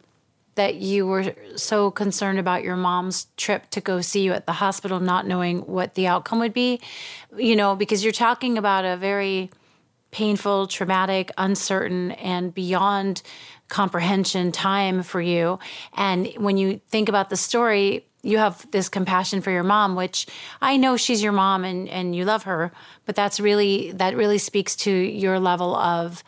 that 0.54 0.76
you 0.76 1.06
were 1.06 1.34
so 1.56 1.90
concerned 1.90 2.38
about 2.38 2.64
your 2.64 2.76
mom's 2.76 3.26
trip 3.36 3.68
to 3.70 3.80
go 3.80 4.00
see 4.00 4.22
you 4.22 4.32
at 4.32 4.46
the 4.46 4.52
hospital, 4.52 5.00
not 5.00 5.26
knowing 5.26 5.60
what 5.60 5.94
the 5.94 6.06
outcome 6.06 6.38
would 6.38 6.54
be. 6.54 6.80
You 7.36 7.56
know, 7.56 7.76
because 7.76 8.02
you're 8.02 8.12
talking 8.12 8.56
about 8.56 8.84
a 8.84 8.96
very 8.96 9.50
painful, 10.12 10.66
traumatic, 10.66 11.30
uncertain, 11.36 12.12
and 12.12 12.54
beyond 12.54 13.20
comprehension 13.68 14.52
time 14.52 15.02
for 15.02 15.20
you. 15.20 15.58
And 15.94 16.28
when 16.38 16.56
you 16.56 16.80
think 16.88 17.08
about 17.08 17.28
the 17.28 17.36
story, 17.36 18.06
you 18.26 18.38
have 18.38 18.68
this 18.70 18.88
compassion 18.88 19.40
for 19.40 19.50
your 19.50 19.62
mom, 19.62 19.94
which 19.94 20.26
I 20.60 20.76
know 20.76 20.96
she's 20.96 21.22
your 21.22 21.32
mom 21.32 21.64
and, 21.64 21.88
and 21.88 22.14
you 22.14 22.24
love 22.24 22.42
her, 22.42 22.72
but 23.04 23.14
that's 23.14 23.38
really 23.40 23.92
that 23.92 24.16
really 24.16 24.38
speaks 24.38 24.76
to 24.76 24.90
your 24.90 25.38
level 25.38 25.76
of 25.76 26.24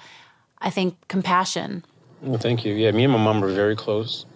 I 0.61 0.71
think 0.71 0.97
compassion. 1.09 1.85
Well, 2.23 2.39
thank 2.39 2.65
you. 2.65 2.75
Yeah, 2.75 2.91
me 2.91 3.05
and 3.05 3.13
my 3.13 3.19
mom 3.19 3.41
were 3.41 3.53
very 3.53 3.77
close. 3.77 4.27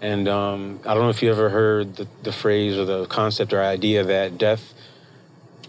And 0.00 0.28
um, 0.28 0.80
I 0.84 0.94
don't 0.94 1.04
know 1.04 1.08
if 1.08 1.22
you 1.22 1.30
ever 1.30 1.48
heard 1.48 1.96
the, 1.96 2.06
the 2.22 2.32
phrase 2.32 2.76
or 2.76 2.84
the 2.84 3.06
concept 3.06 3.52
or 3.52 3.62
idea 3.62 4.04
that 4.04 4.36
death 4.38 4.74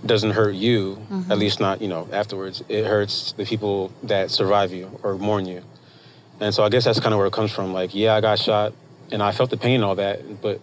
doesn't 0.06 0.32
hurt 0.32 0.54
you, 0.54 1.02
at 1.30 1.38
least 1.38 1.60
not, 1.60 1.82
you 1.82 1.88
know, 1.88 2.08
afterwards. 2.12 2.64
It 2.70 2.86
hurts 2.86 3.32
the 3.32 3.46
people 3.46 3.92
that 4.04 4.30
survive 4.30 4.72
you 4.72 5.00
or 5.02 5.18
mourn 5.18 5.46
you. 5.46 5.64
And 6.40 6.54
so 6.54 6.64
I 6.64 6.70
guess 6.70 6.86
that's 6.86 7.00
kind 7.00 7.14
of 7.14 7.18
where 7.18 7.28
it 7.28 7.34
comes 7.34 7.52
from. 7.52 7.74
Like, 7.74 7.96
yeah, 7.96 8.14
I 8.14 8.22
got 8.22 8.38
shot 8.38 8.74
and 9.12 9.24
I 9.24 9.32
felt 9.32 9.50
the 9.50 9.58
pain 9.58 9.76
and 9.76 9.84
all 9.84 9.96
that. 9.96 10.42
But 10.42 10.62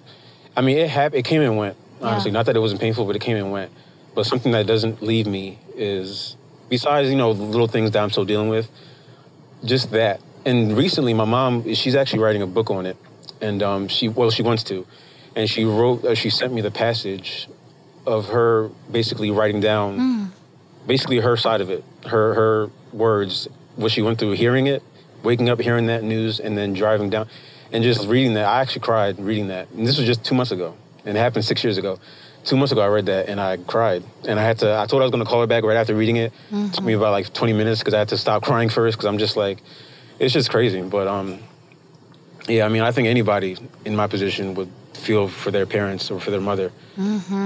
I 0.56 0.60
mean, 0.60 0.78
it 0.78 0.88
happened, 0.88 1.18
it 1.20 1.24
came 1.24 1.42
and 1.42 1.56
went, 1.56 1.76
honestly. 2.00 2.30
Yeah. 2.30 2.34
Not 2.34 2.46
that 2.46 2.56
it 2.56 2.60
wasn't 2.60 2.80
painful, 2.80 3.04
but 3.06 3.16
it 3.16 3.20
came 3.20 3.36
and 3.36 3.50
went. 3.50 3.72
But 4.14 4.26
something 4.26 4.52
that 4.52 4.66
doesn't 4.66 5.02
leave 5.02 5.26
me 5.26 5.58
is, 5.74 6.36
besides, 6.68 7.10
you 7.10 7.16
know, 7.16 7.32
the 7.34 7.42
little 7.42 7.66
things 7.66 7.90
that 7.92 8.02
I'm 8.02 8.10
still 8.10 8.24
dealing 8.24 8.48
with, 8.48 8.70
just 9.64 9.90
that. 9.92 10.20
And 10.44 10.76
recently, 10.76 11.14
my 11.14 11.24
mom, 11.24 11.74
she's 11.74 11.96
actually 11.96 12.20
writing 12.20 12.42
a 12.42 12.46
book 12.46 12.70
on 12.70 12.86
it, 12.86 12.96
and 13.40 13.62
um, 13.62 13.88
she, 13.88 14.08
well, 14.08 14.30
she 14.30 14.42
wants 14.42 14.62
to, 14.64 14.86
and 15.34 15.48
she 15.50 15.64
wrote, 15.64 16.04
uh, 16.04 16.14
she 16.14 16.30
sent 16.30 16.52
me 16.52 16.60
the 16.60 16.70
passage 16.70 17.48
of 18.06 18.28
her 18.28 18.70
basically 18.92 19.30
writing 19.30 19.60
down, 19.60 20.30
basically 20.86 21.18
her 21.18 21.36
side 21.36 21.60
of 21.62 21.70
it, 21.70 21.82
her 22.06 22.34
her 22.34 22.70
words, 22.92 23.48
what 23.76 23.90
she 23.90 24.02
went 24.02 24.18
through, 24.18 24.32
hearing 24.32 24.66
it, 24.66 24.82
waking 25.22 25.48
up, 25.48 25.58
hearing 25.60 25.86
that 25.86 26.04
news, 26.04 26.38
and 26.38 26.56
then 26.56 26.74
driving 26.74 27.08
down, 27.08 27.26
and 27.74 27.82
just 27.82 28.06
reading 28.06 28.34
that. 28.34 28.46
I 28.46 28.60
actually 28.60 28.82
cried 28.82 29.18
reading 29.18 29.48
that, 29.48 29.68
and 29.72 29.86
this 29.86 29.98
was 29.98 30.06
just 30.06 30.24
two 30.24 30.34
months 30.34 30.52
ago, 30.52 30.74
and 31.04 31.16
it 31.18 31.20
happened 31.20 31.44
six 31.44 31.62
years 31.62 31.76
ago. 31.76 31.98
Two 32.44 32.56
months 32.56 32.72
ago, 32.72 32.82
I 32.82 32.88
read 32.88 33.06
that 33.06 33.28
and 33.28 33.40
I 33.40 33.56
cried, 33.56 34.04
and 34.28 34.38
I 34.38 34.42
had 34.42 34.58
to. 34.58 34.78
I 34.78 34.86
told 34.86 35.00
her 35.00 35.02
I 35.02 35.06
was 35.06 35.10
going 35.10 35.24
to 35.24 35.28
call 35.28 35.40
her 35.40 35.46
back 35.46 35.64
right 35.64 35.76
after 35.76 35.94
reading 35.94 36.16
it. 36.16 36.32
It 36.52 36.74
took 36.74 36.84
me 36.84 36.92
about 36.92 37.10
like 37.10 37.32
20 37.32 37.52
minutes 37.52 37.80
because 37.80 37.94
I 37.94 37.98
had 37.98 38.08
to 38.10 38.18
stop 38.18 38.42
crying 38.42 38.68
first 38.68 38.96
because 38.96 39.06
I'm 39.06 39.18
just 39.18 39.36
like, 39.36 39.58
it's 40.18 40.32
just 40.32 40.50
crazy. 40.50 40.82
But 40.82 41.08
um, 41.08 41.38
yeah, 42.46 42.66
I 42.66 42.68
mean, 42.68 42.82
I 42.82 42.92
think 42.92 43.08
anybody 43.08 43.56
in 43.84 43.96
my 43.96 44.06
position 44.06 44.54
would 44.54 44.70
feel 44.92 45.26
for 45.26 45.50
their 45.50 45.66
parents 45.66 46.10
or 46.10 46.20
for 46.20 46.30
their 46.30 46.40
mother, 46.40 46.70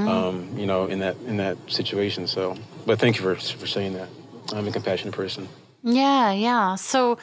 um, 0.09 0.49
you 0.59 0.67
know, 0.67 0.87
in 0.87 0.99
that 0.99 1.17
in 1.27 1.37
that 1.39 1.57
situation. 1.69 2.27
So, 2.27 2.57
but 2.85 2.99
thank 2.99 3.17
you 3.17 3.23
for 3.23 3.37
for 3.37 3.67
saying 3.67 3.95
that. 3.95 4.09
I'm 4.53 4.67
a 4.67 4.73
compassionate 4.73 5.15
person. 5.15 5.49
Yeah, 5.85 6.33
yeah. 6.33 6.75
So 6.75 7.19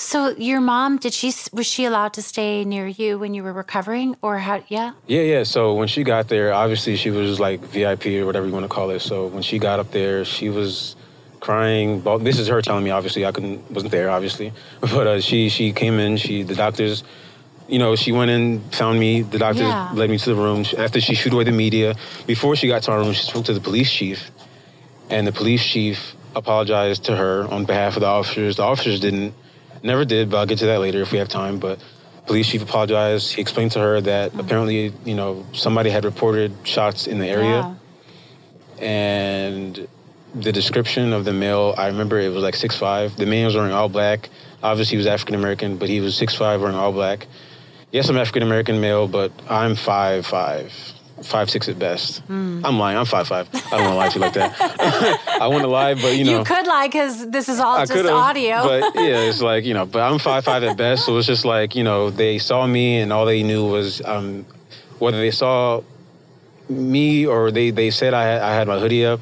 so 0.00 0.30
your 0.38 0.60
mom 0.62 0.96
did 0.96 1.12
she 1.12 1.30
was 1.52 1.66
she 1.66 1.84
allowed 1.84 2.14
to 2.14 2.22
stay 2.22 2.64
near 2.64 2.86
you 2.86 3.18
when 3.18 3.34
you 3.34 3.42
were 3.42 3.52
recovering 3.52 4.16
or 4.22 4.38
how 4.38 4.62
yeah? 4.68 4.92
Yeah, 5.06 5.20
yeah. 5.22 5.42
So 5.42 5.74
when 5.74 5.88
she 5.88 6.02
got 6.04 6.28
there, 6.28 6.54
obviously 6.54 6.96
she 6.96 7.10
was 7.10 7.38
like 7.38 7.60
VIP 7.60 8.06
or 8.06 8.24
whatever 8.24 8.46
you 8.46 8.52
want 8.52 8.64
to 8.64 8.68
call 8.68 8.88
it. 8.90 9.00
So 9.00 9.26
when 9.26 9.42
she 9.42 9.58
got 9.58 9.78
up 9.78 9.90
there, 9.90 10.24
she 10.24 10.48
was 10.48 10.96
crying. 11.40 12.02
This 12.24 12.38
is 12.38 12.48
her 12.48 12.62
telling 12.62 12.82
me. 12.82 12.90
Obviously, 12.90 13.26
I 13.26 13.32
couldn't 13.32 13.70
wasn't 13.70 13.92
there. 13.92 14.08
Obviously, 14.08 14.52
but 14.80 15.06
uh, 15.06 15.20
she 15.20 15.50
she 15.50 15.72
came 15.72 15.98
in. 15.98 16.16
She 16.16 16.44
the 16.44 16.54
doctors. 16.54 17.04
You 17.68 17.78
know, 17.78 17.94
she 17.94 18.10
went 18.10 18.30
in, 18.32 18.60
found 18.70 18.98
me. 18.98 19.20
The 19.22 19.38
doctors 19.38 19.68
Yeah. 19.68 19.88
led 19.92 20.10
me 20.10 20.18
to 20.18 20.30
the 20.30 20.34
room. 20.34 20.64
After 20.78 21.00
she 21.00 21.14
shooed 21.14 21.34
away 21.34 21.44
the 21.44 21.52
media, 21.52 21.94
before 22.26 22.56
she 22.56 22.66
got 22.66 22.82
to 22.84 22.92
our 22.92 22.98
room, 22.98 23.12
she 23.12 23.22
spoke 23.22 23.44
to 23.44 23.52
the 23.52 23.60
police 23.60 23.92
chief, 23.92 24.30
and 25.10 25.26
the 25.26 25.32
police 25.32 25.62
chief 25.62 26.16
apologized 26.34 27.04
to 27.04 27.14
her 27.16 27.46
on 27.50 27.66
behalf 27.66 27.96
of 27.96 28.00
the 28.00 28.06
officers. 28.08 28.56
The 28.56 28.62
officers 28.64 28.98
didn't, 28.98 29.34
never 29.82 30.04
did, 30.04 30.30
but 30.30 30.38
I'll 30.38 30.46
get 30.46 30.58
to 30.58 30.66
that 30.66 30.80
later 30.80 31.00
if 31.02 31.12
we 31.12 31.18
have 31.18 31.28
time. 31.28 31.58
But 31.58 31.82
police 32.26 32.48
chief 32.48 32.62
apologized. 32.62 33.32
He 33.32 33.40
explained 33.40 33.72
to 33.72 33.80
her 33.80 34.00
that 34.00 34.30
mm-hmm. 34.30 34.40
apparently, 34.40 34.92
you 35.04 35.14
know, 35.14 35.44
somebody 35.52 35.90
had 35.90 36.04
reported 36.04 36.52
shots 36.64 37.06
in 37.06 37.18
the 37.18 37.26
area, 37.26 37.76
Yeah. 38.78 38.84
and 38.84 39.88
the 40.34 40.52
description 40.52 41.12
of 41.12 41.24
the 41.24 41.32
male, 41.32 41.74
I 41.76 41.88
remember 41.88 42.20
it 42.20 42.28
was 42.28 42.42
like 42.42 42.54
six 42.54 42.76
five. 42.76 43.16
The 43.16 43.26
man 43.26 43.46
was 43.46 43.56
wearing 43.56 43.72
all 43.72 43.88
black. 43.88 44.28
Obviously, 44.62 44.92
he 44.94 44.96
was 44.98 45.06
African 45.06 45.34
American, 45.34 45.76
but 45.76 45.88
he 45.88 46.00
was 46.00 46.14
six 46.16 46.34
five, 46.34 46.60
wearing 46.60 46.76
all 46.76 46.92
black. 46.92 47.26
Yes, 47.90 48.08
I'm 48.08 48.16
African 48.16 48.44
American 48.44 48.80
male, 48.80 49.08
but 49.08 49.32
I'm 49.48 49.74
five 49.74 50.24
five, 50.26 50.72
five 51.22 51.50
six 51.50 51.68
at 51.68 51.78
best. 51.78 52.22
I'm 52.28 52.62
lying. 52.78 52.96
I'm 52.96 53.04
five 53.06 53.28
five. 53.28 53.48
I 53.54 53.78
don't 53.78 53.82
want 53.82 53.92
to 53.92 53.96
lie 53.96 54.08
to 54.08 54.14
you 54.14 54.20
like 54.20 54.32
that. 54.34 55.20
I 55.40 55.46
want 55.48 55.62
to 55.62 55.68
lie, 55.68 55.94
but 55.94 56.16
you 56.16 56.24
know, 56.24 56.38
You 56.38 56.44
could 56.44 56.66
lie 56.66 56.86
because 56.88 57.30
this 57.30 57.48
is 57.48 57.60
all 57.60 57.76
I 57.76 57.84
just 57.86 58.06
audio. 58.08 58.62
But 58.62 58.94
yeah, 58.96 59.28
it's 59.28 59.40
like, 59.42 59.64
you 59.64 59.74
know, 59.74 59.86
but 59.86 60.00
I'm 60.00 60.18
five 60.18 60.44
five 60.44 60.62
at 60.64 60.76
best. 60.76 61.04
So 61.06 61.16
it's 61.18 61.26
just 61.26 61.44
like, 61.44 61.74
you 61.74 61.84
know, 61.84 62.10
they 62.10 62.38
saw 62.38 62.66
me 62.66 62.98
and 63.00 63.12
all 63.12 63.26
they 63.26 63.42
knew 63.42 63.66
was 63.66 64.00
um, 64.04 64.44
whether 64.98 65.18
they 65.18 65.30
saw 65.30 65.82
me 66.68 67.26
or 67.26 67.50
they, 67.50 67.70
they 67.70 67.90
said 67.90 68.14
I 68.14 68.24
had, 68.24 68.42
I 68.42 68.54
had 68.54 68.68
my 68.68 68.78
hoodie 68.78 69.04
up. 69.04 69.20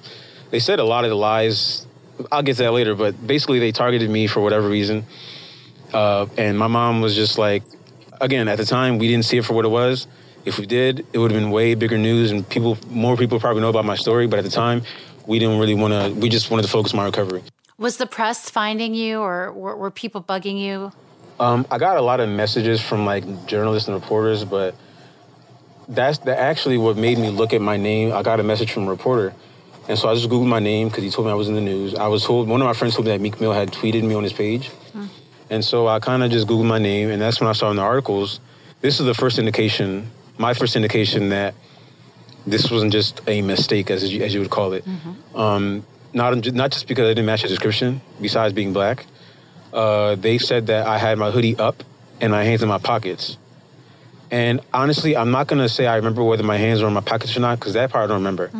They 0.50 0.58
said 0.58 0.78
a 0.78 0.84
lot 0.84 1.04
of 1.04 1.10
the 1.10 1.16
lies. 1.16 1.86
I'll 2.32 2.42
get 2.42 2.56
to 2.56 2.62
that 2.64 2.72
later, 2.72 2.94
but 2.94 3.26
basically 3.26 3.58
they 3.58 3.72
targeted 3.72 4.10
me 4.10 4.26
for 4.26 4.40
whatever 4.40 4.68
reason. 4.68 5.04
Uh, 5.92 6.26
and 6.36 6.58
my 6.58 6.66
mom 6.66 7.00
was 7.00 7.14
just 7.14 7.38
like, 7.38 7.62
again, 8.20 8.48
at 8.48 8.58
the 8.58 8.64
time, 8.64 8.98
we 8.98 9.08
didn't 9.08 9.24
see 9.24 9.38
it 9.38 9.44
for 9.44 9.54
what 9.54 9.64
it 9.64 9.68
was. 9.68 10.06
If 10.48 10.58
we 10.58 10.64
did, 10.64 11.06
it 11.12 11.18
would 11.18 11.30
have 11.30 11.38
been 11.38 11.50
way 11.50 11.74
bigger 11.74 11.98
news 11.98 12.30
and 12.30 12.48
people, 12.48 12.78
more 12.88 13.18
people 13.18 13.38
probably 13.38 13.60
know 13.60 13.68
about 13.68 13.84
my 13.84 13.96
story. 13.96 14.26
But 14.26 14.38
at 14.38 14.46
the 14.46 14.50
time, 14.50 14.82
we 15.26 15.38
didn't 15.38 15.58
really 15.58 15.74
want 15.74 15.92
to, 15.92 16.18
we 16.18 16.30
just 16.30 16.50
wanted 16.50 16.62
to 16.62 16.68
focus 16.68 16.94
on 16.94 16.96
my 16.96 17.04
recovery. 17.04 17.42
Was 17.76 17.98
the 17.98 18.06
press 18.06 18.48
finding 18.48 18.94
you, 18.94 19.20
or 19.20 19.52
were, 19.52 19.76
were 19.76 19.90
people 19.90 20.22
bugging 20.22 20.58
you? 20.58 20.90
Um, 21.38 21.66
I 21.70 21.76
got 21.76 21.98
a 21.98 22.00
lot 22.00 22.18
of 22.20 22.30
messages 22.30 22.80
from 22.80 23.04
like 23.04 23.24
journalists 23.46 23.88
and 23.88 23.94
reporters, 23.94 24.42
but 24.42 24.74
that's 25.86 26.18
that 26.20 26.38
actually 26.38 26.78
what 26.78 26.96
made 26.96 27.18
me 27.18 27.28
look 27.28 27.52
at 27.52 27.60
my 27.60 27.76
name. 27.76 28.12
I 28.12 28.22
got 28.22 28.40
a 28.40 28.42
message 28.42 28.72
from 28.72 28.84
a 28.86 28.90
reporter, 28.90 29.34
and 29.86 29.98
so 29.98 30.08
I 30.08 30.14
just 30.14 30.28
googled 30.30 30.48
my 30.48 30.58
name 30.58 30.88
because 30.88 31.04
he 31.04 31.10
told 31.10 31.26
me 31.26 31.30
I 31.30 31.36
was 31.36 31.48
in 31.48 31.54
the 31.54 31.60
news. 31.60 31.94
I 31.94 32.08
was 32.08 32.24
told 32.24 32.48
one 32.48 32.60
of 32.62 32.66
my 32.66 32.72
friends 32.72 32.94
told 32.94 33.04
me 33.06 33.12
that 33.12 33.20
Meek 33.20 33.38
Mill 33.38 33.52
had 33.52 33.70
tweeted 33.70 34.02
me 34.02 34.14
on 34.14 34.24
his 34.24 34.32
page, 34.32 34.70
and 35.50 35.62
so 35.62 35.86
I 35.86 36.00
kind 36.00 36.24
of 36.24 36.30
just 36.30 36.48
googled 36.48 36.66
my 36.66 36.78
name, 36.78 37.10
and 37.10 37.20
that's 37.20 37.38
when 37.38 37.48
I 37.48 37.52
saw 37.52 37.70
in 37.70 37.76
the 37.76 37.82
articles. 37.82 38.40
This 38.80 38.98
is 38.98 39.06
the 39.06 39.14
first 39.14 39.38
indication, 39.38 40.10
my 40.38 40.54
first 40.54 40.76
indication 40.76 41.30
that 41.30 41.54
this 42.46 42.70
wasn't 42.70 42.92
just 42.92 43.20
a 43.26 43.42
mistake, 43.42 43.90
as 43.90 44.10
you, 44.12 44.22
as 44.22 44.32
you 44.32 44.40
would 44.40 44.50
call 44.50 44.72
it. 44.72 44.84
Um, 45.34 45.84
not 46.14 46.52
not 46.54 46.70
just 46.72 46.88
because 46.88 47.04
I 47.04 47.10
didn't 47.10 47.26
match 47.26 47.42
the 47.42 47.48
description. 47.48 48.00
Besides 48.20 48.54
being 48.54 48.72
black, 48.72 49.04
uh, 49.72 50.14
they 50.14 50.38
said 50.38 50.68
that 50.68 50.86
I 50.86 50.96
had 50.98 51.18
my 51.18 51.30
hoodie 51.30 51.56
up 51.58 51.82
and 52.20 52.32
my 52.32 52.44
hands 52.44 52.62
in 52.62 52.68
my 52.68 52.78
pockets. 52.78 53.36
And 54.30 54.60
honestly, 54.72 55.16
I'm 55.16 55.30
not 55.30 55.46
gonna 55.46 55.68
say 55.68 55.86
I 55.86 55.96
remember 55.96 56.22
whether 56.24 56.42
my 56.42 56.56
hands 56.56 56.80
were 56.80 56.88
in 56.88 56.94
my 56.94 57.00
pockets 57.00 57.36
or 57.36 57.40
not, 57.40 57.58
because 57.58 57.74
that 57.74 57.90
part 57.90 58.04
I 58.04 58.06
don't 58.06 58.18
remember. 58.18 58.50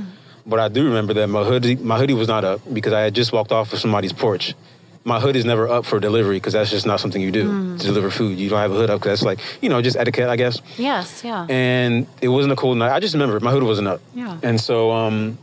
But 0.47 0.61
I 0.61 0.69
do 0.69 0.85
remember 0.85 1.15
that 1.15 1.29
my 1.29 1.45
hoodie, 1.45 1.77
my 1.77 1.99
hoodie 1.99 2.15
was 2.15 2.29
not 2.29 2.45
up 2.45 2.61
because 2.73 2.93
I 2.93 3.03
had 3.03 3.15
just 3.15 3.33
walked 3.33 3.53
off 3.53 3.73
of 3.73 3.79
somebody's 3.79 4.13
porch. 4.15 4.55
My 5.05 5.21
hood 5.21 5.37
is 5.37 5.45
never 5.45 5.69
up 5.69 5.87
for 5.87 6.01
delivery 6.01 6.37
because 6.37 6.53
that's 6.53 6.71
just 6.71 6.85
not 6.85 7.01
something 7.01 7.23
you 7.23 7.31
do 7.31 7.77
to 7.79 7.85
deliver 7.85 8.11
food. 8.11 8.39
You 8.39 8.51
don't 8.51 8.59
have 8.59 8.73
a 8.73 8.75
hood 8.75 8.91
up 8.91 9.01
because 9.01 9.21
that's 9.21 9.27
like 9.27 9.39
you 9.63 9.69
know 9.69 9.81
just 9.81 9.97
etiquette, 9.97 10.29
I 10.29 10.37
guess. 10.37 10.61
Yes, 10.77 11.25
yeah. 11.25 11.47
And 11.49 12.07
it 12.21 12.29
wasn't 12.29 12.53
a 12.53 12.57
cold 12.57 12.77
night. 12.79 12.93
I 12.93 13.01
just 13.01 13.15
remember 13.15 13.41
my 13.41 13.51
hood 13.51 13.63
wasn't 13.63 13.89
up. 13.89 14.01
Yeah. 14.15 14.39
And 14.43 14.61
so 14.61 14.91
um, 14.91 15.39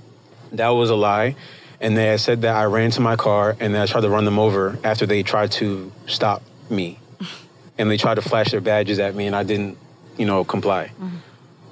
that 0.51 0.69
was 0.69 0.89
a 0.89 0.95
lie. 0.95 1.35
And 1.81 1.97
they 1.97 2.15
said 2.17 2.41
that 2.43 2.55
I 2.55 2.65
ran 2.65 2.91
to 2.91 3.01
my 3.01 3.15
car 3.15 3.55
and 3.59 3.73
then 3.73 3.81
I 3.81 3.85
tried 3.85 4.01
to 4.01 4.09
run 4.09 4.25
them 4.25 4.39
over 4.39 4.77
after 4.83 5.05
they 5.05 5.23
tried 5.23 5.51
to 5.53 5.91
stop 6.07 6.41
me. 6.69 6.99
and 7.77 7.89
they 7.91 7.97
tried 7.97 8.15
to 8.15 8.21
flash 8.21 8.51
their 8.51 8.61
badges 8.61 8.99
at 8.99 9.13
me 9.15 9.27
and 9.27 9.35
I 9.35 9.43
didn't, 9.43 9.77
you 10.17 10.25
know, 10.25 10.43
comply. 10.43 10.91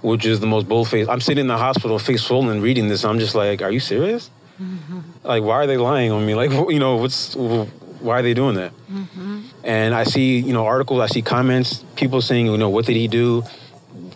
Which 0.02 0.26
is 0.26 0.42
the 0.42 0.48
most 0.48 0.68
bold 0.68 0.90
face. 0.90 1.08
I'm 1.08 1.22
sitting 1.22 1.42
in 1.42 1.48
the 1.48 1.58
hospital, 1.58 1.98
face 2.00 2.24
swollen, 2.24 2.62
reading 2.62 2.90
this. 2.90 3.06
I'm 3.06 3.20
just 3.20 3.36
like, 3.36 3.62
are 3.62 3.72
you 3.72 3.80
serious? 3.80 4.30
Like, 5.24 5.44
why 5.44 5.56
are 5.56 5.68
they 5.68 5.78
lying 5.78 6.12
on 6.12 6.26
me? 6.26 6.36
Like, 6.36 6.52
you 6.70 6.80
know, 6.80 6.98
what's, 6.98 7.36
why 7.36 8.20
are 8.20 8.22
they 8.22 8.34
doing 8.34 8.56
that? 8.56 8.72
And 9.64 9.96
I 9.96 10.04
see, 10.04 10.40
you 10.40 10.54
know, 10.54 10.66
articles, 10.66 11.00
I 11.00 11.08
see 11.08 11.22
comments, 11.22 11.84
people 11.96 12.22
saying, 12.22 12.48
you 12.48 12.58
know, 12.58 12.70
what 12.70 12.86
did 12.86 12.96
he 12.96 13.08
do? 13.08 13.44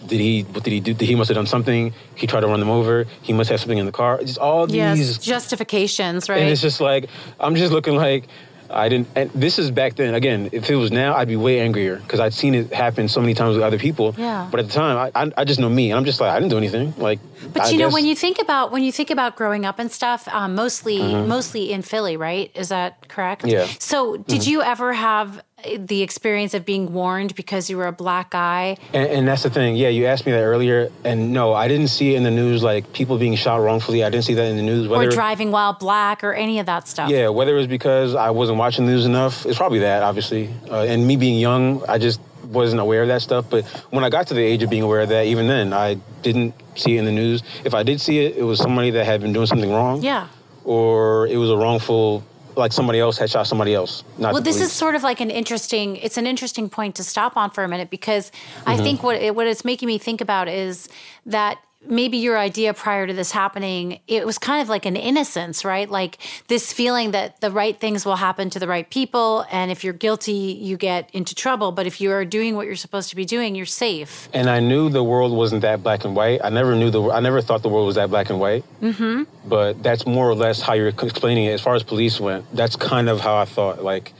Did 0.07 0.19
he, 0.19 0.43
what 0.43 0.63
did 0.63 0.71
he 0.71 0.79
do? 0.79 0.93
He 0.93 1.15
must 1.15 1.27
have 1.27 1.35
done 1.35 1.47
something. 1.47 1.93
He 2.15 2.27
tried 2.27 2.41
to 2.41 2.47
run 2.47 2.59
them 2.59 2.69
over. 2.69 3.05
He 3.21 3.33
must 3.33 3.49
have 3.49 3.59
something 3.59 3.77
in 3.77 3.85
the 3.85 3.91
car. 3.91 4.19
Just 4.19 4.37
all 4.37 4.65
these 4.65 4.75
yes, 4.75 5.17
justifications, 5.17 6.29
right? 6.29 6.39
and 6.39 6.49
it's 6.49 6.61
just 6.61 6.79
like 6.79 7.09
I'm 7.39 7.55
just 7.55 7.73
looking 7.73 7.95
like 7.95 8.27
I 8.69 8.89
didn't. 8.89 9.07
And 9.15 9.29
this 9.33 9.57
is 9.59 9.71
back 9.71 9.95
then. 9.95 10.13
Again, 10.15 10.49
if 10.51 10.69
it 10.69 10.75
was 10.75 10.91
now, 10.91 11.15
I'd 11.15 11.27
be 11.27 11.35
way 11.35 11.59
angrier 11.59 11.97
because 11.97 12.19
I'd 12.19 12.33
seen 12.33 12.53
it 12.55 12.71
happen 12.73 13.07
so 13.07 13.21
many 13.21 13.33
times 13.33 13.55
with 13.55 13.63
other 13.63 13.77
people. 13.79 14.13
Yeah. 14.17 14.47
But 14.49 14.59
at 14.59 14.67
the 14.67 14.73
time, 14.73 14.97
I, 15.13 15.23
I, 15.23 15.31
I 15.37 15.43
just 15.45 15.59
know 15.59 15.69
me, 15.69 15.91
and 15.91 15.97
I'm 15.97 16.05
just 16.05 16.19
like 16.19 16.31
I 16.31 16.39
didn't 16.39 16.51
do 16.51 16.57
anything. 16.57 16.93
Like, 16.97 17.19
But 17.53 17.63
I 17.63 17.69
you 17.69 17.77
know, 17.77 17.85
guess- 17.87 17.93
when 17.93 18.05
you 18.05 18.15
think 18.15 18.39
about 18.41 18.71
when 18.71 18.83
you 18.83 18.91
think 18.91 19.09
about 19.09 19.35
growing 19.35 19.65
up 19.65 19.79
and 19.79 19.91
stuff, 19.91 20.27
um, 20.29 20.55
mostly 20.55 20.97
Mm-hmm. 20.99 21.27
mostly 21.29 21.71
in 21.71 21.81
Philly, 21.81 22.17
right? 22.17 22.51
Is 22.55 22.69
that 22.69 23.07
correct? 23.07 23.45
Yeah. 23.45 23.63
Mm-hmm. 23.63 23.77
So, 23.79 24.17
did 24.17 24.45
you 24.47 24.61
ever 24.61 24.93
have 24.93 25.41
the 25.75 26.03
experience 26.03 26.53
of 26.53 26.65
being 26.65 26.93
warned 26.93 27.33
because 27.35 27.69
you 27.69 27.77
were 27.77 27.87
a 27.87 27.91
black 27.91 28.29
guy? 28.29 28.77
And, 28.93 29.09
and 29.09 29.27
that's 29.27 29.43
the 29.43 29.49
thing. 29.49 29.75
Yeah, 29.75 29.89
you 29.89 30.05
asked 30.05 30.25
me 30.25 30.31
that 30.31 30.43
earlier, 30.43 30.91
and 31.03 31.33
no, 31.33 31.53
I 31.53 31.67
didn't 31.67 31.87
see 31.87 32.13
it 32.13 32.17
in 32.17 32.23
the 32.23 32.31
news. 32.31 32.61
Like 32.61 32.93
people 32.93 33.17
being 33.17 33.35
shot 33.35 33.57
wrongfully, 33.57 34.03
I 34.03 34.09
didn't 34.09 34.25
see 34.25 34.35
that 34.35 34.45
in 34.45 34.57
the 34.57 34.63
news. 34.63 34.87
or 34.87 35.07
driving 35.07 35.51
while 35.51 35.73
black 35.73 36.23
or 36.23 36.33
any 36.33 36.59
of 36.59 36.67
that 36.67 36.87
stuff. 36.87 37.09
Yeah, 37.09 37.29
whether 37.29 37.55
it 37.55 37.57
was 37.57 37.67
because 37.67 38.13
I 38.13 38.29
wasn't 38.29 38.59
watching 38.59 38.85
the 38.85 38.91
news 38.91 39.05
enough, 39.05 39.45
it's 39.45 39.57
probably 39.57 39.79
that, 39.79 40.03
obviously. 40.03 40.49
Uh, 40.69 40.83
and 40.83 41.07
me 41.07 41.15
being 41.15 41.39
young, 41.39 41.83
I 41.89 41.97
just 41.97 42.19
wasn't 42.43 42.79
aware 42.79 43.01
of 43.01 43.07
that 43.07 43.23
stuff. 43.23 43.49
But 43.49 43.65
when 43.89 44.03
I 44.03 44.09
got 44.09 44.27
to 44.27 44.35
the 44.35 44.43
age 44.43 44.61
of 44.61 44.69
being 44.69 44.83
aware 44.83 45.01
of 45.01 45.09
that, 45.09 45.25
even 45.25 45.47
then, 45.47 45.73
I 45.73 45.95
didn't 46.21 46.53
see 46.75 46.97
it 46.97 46.99
in 46.99 47.05
the 47.05 47.11
news. 47.11 47.41
If 47.65 47.73
I 47.73 47.81
did 47.81 47.99
see 47.99 48.19
it, 48.19 48.37
it 48.37 48.43
was 48.43 48.59
somebody 48.59 48.91
that 48.91 49.05
had 49.05 49.21
been 49.21 49.33
doing 49.33 49.47
something 49.47 49.71
wrong. 49.71 50.03
Yeah. 50.03 50.27
Or 50.63 51.25
it 51.27 51.37
was 51.37 51.49
a 51.49 51.57
wrongful, 51.57 52.23
like 52.57 52.73
somebody 52.73 52.99
else 52.99 53.17
had 53.17 53.29
shot 53.29 53.47
somebody 53.47 53.73
else. 53.73 54.03
Not 54.17 54.33
Well, 54.33 54.41
this 54.41 54.59
is 54.59 54.71
sort 54.71 54.95
of 54.95 55.03
like 55.03 55.21
an 55.21 55.29
interesting. 55.29 55.97
It's 55.97 56.17
an 56.17 56.27
interesting 56.27 56.69
point 56.69 56.95
to 56.95 57.03
stop 57.03 57.37
on 57.37 57.51
for 57.51 57.63
a 57.63 57.67
minute 57.67 57.89
because 57.89 58.31
Mm-hmm. 58.57 58.69
I 58.69 58.77
think 58.77 59.03
what 59.03 59.15
it, 59.15 59.35
what 59.35 59.47
it's 59.47 59.63
making 59.63 59.87
me 59.87 59.97
think 59.97 60.21
about 60.21 60.47
is 60.47 60.89
that 61.25 61.59
maybe 61.89 62.17
your 62.17 62.37
idea 62.37 62.73
prior 62.73 63.07
to 63.07 63.13
this 63.13 63.31
happening 63.31 63.99
it 64.07 64.25
was 64.25 64.37
kind 64.37 64.61
of 64.61 64.69
like 64.69 64.85
an 64.85 64.95
innocence 64.95 65.65
right 65.65 65.89
like 65.89 66.17
this 66.47 66.71
feeling 66.71 67.11
that 67.11 67.39
the 67.41 67.51
right 67.51 67.79
things 67.79 68.05
will 68.05 68.15
happen 68.15 68.49
to 68.49 68.59
the 68.59 68.67
right 68.67 68.89
people 68.89 69.45
and 69.51 69.71
if 69.71 69.83
you're 69.83 69.93
guilty 69.93 70.31
you 70.31 70.77
get 70.77 71.09
into 71.13 71.33
trouble 71.35 71.71
but 71.71 71.85
if 71.87 71.99
you 71.99 72.11
are 72.11 72.25
doing 72.25 72.55
what 72.55 72.65
you're 72.65 72.75
supposed 72.75 73.09
to 73.09 73.15
be 73.15 73.25
doing 73.25 73.55
you're 73.55 73.65
safe 73.65 74.29
And 74.33 74.49
I 74.49 74.59
knew 74.59 74.89
the 74.89 75.03
world 75.03 75.31
wasn't 75.31 75.61
that 75.61 75.83
black 75.83 76.05
and 76.05 76.15
white. 76.15 76.39
I 76.43 76.49
never 76.49 76.75
knew 76.75 76.89
the. 76.89 77.11
I 77.11 77.19
never 77.19 77.41
thought 77.41 77.61
the 77.63 77.69
world 77.69 77.87
was 77.87 77.95
that 77.95 78.09
black 78.09 78.29
and 78.29 78.39
white. 78.39 78.63
Mm-hmm. 78.81 79.23
But 79.47 79.81
that's 79.81 80.05
more 80.05 80.29
or 80.29 80.35
less 80.35 80.61
how 80.61 80.73
you're 80.73 80.87
explaining 80.87 81.45
it. 81.45 81.53
As 81.53 81.61
far 81.61 81.75
as 81.75 81.83
police 81.83 82.19
went, 82.19 82.45
that's 82.55 82.75
kind 82.75 83.09
of 83.09 83.19
how 83.19 83.35
I 83.37 83.45
thought. 83.45 83.83
Like, 83.83 84.13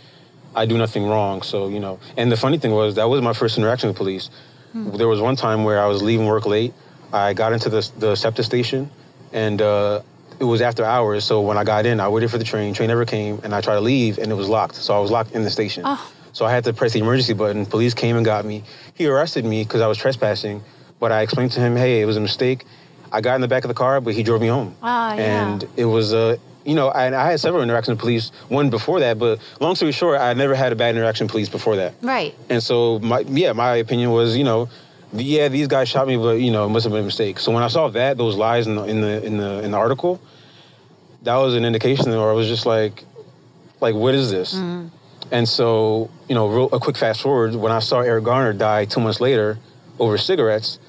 I 0.56 0.66
do 0.66 0.78
nothing 0.78 1.06
wrong, 1.08 1.42
so 1.42 1.68
you 1.68 1.80
know. 1.80 2.00
And 2.16 2.32
the 2.32 2.38
funny 2.38 2.58
thing 2.58 2.72
was, 2.72 2.96
that 2.96 3.10
was 3.10 3.22
my 3.22 3.34
first 3.34 3.58
interaction 3.58 3.90
with 3.90 3.98
police. 3.98 4.30
There 4.74 5.08
was 5.08 5.20
one 5.20 5.36
time 5.36 5.64
where 5.64 5.80
I 5.82 5.88
was 5.88 6.02
leaving 6.04 6.28
work 6.28 6.46
late. 6.46 6.74
I 7.14 7.34
got 7.34 7.54
into 7.54 7.70
the 7.70 7.90
the 7.98 8.16
SEPTA 8.16 8.44
station, 8.44 8.90
and 9.34 9.62
uh, 9.62 10.02
it 10.40 10.44
was 10.44 10.62
after 10.62 10.84
hours. 10.84 11.24
So 11.24 11.42
when 11.42 11.58
I 11.58 11.64
got 11.64 11.86
in, 11.86 12.00
I 12.00 12.08
waited 12.10 12.30
for 12.32 12.38
the 12.38 12.44
train. 12.44 12.74
Train 12.74 12.88
never 12.90 13.06
came, 13.06 13.40
and 13.44 13.54
I 13.56 13.62
tried 13.62 13.76
to 13.76 13.82
leave, 13.82 14.18
and 14.18 14.32
it 14.32 14.36
was 14.36 14.50
locked. 14.50 14.76
So 14.76 14.96
I 14.96 15.00
was 15.00 15.12
locked 15.12 15.32
in 15.32 15.44
the 15.44 15.50
station. 15.50 15.86
So 16.34 16.46
I 16.46 16.52
had 16.52 16.64
to 16.66 16.74
press 16.74 16.94
the 16.94 17.00
emergency 17.00 17.34
button. 17.34 17.66
Police 17.66 17.94
came 17.94 18.16
and 18.16 18.26
got 18.26 18.46
me. 18.46 18.64
He 18.94 19.08
arrested 19.08 19.44
me 19.46 19.64
because 19.64 19.82
I 19.82 19.88
was 19.88 19.98
trespassing, 19.98 20.62
but 21.00 21.12
I 21.12 21.22
explained 21.22 21.52
to 21.54 21.60
him, 21.60 21.76
hey, 21.76 22.02
it 22.02 22.06
was 22.06 22.18
a 22.18 22.22
mistake. 22.22 22.64
I 23.12 23.22
got 23.22 23.36
in 23.36 23.42
the 23.42 23.48
back 23.48 23.64
of 23.64 23.70
the 23.70 23.74
car, 23.74 24.02
but 24.02 24.14
he 24.14 24.22
drove 24.22 24.42
me 24.42 24.48
home. 24.48 24.76
Ah, 24.84 25.16
yeah. 25.16 25.22
And 25.54 25.68
it 25.78 25.86
was 25.86 26.14
uh, 26.14 26.38
you 26.68 26.76
know, 26.76 26.90
I, 26.90 27.08
I 27.08 27.32
had 27.32 27.40
several 27.40 27.64
interactions 27.64 27.94
with 27.96 28.00
police. 28.02 28.32
One 28.50 28.70
before 28.70 29.00
that, 29.00 29.18
but 29.18 29.40
long 29.62 29.76
story 29.76 29.94
short, 29.94 30.20
I 30.20 30.34
never 30.34 30.54
had 30.54 30.74
a 30.74 30.76
bad 30.76 30.96
interaction 30.96 31.26
with 31.26 31.32
police 31.32 31.48
before 31.50 31.78
that. 31.78 31.94
right 32.02 32.36
And 32.50 32.62
so, 32.62 33.00
my 33.00 33.22
yeah, 33.22 33.54
my 33.54 33.78
opinion 33.78 34.12
was, 34.12 34.36
you 34.36 34.44
know, 34.44 34.68
yeah, 35.14 35.48
these 35.48 35.68
guys 35.68 35.90
shot 35.90 36.08
me, 36.08 36.18
but 36.18 36.40
you 36.40 36.52
know, 36.52 36.66
it 36.66 36.70
must 36.70 36.84
have 36.84 36.92
been 36.92 37.04
a 37.04 37.06
mistake. 37.06 37.40
So 37.40 37.52
when 37.52 37.64
I 37.64 37.68
saw 37.68 37.88
that, 37.90 38.18
those 38.18 38.36
lies 38.36 38.68
in 38.68 38.76
the 38.76 38.84
in 38.84 39.02
the 39.02 39.26
in 39.26 39.38
the 39.38 39.64
in 39.64 39.72
the 39.72 39.78
article, 39.78 40.22
that 41.24 41.36
was 41.36 41.56
an 41.56 41.66
indication 41.66 42.10
where 42.12 42.30
I 42.30 42.34
was 42.34 42.48
just 42.48 42.66
like, 42.66 43.04
like, 43.80 43.96
what 43.96 44.14
is 44.14 44.32
this? 44.32 44.56
Mm-hmm. 44.56 44.88
And 45.32 45.48
so, 45.48 46.10
you 46.30 46.36
know, 46.36 46.48
real, 46.48 46.70
a 46.72 46.80
quick 46.80 46.98
fast 46.98 47.22
forward, 47.22 47.54
when 47.56 47.72
I 47.72 47.80
saw 47.80 48.00
Eric 48.00 48.24
Garner 48.24 48.54
die 48.54 48.86
two 48.86 49.02
months 49.02 49.20
later 49.20 49.58
over 50.00 50.18
cigarettes, 50.18 50.80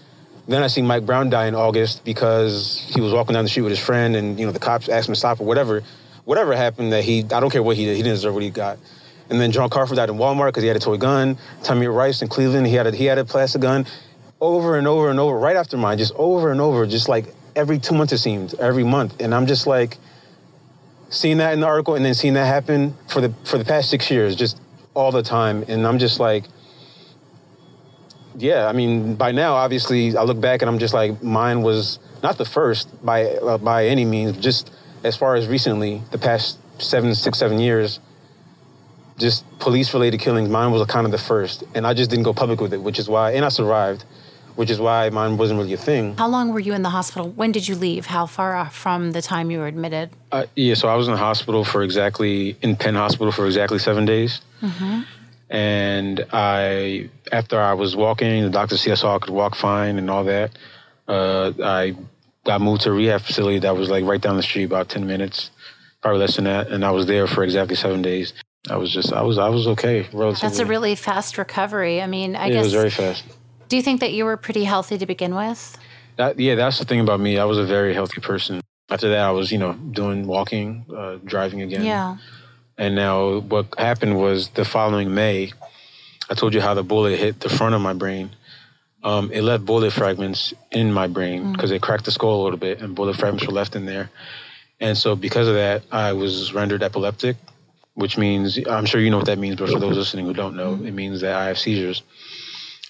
then 0.46 0.62
I 0.62 0.68
see 0.68 0.83
Mike 0.83 1.04
Brown 1.04 1.28
die 1.28 1.46
in 1.46 1.54
August 1.54 2.04
because 2.04 2.90
he 2.94 3.00
was 3.00 3.12
walking 3.12 3.35
down 3.35 3.44
the 3.44 3.50
street 3.50 3.64
with 3.64 3.70
his 3.70 3.85
friend, 3.85 4.16
and 4.16 4.38
you 4.38 4.46
know, 4.46 4.52
the 4.52 4.61
cops 4.61 4.88
asked 4.88 5.09
him 5.09 5.14
to 5.14 5.18
stop 5.18 5.40
or 5.40 5.46
whatever, 5.46 5.83
whatever 6.24 6.54
happened 6.54 6.92
that 6.92 7.04
he, 7.04 7.20
I 7.20 7.40
don't 7.40 7.50
care 7.50 7.62
what 7.62 7.76
he 7.76 7.85
did, 7.85 7.96
he 7.96 8.02
didn't 8.02 8.16
deserve 8.16 8.35
what 8.35 8.42
he 8.42 8.50
got. 8.50 8.78
And 9.31 9.40
then 9.40 9.52
John 9.52 9.68
Carver 9.68 9.94
died 9.94 10.09
in 10.09 10.16
Walmart 10.16 10.48
because 10.48 10.62
he 10.62 10.68
had 10.68 10.76
a 10.76 10.81
toy 10.81 10.96
gun. 10.96 11.37
Tamir 11.62 11.94
Rice 11.94 12.22
in 12.22 12.28
Cleveland, 12.28 12.66
he 12.66 12.74
had 12.74 12.87
a 12.87 12.96
he 12.96 13.04
had 13.04 13.18
a 13.18 13.24
plastic 13.24 13.61
gun. 13.61 13.87
Over 14.40 14.79
and 14.79 14.87
over 14.87 15.11
and 15.11 15.18
over, 15.18 15.37
right 15.37 15.57
after 15.57 15.77
mine, 15.77 15.98
just 15.98 16.12
over 16.14 16.53
and 16.53 16.61
over, 16.61 16.87
just 16.87 17.09
like 17.09 17.35
every 17.57 17.79
two 17.79 17.94
months 17.94 18.12
it 18.12 18.18
seemed, 18.18 18.55
every 18.55 18.85
month. 18.85 19.20
And 19.20 19.35
I'm 19.35 19.46
just 19.46 19.66
like 19.66 19.98
seeing 21.11 21.38
that 21.38 21.53
in 21.55 21.61
the 21.61 21.66
article 21.66 21.96
and 21.96 22.05
then 22.05 22.14
seeing 22.14 22.35
that 22.35 22.46
happen 22.46 22.94
for 23.09 23.20
the 23.20 23.35
for 23.44 23.59
the 23.59 23.64
past 23.64 23.90
six 23.90 24.11
years, 24.11 24.37
just 24.37 24.61
all 24.94 25.11
the 25.11 25.22
time. 25.22 25.64
And 25.66 25.87
I'm 25.87 25.98
just 25.98 26.20
like, 26.20 26.44
yeah, 28.37 28.66
I 28.66 28.72
mean, 28.72 29.16
by 29.16 29.33
now, 29.33 29.55
obviously, 29.55 30.16
I 30.16 30.22
look 30.22 30.40
back 30.40 30.62
and 30.62 30.70
I'm 30.70 30.79
just 30.79 30.94
like, 30.94 31.20
mine 31.22 31.62
was 31.62 31.98
not 32.22 32.38
the 32.38 32.44
first 32.44 33.05
by 33.05 33.27
uh, 33.27 33.59
by 33.59 33.87
any 33.87 34.05
means, 34.05 34.37
just 34.38 34.70
as 35.05 35.16
far 35.16 35.35
as 35.35 35.48
recently, 35.48 36.03
the 36.12 36.18
past 36.18 36.59
seven, 36.79 37.14
six, 37.14 37.38
seven 37.38 37.59
years, 37.59 38.01
just 39.18 39.44
police 39.59 39.92
related 39.94 40.20
killings, 40.20 40.48
mine 40.48 40.70
was 40.70 40.85
kind 40.87 41.07
of 41.07 41.12
the 41.12 41.18
first. 41.18 41.64
And 41.74 41.87
I 41.87 41.94
just 41.94 42.11
didn't 42.11 42.24
go 42.24 42.33
public 42.33 42.61
with 42.61 42.72
it, 42.72 42.81
which 42.81 42.98
is 42.98 43.09
why, 43.09 43.33
and 43.33 43.44
I 43.44 43.48
survived, 43.48 44.05
which 44.58 44.70
is 44.70 44.80
why 44.80 45.08
mine 45.10 45.36
wasn't 45.36 45.56
really 45.56 45.72
a 45.72 45.76
thing. 45.76 46.16
How 46.16 46.26
long 46.26 46.52
were 46.52 46.58
you 46.58 46.74
in 46.74 46.82
the 46.82 46.90
hospital? 46.90 47.30
When 47.30 47.52
did 47.52 47.68
you 47.68 47.76
leave? 47.76 48.06
How 48.06 48.26
far 48.26 48.68
from 48.70 49.12
the 49.12 49.22
time 49.22 49.52
you 49.52 49.60
were 49.60 49.68
admitted? 49.68 50.10
Uh, 50.32 50.46
yeah, 50.56 50.74
so 50.74 50.88
I 50.88 50.96
was 50.96 51.06
in 51.06 51.12
the 51.12 51.18
hospital 51.18 51.62
for 51.64 51.84
exactly, 51.84 52.56
in 52.60 52.74
Penn 52.74 52.96
Hospital 52.96 53.30
for 53.30 53.46
exactly 53.46 53.78
seven 53.78 54.04
days. 54.04 54.40
Mm-hmm. 54.60 55.02
And 55.50 56.26
I, 56.32 57.08
after 57.30 57.60
I 57.60 57.74
was 57.74 57.94
walking, 57.94 58.42
the 58.42 58.50
doctor 58.50 58.76
said 58.76 58.90
I 58.90 58.94
saw 58.96 59.14
I 59.14 59.20
could 59.20 59.30
walk 59.30 59.54
fine 59.54 59.96
and 59.96 60.10
all 60.10 60.24
that. 60.24 60.58
Uh, 61.06 61.52
I 61.62 61.94
got 62.44 62.60
moved 62.60 62.82
to 62.82 62.90
a 62.90 62.94
rehab 62.94 63.20
facility 63.20 63.60
that 63.60 63.76
was 63.76 63.90
like 63.90 64.04
right 64.04 64.20
down 64.20 64.36
the 64.36 64.42
street, 64.42 64.64
about 64.64 64.88
10 64.88 65.06
minutes, 65.06 65.52
probably 66.02 66.18
less 66.18 66.34
than 66.34 66.46
that. 66.46 66.66
And 66.66 66.84
I 66.84 66.90
was 66.90 67.06
there 67.06 67.28
for 67.28 67.44
exactly 67.44 67.76
seven 67.76 68.02
days. 68.02 68.32
I 68.68 68.76
was 68.76 68.92
just, 68.92 69.12
I 69.12 69.22
was, 69.22 69.38
I 69.38 69.50
was 69.50 69.68
okay. 69.68 70.08
Relatively. 70.12 70.48
That's 70.48 70.58
a 70.58 70.66
really 70.66 70.96
fast 70.96 71.38
recovery. 71.38 72.02
I 72.02 72.08
mean, 72.08 72.34
I 72.34 72.46
yeah, 72.46 72.54
guess. 72.54 72.56
it 72.56 72.64
was 72.64 72.72
very 72.72 72.90
fast. 72.90 73.22
Do 73.68 73.76
you 73.76 73.83
think 73.83 74.00
that 74.00 74.12
you 74.12 74.24
were 74.24 74.37
pretty 74.37 74.64
healthy 74.64 74.96
to 74.96 75.07
begin 75.07 75.35
with? 75.35 75.76
That, 76.16 76.40
yeah, 76.40 76.54
that's 76.54 76.78
the 76.78 76.85
thing 76.85 77.00
about 77.00 77.20
me. 77.20 77.38
I 77.38 77.44
was 77.44 77.59
a 77.59 77.66
very 77.66 77.92
healthy 77.92 78.20
person. 78.20 78.61
After 78.88 79.11
that, 79.11 79.20
I 79.20 79.31
was, 79.31 79.52
you 79.52 79.59
know, 79.59 79.74
doing 79.74 80.26
walking, 80.26 80.87
uh, 80.94 81.18
driving 81.24 81.61
again. 81.61 81.85
Yeah. 81.85 82.16
And 82.78 82.94
now 82.94 83.40
what 83.40 83.66
happened 83.76 84.16
was 84.18 84.48
the 84.50 84.64
following 84.64 85.14
May, 85.14 85.52
I 86.31 86.35
told 86.35 86.54
you 86.54 86.61
how 86.61 86.74
the 86.74 86.83
bullet 86.83 87.18
hit 87.18 87.40
the 87.40 87.50
front 87.50 87.74
of 87.74 87.83
my 87.83 87.92
brain. 87.92 88.31
Um, 89.04 89.31
it 89.33 89.42
left 89.42 89.64
bullet 89.66 89.92
fragments 89.92 90.54
in 90.72 90.92
my 90.92 91.07
brain 91.07 91.52
because 91.52 91.70
it 91.70 91.83
cracked 91.83 92.07
the 92.07 92.11
skull 92.11 92.42
a 92.42 92.44
little 92.44 92.59
bit, 92.59 92.81
and 92.81 92.94
bullet 92.94 93.16
fragments 93.16 93.46
were 93.46 93.52
left 93.52 93.76
in 93.76 93.85
there. 93.85 94.11
And 94.81 94.96
so, 94.96 95.14
because 95.14 95.46
of 95.46 95.54
that, 95.54 95.83
I 95.92 96.12
was 96.14 96.52
rendered 96.52 96.83
epileptic, 96.83 97.37
which 97.94 98.16
means 98.16 98.59
I'm 98.66 98.87
sure 98.87 99.00
you 99.00 99.11
know 99.11 99.18
what 99.18 99.26
that 99.26 99.38
means, 99.38 99.57
but 99.57 99.70
for 99.70 99.78
those 99.78 99.96
listening 99.96 100.24
who 100.24 100.33
don't 100.33 100.57
know, 100.57 100.74
it 100.74 100.92
means 100.92 101.20
that 101.20 101.35
I 101.35 101.46
have 101.46 101.59
seizures. 101.59 102.02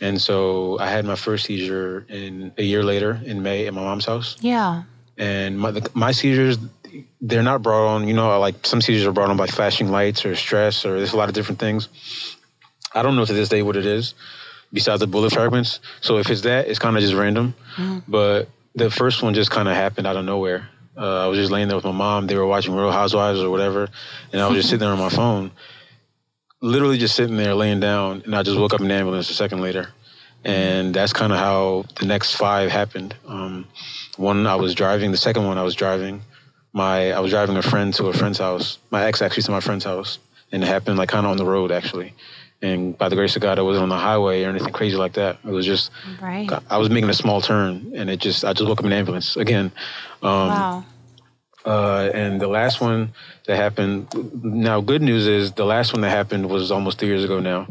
And 0.00 0.20
so, 0.20 0.78
I 0.78 0.88
had 0.88 1.04
my 1.04 1.16
first 1.16 1.46
seizure 1.46 2.06
in 2.08 2.52
a 2.56 2.62
year 2.62 2.82
later 2.82 3.20
in 3.24 3.42
May 3.42 3.66
at 3.66 3.74
my 3.74 3.82
mom's 3.82 4.06
house. 4.06 4.36
Yeah. 4.40 4.84
And 5.16 5.58
my 5.58 5.72
the, 5.72 5.90
my 5.94 6.12
seizures, 6.12 6.58
they're 7.20 7.42
not 7.42 7.62
brought 7.62 7.86
on. 7.88 8.06
You 8.06 8.14
know, 8.14 8.38
like 8.38 8.64
some 8.64 8.80
seizures 8.80 9.06
are 9.06 9.12
brought 9.12 9.30
on 9.30 9.36
by 9.36 9.48
flashing 9.48 9.90
lights 9.90 10.24
or 10.24 10.36
stress, 10.36 10.84
or 10.84 10.96
there's 10.96 11.12
a 11.12 11.16
lot 11.16 11.28
of 11.28 11.34
different 11.34 11.58
things. 11.58 11.88
I 12.94 13.02
don't 13.02 13.16
know 13.16 13.24
to 13.24 13.32
this 13.32 13.48
day 13.48 13.62
what 13.62 13.76
it 13.76 13.86
is 13.86 14.14
besides 14.72 15.00
the 15.00 15.06
bullet 15.06 15.32
fragments. 15.32 15.80
So 16.00 16.18
if 16.18 16.30
it's 16.30 16.42
that, 16.42 16.68
it's 16.68 16.78
kind 16.78 16.96
of 16.96 17.02
just 17.02 17.14
random. 17.14 17.54
But 18.06 18.48
the 18.74 18.90
first 18.90 19.22
one 19.22 19.34
just 19.34 19.50
kind 19.50 19.68
of 19.68 19.74
happened 19.74 20.06
out 20.06 20.16
of 20.16 20.24
nowhere. 20.24 20.68
Uh, 20.96 21.24
I 21.24 21.26
was 21.28 21.38
just 21.38 21.50
laying 21.50 21.68
there 21.68 21.76
with 21.76 21.84
my 21.84 21.92
mom. 21.92 22.26
They 22.26 22.34
were 22.36 22.46
watching 22.46 22.74
Real 22.74 22.90
Housewives 22.90 23.40
or 23.40 23.50
whatever, 23.50 23.88
and 24.32 24.40
I 24.42 24.48
was 24.48 24.56
just 24.56 24.68
sitting 24.68 24.80
there 24.80 24.90
on 24.90 24.98
my 24.98 25.10
phone, 25.10 25.52
literally 26.60 26.98
just 26.98 27.14
sitting 27.14 27.36
there 27.36 27.54
laying 27.54 27.80
down, 27.80 28.22
and 28.24 28.34
I 28.34 28.42
just 28.42 28.58
woke 28.58 28.74
up 28.74 28.80
in 28.80 28.86
an 28.86 28.92
ambulance 28.92 29.30
a 29.30 29.34
second 29.34 29.60
later. 29.60 29.88
And 30.44 30.94
that's 30.94 31.12
kind 31.12 31.32
of 31.32 31.38
how 31.38 31.84
the 31.98 32.06
next 32.06 32.36
five 32.36 32.70
happened. 32.70 33.14
Um, 33.26 33.66
one 34.16 34.46
I 34.46 34.54
was 34.54 34.74
driving. 34.74 35.10
The 35.10 35.16
second 35.16 35.46
one 35.46 35.58
I 35.58 35.62
was 35.62 35.74
driving. 35.74 36.22
My 36.72 37.12
I 37.12 37.20
was 37.20 37.30
driving 37.32 37.56
a 37.56 37.62
friend 37.62 37.92
to 37.94 38.06
a 38.06 38.12
friend's 38.12 38.38
house. 38.38 38.78
My 38.90 39.04
ex 39.04 39.20
actually 39.20 39.42
to 39.44 39.50
my 39.50 39.60
friend's 39.60 39.84
house, 39.84 40.18
and 40.52 40.62
it 40.62 40.66
happened 40.66 40.96
like 40.96 41.08
kind 41.08 41.26
of 41.26 41.30
on 41.32 41.36
the 41.36 41.44
road 41.44 41.72
actually. 41.72 42.14
And 42.62 42.96
by 42.98 43.08
the 43.08 43.16
grace 43.16 43.36
of 43.36 43.42
God, 43.42 43.58
I 43.58 43.62
wasn't 43.62 43.84
on 43.84 43.88
the 43.88 43.96
highway 43.96 44.42
or 44.44 44.48
anything 44.48 44.72
crazy 44.72 44.96
like 44.96 45.12
that. 45.14 45.38
It 45.44 45.50
was 45.50 45.66
just 45.66 45.90
Right. 46.20 46.50
I 46.70 46.78
was 46.78 46.88
making 46.90 47.10
a 47.10 47.14
small 47.14 47.40
turn, 47.40 47.92
and 47.94 48.08
it 48.08 48.20
just 48.20 48.44
I 48.44 48.52
just 48.52 48.68
woke 48.68 48.78
up 48.78 48.84
in 48.86 48.92
an 48.92 48.98
ambulance 48.98 49.36
again. 49.36 49.72
Um, 50.22 50.48
Wow. 50.48 50.84
Uh, 51.68 52.10
and 52.14 52.40
the 52.40 52.48
last 52.48 52.80
one 52.80 53.12
that 53.46 53.56
happened. 53.56 54.08
Now, 54.42 54.80
good 54.80 55.02
news 55.02 55.26
is 55.26 55.52
the 55.52 55.66
last 55.66 55.92
one 55.92 56.00
that 56.02 56.10
happened 56.10 56.48
was 56.48 56.70
almost 56.70 56.98
three 56.98 57.08
years 57.08 57.24
ago. 57.24 57.40
Now, 57.40 57.68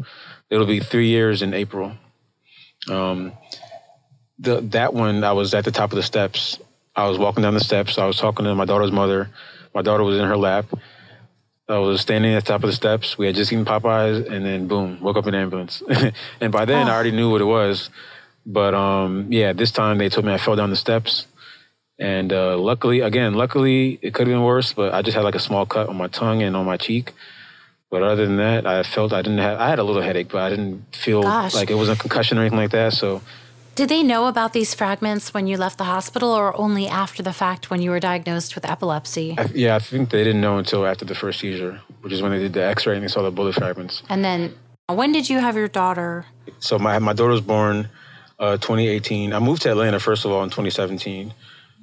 it'll 0.50 0.66
be 0.66 0.80
three 0.80 1.08
years 1.08 1.42
in 1.42 1.52
April. 1.52 1.92
Um, 2.88 3.32
the 4.38 4.60
that 4.76 4.94
one 4.94 5.24
I 5.24 5.32
was 5.32 5.52
at 5.54 5.64
the 5.64 5.72
top 5.72 5.90
of 5.92 5.96
the 5.96 6.02
steps. 6.04 6.58
I 6.94 7.08
was 7.08 7.18
walking 7.18 7.42
down 7.42 7.54
the 7.54 7.60
steps. 7.60 7.98
I 7.98 8.06
was 8.06 8.18
talking 8.18 8.44
to 8.44 8.54
my 8.54 8.64
daughter's 8.64 8.92
mother. 8.92 9.30
My 9.74 9.82
daughter 9.82 10.04
was 10.04 10.16
in 10.18 10.24
her 10.26 10.36
lap. 10.36 10.66
I 11.68 11.78
was 11.78 12.00
standing 12.00 12.32
at 12.34 12.44
the 12.44 12.48
top 12.52 12.62
of 12.62 12.68
the 12.70 12.76
steps. 12.76 13.18
We 13.18 13.26
had 13.26 13.34
just 13.34 13.52
eaten 13.52 13.64
Popeyes, 13.64 14.30
and 14.30 14.44
then 14.46 14.68
boom, 14.68 15.00
woke 15.02 15.16
up 15.16 15.26
in 15.26 15.34
an 15.34 15.42
ambulance. 15.42 15.82
and 16.40 16.52
by 16.52 16.64
then, 16.64 16.86
I 16.88 16.90
Oh. 16.90 16.94
already 16.94 17.10
knew 17.10 17.30
what 17.30 17.40
it 17.40 17.44
was. 17.44 17.90
But 18.46 18.74
um, 18.74 19.26
yeah, 19.30 19.52
this 19.52 19.70
time 19.72 19.98
they 19.98 20.08
told 20.08 20.24
me 20.24 20.32
I 20.32 20.38
fell 20.38 20.56
down 20.56 20.70
the 20.70 20.76
steps. 20.76 21.26
And 21.98 22.32
uh, 22.32 22.56
luckily, 22.56 23.00
again, 23.00 23.34
luckily 23.34 23.98
it 24.02 24.14
could 24.14 24.28
have 24.28 24.34
been 24.34 24.44
worse, 24.44 24.72
but 24.72 24.94
I 24.94 25.02
just 25.02 25.16
had 25.16 25.24
like 25.24 25.34
a 25.34 25.40
small 25.40 25.66
cut 25.66 25.88
on 25.88 25.96
my 25.96 26.06
tongue 26.08 26.42
and 26.42 26.54
on 26.56 26.64
my 26.64 26.76
cheek. 26.76 27.12
But 27.90 28.02
other 28.02 28.26
than 28.26 28.36
that, 28.36 28.66
I 28.66 28.82
felt 28.82 29.12
I 29.12 29.22
didn't 29.22 29.38
have. 29.38 29.58
I 29.58 29.68
had 29.68 29.78
a 29.78 29.82
little 29.82 30.02
headache, 30.02 30.28
but 30.28 30.42
I 30.42 30.50
didn't 30.50 30.84
feel 30.94 31.22
Gosh. 31.22 31.54
like 31.54 31.70
it 31.70 31.74
was 31.74 31.88
a 31.88 31.96
concussion 31.96 32.38
or 32.38 32.42
anything 32.42 32.58
like 32.58 32.70
that. 32.72 32.92
So 32.92 33.22
Did 33.74 33.88
they 33.88 34.02
know 34.02 34.26
about 34.26 34.52
these 34.52 34.74
fragments 34.74 35.32
when 35.32 35.46
you 35.46 35.56
left 35.56 35.78
the 35.78 35.84
hospital 35.84 36.30
or 36.30 36.54
only 36.60 36.86
after 36.86 37.22
the 37.22 37.32
fact 37.32 37.70
when 37.70 37.80
you 37.80 37.90
were 37.90 38.00
diagnosed 38.00 38.54
with 38.54 38.68
epilepsy? 38.68 39.34
I, 39.38 39.44
yeah, 39.54 39.74
I 39.74 39.78
think 39.78 40.10
they 40.10 40.22
didn't 40.22 40.42
know 40.42 40.58
until 40.58 40.84
after 40.86 41.04
the 41.06 41.14
first 41.14 41.40
seizure, 41.40 41.80
which 42.02 42.12
is 42.12 42.20
when 42.20 42.30
they 42.32 42.38
did 42.38 42.52
the 42.52 42.62
X-ray 42.62 42.94
and 42.94 43.02
they 43.02 43.08
saw 43.08 43.22
the 43.22 43.30
bullet 43.30 43.54
fragments. 43.54 44.02
And 44.10 44.22
then 44.22 44.54
when 44.88 45.12
did 45.12 45.30
you 45.30 45.38
have 45.38 45.56
your 45.56 45.68
daughter? 45.68 46.26
So 46.60 46.78
my 46.78 46.98
my 46.98 47.14
daughter 47.14 47.32
was 47.32 47.40
born 47.40 47.88
uh, 48.38 48.58
2018. 48.58 49.32
I 49.32 49.38
moved 49.38 49.62
to 49.62 49.70
Atlanta 49.70 49.98
first 49.98 50.26
of 50.26 50.30
all 50.30 50.42
in 50.42 50.50
2017, 50.50 51.32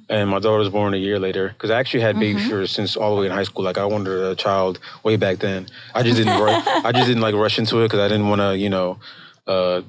and 0.08 0.30
my 0.30 0.38
daughter 0.38 0.58
was 0.58 0.68
born 0.68 0.94
a 0.94 0.96
year 0.96 1.18
later 1.18 1.48
because 1.48 1.70
I 1.70 1.78
actually 1.80 2.00
had 2.00 2.18
baby 2.18 2.38
fever 2.38 2.66
since 2.66 2.96
all 2.96 3.14
the 3.14 3.20
way 3.20 3.26
in 3.26 3.32
high 3.32 3.42
school. 3.42 3.64
Like 3.64 3.78
I 3.78 3.84
wanted 3.84 4.12
a 4.22 4.34
child 4.34 4.78
way 5.02 5.16
back 5.16 5.38
then. 5.38 5.66
I 5.94 6.02
just 6.02 6.16
didn't. 6.16 6.40
ru- 6.40 6.50
I 6.50 6.92
just 6.92 7.06
didn't 7.06 7.22
like 7.22 7.34
rush 7.34 7.58
into 7.58 7.80
it 7.80 7.86
because 7.86 8.00
I 8.00 8.08
didn't 8.08 8.28
want 8.28 8.40
to, 8.40 8.56
you 8.56 8.70
know, 8.70 8.98
uh, 9.46 9.82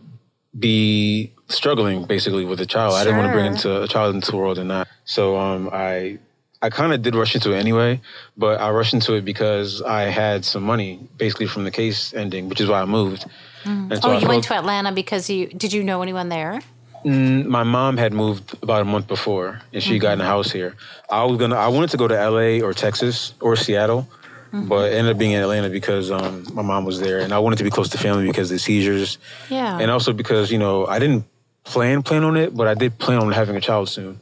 be 0.58 1.32
struggling 1.50 2.06
basically 2.06 2.46
with 2.46 2.60
a 2.62 2.66
child. 2.66 2.96
I 2.96 3.04
didn't 3.04 3.18
want 3.18 3.30
to 3.30 3.34
bring 3.34 3.46
into 3.46 3.84
a 3.84 3.88
child 3.88 4.16
into 4.16 4.32
the 4.32 4.38
world 4.38 4.58
and 4.58 4.68
not. 4.68 4.88
So 5.06 5.38
um, 5.38 5.70
I. 5.72 6.20
I 6.60 6.72
kind 6.72 6.92
of 6.92 7.04
did 7.04 7.14
rush 7.14 7.36
into 7.36 7.54
it 7.54 7.60
anyway, 7.60 8.02
but 8.36 8.60
I 8.60 8.72
rushed 8.72 8.96
into 8.96 9.14
it 9.14 9.24
because 9.24 9.84
I 9.84 10.06
had 10.06 10.44
some 10.44 10.64
money, 10.64 11.08
basically 11.16 11.46
from 11.46 11.66
the 11.66 11.70
case 11.70 12.16
ending, 12.16 12.50
which 12.50 12.60
is 12.60 12.68
why 12.68 12.82
I 12.82 12.86
moved. 12.86 13.28
And 13.64 14.02
so 14.02 14.10
oh, 14.10 14.14
I 14.14 14.18
you 14.18 14.28
went 14.28 14.44
to 14.46 14.56
Atlanta 14.56 14.92
because 14.92 15.30
you 15.30 15.46
did 15.50 15.72
you 15.72 15.84
know 15.84 16.02
anyone 16.02 16.30
there? 16.30 16.62
My 17.08 17.64
mom 17.64 17.96
had 17.98 18.12
moved 18.14 18.56
about 18.62 18.82
a 18.82 18.86
month 18.86 19.08
before 19.08 19.62
and 19.72 19.82
she 19.82 19.98
got 19.98 20.14
in 20.14 20.22
a 20.22 20.26
house 20.26 20.52
here. 20.52 20.76
I 21.10 21.24
was 21.24 21.38
gonna 21.38 21.56
i 21.56 21.68
wanted 21.68 21.90
to 21.92 21.98
go 21.98 22.08
to 22.08 22.30
la 22.30 22.66
or 22.66 22.74
texas 22.74 23.34
or 23.40 23.56
seattle 23.56 24.08
but 24.52 24.92
ended 24.92 25.12
up 25.14 25.18
being 25.18 25.32
in 25.32 25.42
atlanta 25.42 25.70
because 25.70 26.10
um, 26.10 26.46
my 26.54 26.62
mom 26.62 26.84
was 26.86 27.00
there 27.00 27.20
and 27.20 27.34
i 27.34 27.40
wanted 27.40 27.58
to 27.58 27.64
be 27.64 27.70
close 27.70 27.90
to 27.90 27.98
family 27.98 28.26
because 28.28 28.50
of 28.50 28.56
the 28.56 28.60
seizures. 28.60 29.18
Yeah. 29.50 29.78
and 29.80 29.92
also 29.92 30.12
because 30.14 30.52
you 30.52 30.58
know 30.58 30.86
i 30.88 31.00
didn't 31.00 31.26
plan 31.64 32.02
plan 32.04 32.24
on 32.24 32.36
it 32.38 32.56
but 32.56 32.68
i 32.68 32.74
did 32.74 32.98
plan 32.98 33.20
on 33.20 33.32
having 33.32 33.56
a 33.56 33.62
child 33.62 33.90
soon. 33.90 34.20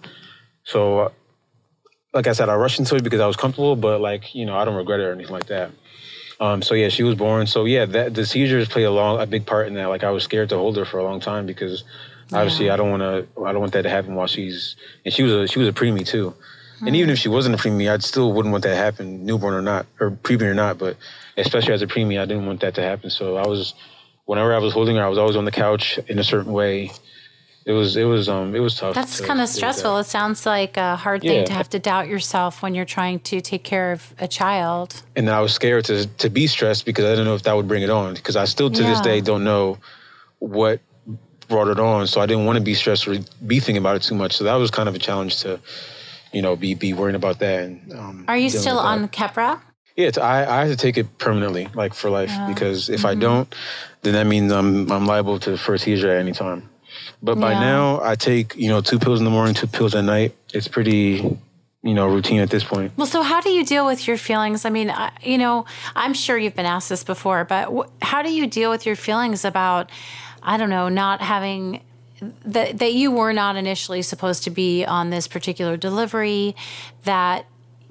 So 0.63 0.99
uh, 0.99 1.09
like 2.13 2.27
i 2.27 2.33
said 2.33 2.49
i 2.49 2.55
rushed 2.55 2.79
into 2.79 2.95
it 2.95 3.03
because 3.03 3.19
i 3.19 3.27
was 3.27 3.35
comfortable 3.35 3.75
but 3.75 3.99
like 4.01 4.35
you 4.35 4.45
know 4.45 4.55
i 4.57 4.65
don't 4.65 4.75
regret 4.75 4.99
it 4.99 5.03
or 5.03 5.11
anything 5.11 5.33
like 5.33 5.47
that. 5.47 5.71
Um, 6.39 6.61
so 6.61 6.75
yeah 6.75 6.89
she 6.89 7.03
was 7.03 7.15
born. 7.15 7.47
So 7.47 7.65
yeah 7.65 7.85
that 7.85 8.13
the 8.13 8.25
seizures 8.25 8.67
play 8.67 8.83
a 8.83 8.91
long 8.91 9.21
a 9.21 9.25
big 9.25 9.45
part 9.45 9.67
in 9.67 9.73
that. 9.75 9.87
Like 9.87 10.03
i 10.03 10.11
was 10.11 10.23
scared 10.23 10.49
to 10.49 10.57
hold 10.57 10.75
her 10.77 10.85
for 10.85 10.97
a 10.99 11.03
long 11.03 11.19
time 11.19 11.45
because 11.45 11.83
obviously 12.33 12.69
i 12.69 12.75
don't 12.75 12.89
want 12.89 13.01
to 13.01 13.43
i 13.43 13.51
don't 13.51 13.61
want 13.61 13.73
that 13.73 13.83
to 13.83 13.89
happen 13.89 14.15
while 14.15 14.27
she's 14.27 14.75
and 15.03 15.13
she 15.13 15.23
was 15.23 15.31
a 15.31 15.47
she 15.47 15.59
was 15.59 15.67
a 15.67 15.73
preemie 15.73 16.05
too 16.05 16.33
and 16.85 16.95
even 16.95 17.09
if 17.09 17.17
she 17.17 17.29
wasn't 17.29 17.53
a 17.53 17.57
preemie 17.57 17.89
i 17.91 17.97
still 17.99 18.33
wouldn't 18.33 18.51
want 18.51 18.63
that 18.63 18.71
to 18.71 18.75
happen 18.75 19.25
newborn 19.25 19.53
or 19.53 19.61
not 19.61 19.85
or 19.99 20.11
preemie 20.11 20.43
or 20.43 20.53
not 20.53 20.77
but 20.77 20.97
especially 21.37 21.73
as 21.73 21.81
a 21.81 21.87
preemie 21.87 22.19
i 22.19 22.25
didn't 22.25 22.45
want 22.45 22.59
that 22.61 22.75
to 22.75 22.81
happen 22.81 23.09
so 23.09 23.37
i 23.37 23.45
was 23.45 23.73
whenever 24.25 24.53
i 24.53 24.57
was 24.57 24.73
holding 24.73 24.95
her 24.95 25.03
i 25.03 25.07
was 25.07 25.17
always 25.17 25.35
on 25.35 25.45
the 25.45 25.51
couch 25.51 25.99
in 26.07 26.19
a 26.19 26.23
certain 26.23 26.51
way 26.51 26.91
it 27.65 27.71
was 27.71 27.95
it 27.97 28.03
was 28.03 28.29
um 28.29 28.53
it 28.55 28.59
was 28.59 28.75
tough 28.75 28.93
That's 28.93 29.17
to 29.17 29.25
kind 29.25 29.41
of 29.41 29.49
stressful. 29.49 29.97
It 29.97 30.03
sounds 30.03 30.45
like 30.45 30.77
a 30.77 30.95
hard 30.95 31.21
thing 31.21 31.45
to 31.45 31.53
have 31.53 31.67
to 31.69 31.79
doubt 31.79 32.07
yourself 32.07 32.61
when 32.61 32.75
you're 32.75 32.85
trying 32.85 33.19
to 33.21 33.41
take 33.41 33.63
care 33.63 33.91
of 33.91 34.13
a 34.19 34.27
child. 34.27 35.01
and 35.15 35.27
I 35.29 35.41
was 35.41 35.53
scared 35.53 35.85
to 35.85 36.05
to 36.05 36.29
be 36.29 36.45
stressed 36.45 36.85
because 36.85 37.05
I 37.05 37.09
didn't 37.09 37.25
know 37.25 37.33
if 37.33 37.41
that 37.43 37.55
would 37.55 37.67
bring 37.67 37.81
it 37.81 37.89
on. 37.89 38.13
Because 38.13 38.35
I 38.35 38.45
still 38.45 38.69
to 38.69 38.83
this 38.83 39.01
day 39.01 39.19
don't 39.19 39.43
know 39.43 39.79
what 40.37 40.79
brought 41.47 41.67
it 41.67 41.79
on. 41.79 42.07
So 42.07 42.21
I 42.21 42.25
didn't 42.25 42.45
want 42.45 42.57
to 42.57 42.63
be 42.63 42.73
stressed 42.73 43.07
or 43.07 43.17
be 43.45 43.59
thinking 43.59 43.77
about 43.77 43.95
it 43.95 44.01
too 44.03 44.15
much. 44.15 44.35
So 44.37 44.43
that 44.45 44.55
was 44.55 44.71
kind 44.71 44.87
of 44.89 44.95
a 44.95 44.99
challenge 44.99 45.39
to, 45.41 45.59
you 46.33 46.41
know, 46.41 46.55
be 46.55 46.73
be 46.73 46.93
worrying 46.93 47.15
about 47.15 47.39
that. 47.39 47.63
And 47.63 47.93
um, 47.93 48.25
Are 48.27 48.37
you 48.37 48.49
still 48.49 48.79
on 48.79 49.07
Keppra? 49.09 49.59
Yeah, 49.95 50.07
it's, 50.07 50.17
I 50.17 50.45
I 50.45 50.65
have 50.65 50.69
to 50.69 50.75
take 50.77 50.97
it 50.97 51.17
permanently, 51.17 51.69
like 51.73 51.93
for 51.93 52.09
life. 52.09 52.33
Because 52.47 52.89
if 52.89 52.99
Mm-hmm. 53.01 53.07
I 53.07 53.15
don't, 53.15 53.55
then 54.01 54.13
that 54.13 54.25
means 54.27 54.51
I'm 54.51 54.91
I'm 54.91 55.05
liable 55.05 55.39
to 55.39 55.57
for 55.57 55.73
a 55.75 55.79
seizure 55.79 56.09
at 56.11 56.17
any 56.19 56.33
time. 56.33 56.69
But 57.21 57.39
by 57.39 57.53
Yeah. 57.53 57.59
now, 57.59 58.01
I 58.01 58.15
take 58.15 58.55
you 58.55 58.67
know 58.69 58.81
two 58.81 58.99
pills 58.99 59.19
in 59.19 59.25
the 59.25 59.31
morning, 59.31 59.53
two 59.53 59.67
pills 59.67 59.95
at 59.95 60.03
night. 60.03 60.35
It's 60.53 60.67
pretty, 60.67 61.37
you 61.81 61.93
know, 61.93 62.07
routine 62.07 62.39
at 62.41 62.49
this 62.49 62.63
point. 62.63 62.91
Well, 62.97 63.07
so 63.07 63.21
how 63.21 63.39
do 63.41 63.49
you 63.51 63.63
deal 63.63 63.85
with 63.85 64.05
your 64.07 64.17
feelings? 64.17 64.65
I 64.65 64.69
mean, 64.69 64.89
I, 64.89 65.11
you 65.23 65.37
know, 65.37 65.65
I'm 65.95 66.13
sure 66.13 66.37
you've 66.37 66.55
been 66.55 66.65
asked 66.65 66.89
this 66.89 67.03
before, 67.03 67.45
but 67.45 67.65
wh- 67.71 67.89
how 68.05 68.21
do 68.21 68.31
you 68.33 68.47
deal 68.47 68.69
with 68.71 68.85
your 68.85 68.95
feelings 68.95 69.45
about, 69.45 69.89
I 70.45 70.57
don't 70.57 70.69
know, 70.69 70.87
not 70.87 71.21
having 71.21 71.81
that 72.45 72.77
that 72.77 72.93
you 72.93 73.11
were 73.11 73.33
not 73.33 73.57
initially 73.57 74.01
supposed 74.01 74.43
to 74.43 74.49
be 74.49 74.85
on 74.85 75.09
this 75.09 75.27
particular 75.27 75.75
delivery, 75.75 76.55
that 77.03 77.45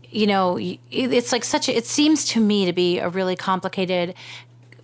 you 0.09 0.26
know 0.26 0.59
it's 0.90 1.32
like 1.32 1.44
such 1.44 1.68
a, 1.68 1.76
it 1.76 1.84
seems 1.84 2.24
to 2.26 2.40
me 2.40 2.64
to 2.64 2.72
be 2.72 3.00
a 3.00 3.09
really 3.09 3.36
complicated 3.36 4.14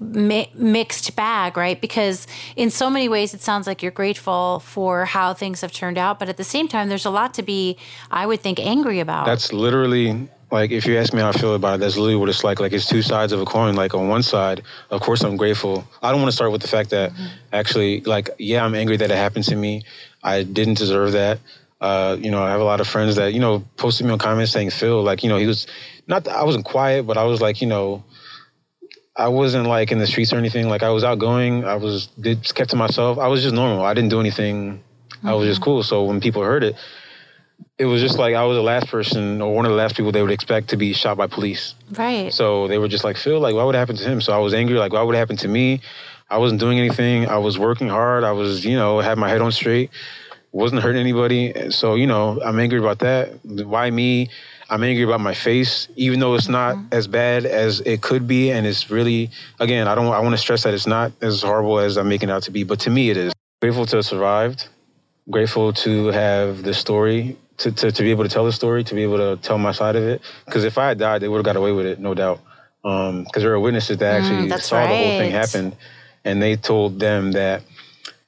mi- 0.01 0.51
mixed 0.55 1.15
bag, 1.15 1.57
right? 1.57 1.81
Because 1.81 2.27
in 2.57 2.71
so 2.71 2.91
many 2.91 3.09
ways, 3.09 3.35
it 3.35 3.41
sounds 3.41 3.67
like 3.67 3.83
you're 3.83 3.93
grateful 3.93 4.61
for 4.61 5.05
how 5.05 5.33
things 5.33 5.61
have 5.61 5.73
turned 5.73 5.99
out, 5.99 6.19
but 6.19 6.29
at 6.29 6.37
the 6.37 6.45
same 6.45 6.69
time, 6.69 6.89
there's 6.89 7.07
a 7.07 7.11
lot 7.11 7.33
to 7.35 7.43
be, 7.43 7.77
I 8.11 8.27
would 8.27 8.41
think, 8.41 8.59
angry 8.59 8.99
about. 9.01 9.27
That's 9.27 9.53
literally 9.53 10.29
like 10.51 10.71
if 10.71 10.87
you 10.87 10.99
ask 10.99 11.13
me 11.13 11.21
how 11.21 11.29
I 11.29 11.33
feel 11.33 11.55
about 11.55 11.77
it, 11.77 11.79
that's 11.81 11.97
literally 11.97 12.17
what 12.17 12.29
it's 12.29 12.45
like. 12.45 12.61
Like 12.61 12.73
it's 12.73 12.87
two 12.87 13.03
sides 13.03 13.33
of 13.33 13.41
a 13.41 13.45
coin. 13.45 13.75
Like 13.75 13.95
on 13.95 14.09
one 14.09 14.23
side, 14.23 14.63
of 14.91 15.01
course 15.01 15.23
I'm 15.23 15.37
grateful. 15.37 15.87
I 16.03 16.11
don't 16.11 16.21
want 16.21 16.31
to 16.31 16.37
start 16.37 16.53
with 16.53 16.63
the 16.63 16.69
fact 16.69 16.91
that 16.91 17.13
actually, 17.53 18.01
like, 18.03 18.31
yeah, 18.39 18.65
I'm 18.65 18.75
angry 18.75 18.97
that 18.97 19.11
it 19.11 19.17
happened 19.17 19.45
to 19.47 19.57
me. 19.57 19.85
I 20.23 20.43
didn't 20.43 20.79
deserve 20.79 21.13
that. 21.13 21.39
Uh, 21.81 22.17
you 22.21 22.31
know, 22.31 22.43
I 22.43 22.51
have 22.51 22.61
a 22.61 22.65
lot 22.65 22.81
of 22.81 22.87
friends 22.87 23.17
that 23.17 23.33
you 23.33 23.41
know 23.41 23.65
posted 23.77 24.07
me 24.07 24.13
on 24.13 24.19
comments 24.19 24.53
saying 24.53 24.71
Phil, 24.71 25.03
like, 25.03 25.23
you 25.23 25.29
know, 25.29 25.39
he 25.39 25.47
was 25.47 25.67
not. 26.07 26.29
I 26.29 26.45
wasn't 26.45 26.65
quiet, 26.65 27.07
but 27.07 27.17
I 27.17 27.25
was 27.25 27.41
like, 27.41 27.63
you 27.63 27.69
know, 27.69 28.05
I 29.17 29.29
wasn't 29.29 29.67
like 29.67 29.93
in 29.93 29.99
the 29.99 30.07
streets 30.07 30.33
or 30.33 30.37
anything. 30.37 30.69
Like 30.69 30.83
I 30.83 30.91
was 30.91 31.05
outgoing. 31.05 31.65
I 31.65 31.77
was 31.77 32.07
did 32.19 32.53
kept 32.55 32.71
to 32.71 32.77
myself. 32.77 33.19
I 33.19 33.29
was 33.29 33.43
just 33.43 33.55
normal. 33.55 33.85
I 33.85 33.95
didn't 33.95 34.11
do 34.11 34.21
anything. 34.21 34.83
I 35.23 35.35
was 35.35 35.47
just 35.47 35.61
cool. 35.61 35.83
So 35.83 36.05
when 36.05 36.21
people 36.21 36.43
heard 36.43 36.65
it, 36.65 36.77
it 37.79 37.87
was 37.87 38.03
just 38.03 38.19
like 38.19 38.35
I 38.35 38.45
was 38.45 38.57
the 38.57 38.63
last 38.63 38.89
person 38.89 39.41
or 39.41 39.55
one 39.55 39.65
of 39.65 39.71
the 39.71 39.77
last 39.77 39.97
people 39.97 40.13
they 40.13 40.23
would 40.23 40.31
expect 40.31 40.69
to 40.69 40.77
be 40.77 40.93
shot 40.93 41.17
by 41.17 41.27
police. 41.27 41.75
right. 41.93 42.33
So 42.33 42.69
they 42.69 42.79
were 42.79 42.89
just 42.89 43.05
like, 43.05 43.17
Phil, 43.17 43.41
like, 43.41 43.55
what 43.55 43.67
would 43.67 43.75
it 43.75 43.79
happen 43.79 43.97
to 43.97 44.05
him? 44.05 44.21
So 44.21 44.33
I 44.33 44.39
was 44.39 44.53
angry, 44.53 44.79
like, 44.79 44.93
why 44.93 45.03
would 45.03 45.15
it 45.15 45.19
happen 45.19 45.37
to 45.39 45.49
me? 45.49 45.81
I 46.29 46.39
wasn't 46.39 46.61
doing 46.61 46.79
anything. 46.79 47.27
I 47.27 47.39
was 47.39 47.59
working 47.59 47.89
hard. 47.89 48.23
I 48.23 48.33
was, 48.33 48.65
you 48.65 48.77
know, 48.77 49.01
had 49.01 49.19
my 49.19 49.29
head 49.29 49.41
on 49.41 49.51
straight. 49.51 49.91
Wasn't 50.53 50.81
hurting 50.81 51.01
anybody. 51.01 51.71
So, 51.71 51.95
you 51.95 52.07
know, 52.07 52.41
I'm 52.45 52.59
angry 52.59 52.79
about 52.79 53.01
that. 53.01 53.45
Why 53.45 53.91
me? 53.91 54.31
I'm 54.69 54.85
angry 54.85 55.03
about 55.03 55.21
my 55.21 55.35
face, 55.35 55.89
even 55.97 56.21
though 56.21 56.35
it's 56.35 56.49
not 56.49 56.77
mm-hmm. 56.77 56.87
as 56.93 57.09
bad 57.09 57.45
as 57.45 57.81
it 57.81 58.03
could 58.03 58.29
be. 58.29 58.53
And 58.53 58.67
it's 58.67 58.89
really, 58.91 59.31
again, 59.59 59.89
I 59.89 59.97
don't, 59.97 60.07
I 60.07 60.21
want 60.21 60.33
to 60.33 60.39
stress 60.39 60.63
that 60.63 60.75
it's 60.75 60.87
not 60.87 61.13
as 61.21 61.43
horrible 61.43 61.81
as 61.81 61.97
I'm 61.97 62.09
making 62.09 62.29
it 62.29 62.33
out 62.33 62.45
to 62.45 62.53
be. 62.53 62.63
But 62.63 62.79
to 62.81 62.91
me, 62.91 63.11
it 63.11 63.17
is. 63.17 63.33
Grateful 63.61 63.87
to 63.87 63.97
have 63.97 64.07
survived. 64.07 64.69
Grateful 65.29 65.73
to 65.73 66.07
have 66.09 66.63
the 66.63 66.73
story, 66.73 67.37
to, 67.61 67.73
to, 67.73 67.93
to 67.93 68.03
be 68.03 68.11
able 68.11 68.25
to 68.25 68.31
tell 68.31 68.45
the 68.45 68.53
story, 68.53 68.85
to 68.85 68.95
be 68.95 69.03
able 69.03 69.19
to 69.19 69.37
tell 69.43 69.59
my 69.59 69.73
side 69.73 69.97
of 69.97 70.03
it. 70.03 70.21
Because 70.47 70.65
if 70.65 70.77
I 70.79 70.89
had 70.89 70.99
died, 70.99 71.23
they 71.23 71.29
would 71.29 71.39
have 71.39 71.45
got 71.45 71.57
away 71.57 71.73
with 71.73 71.87
it, 71.87 71.99
no 72.01 72.15
doubt. 72.15 72.41
Um, 72.85 73.25
because 73.25 73.43
there 73.43 73.53
were 73.53 73.61
witnesses 73.61 73.99
that 73.99 74.21
mm, 74.23 74.25
actually 74.25 74.49
that's 74.49 74.67
saw 74.67 74.81
the 74.81 74.87
whole 74.89 74.97
thing 75.21 75.31
happen. 75.31 75.75
And 76.25 76.43
they 76.43 76.57
told 76.57 76.99
them 77.01 77.33
that 77.33 77.63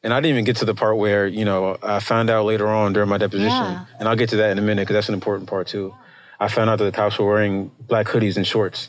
and 0.05 0.13
I 0.13 0.19
didn't 0.19 0.31
even 0.35 0.45
get 0.45 0.57
to 0.57 0.65
the 0.65 0.75
part 0.75 0.97
where, 0.97 1.27
you 1.29 1.45
know, 1.45 1.79
I 1.83 2.01
found 2.01 2.29
out 2.29 2.45
later 2.45 2.67
on 2.67 2.93
during 2.93 3.09
my 3.09 3.19
deposition, 3.19 3.49
Yeah. 3.51 3.85
and 4.01 4.09
I'll 4.09 4.17
get 4.17 4.31
to 4.31 4.37
that 4.39 4.51
in 4.51 4.59
a 4.59 4.63
minute 4.63 4.83
because 4.83 4.95
that's 4.95 5.09
an 5.09 5.15
important 5.15 5.49
part 5.49 5.69
too. 5.69 5.95
I 6.41 6.49
found 6.49 6.69
out 6.71 6.79
that 6.81 6.85
the 6.85 6.93
cops 6.93 7.19
were 7.19 7.27
wearing 7.27 7.71
black 7.87 8.07
hoodies 8.09 8.37
and 8.37 8.45
shorts 8.45 8.89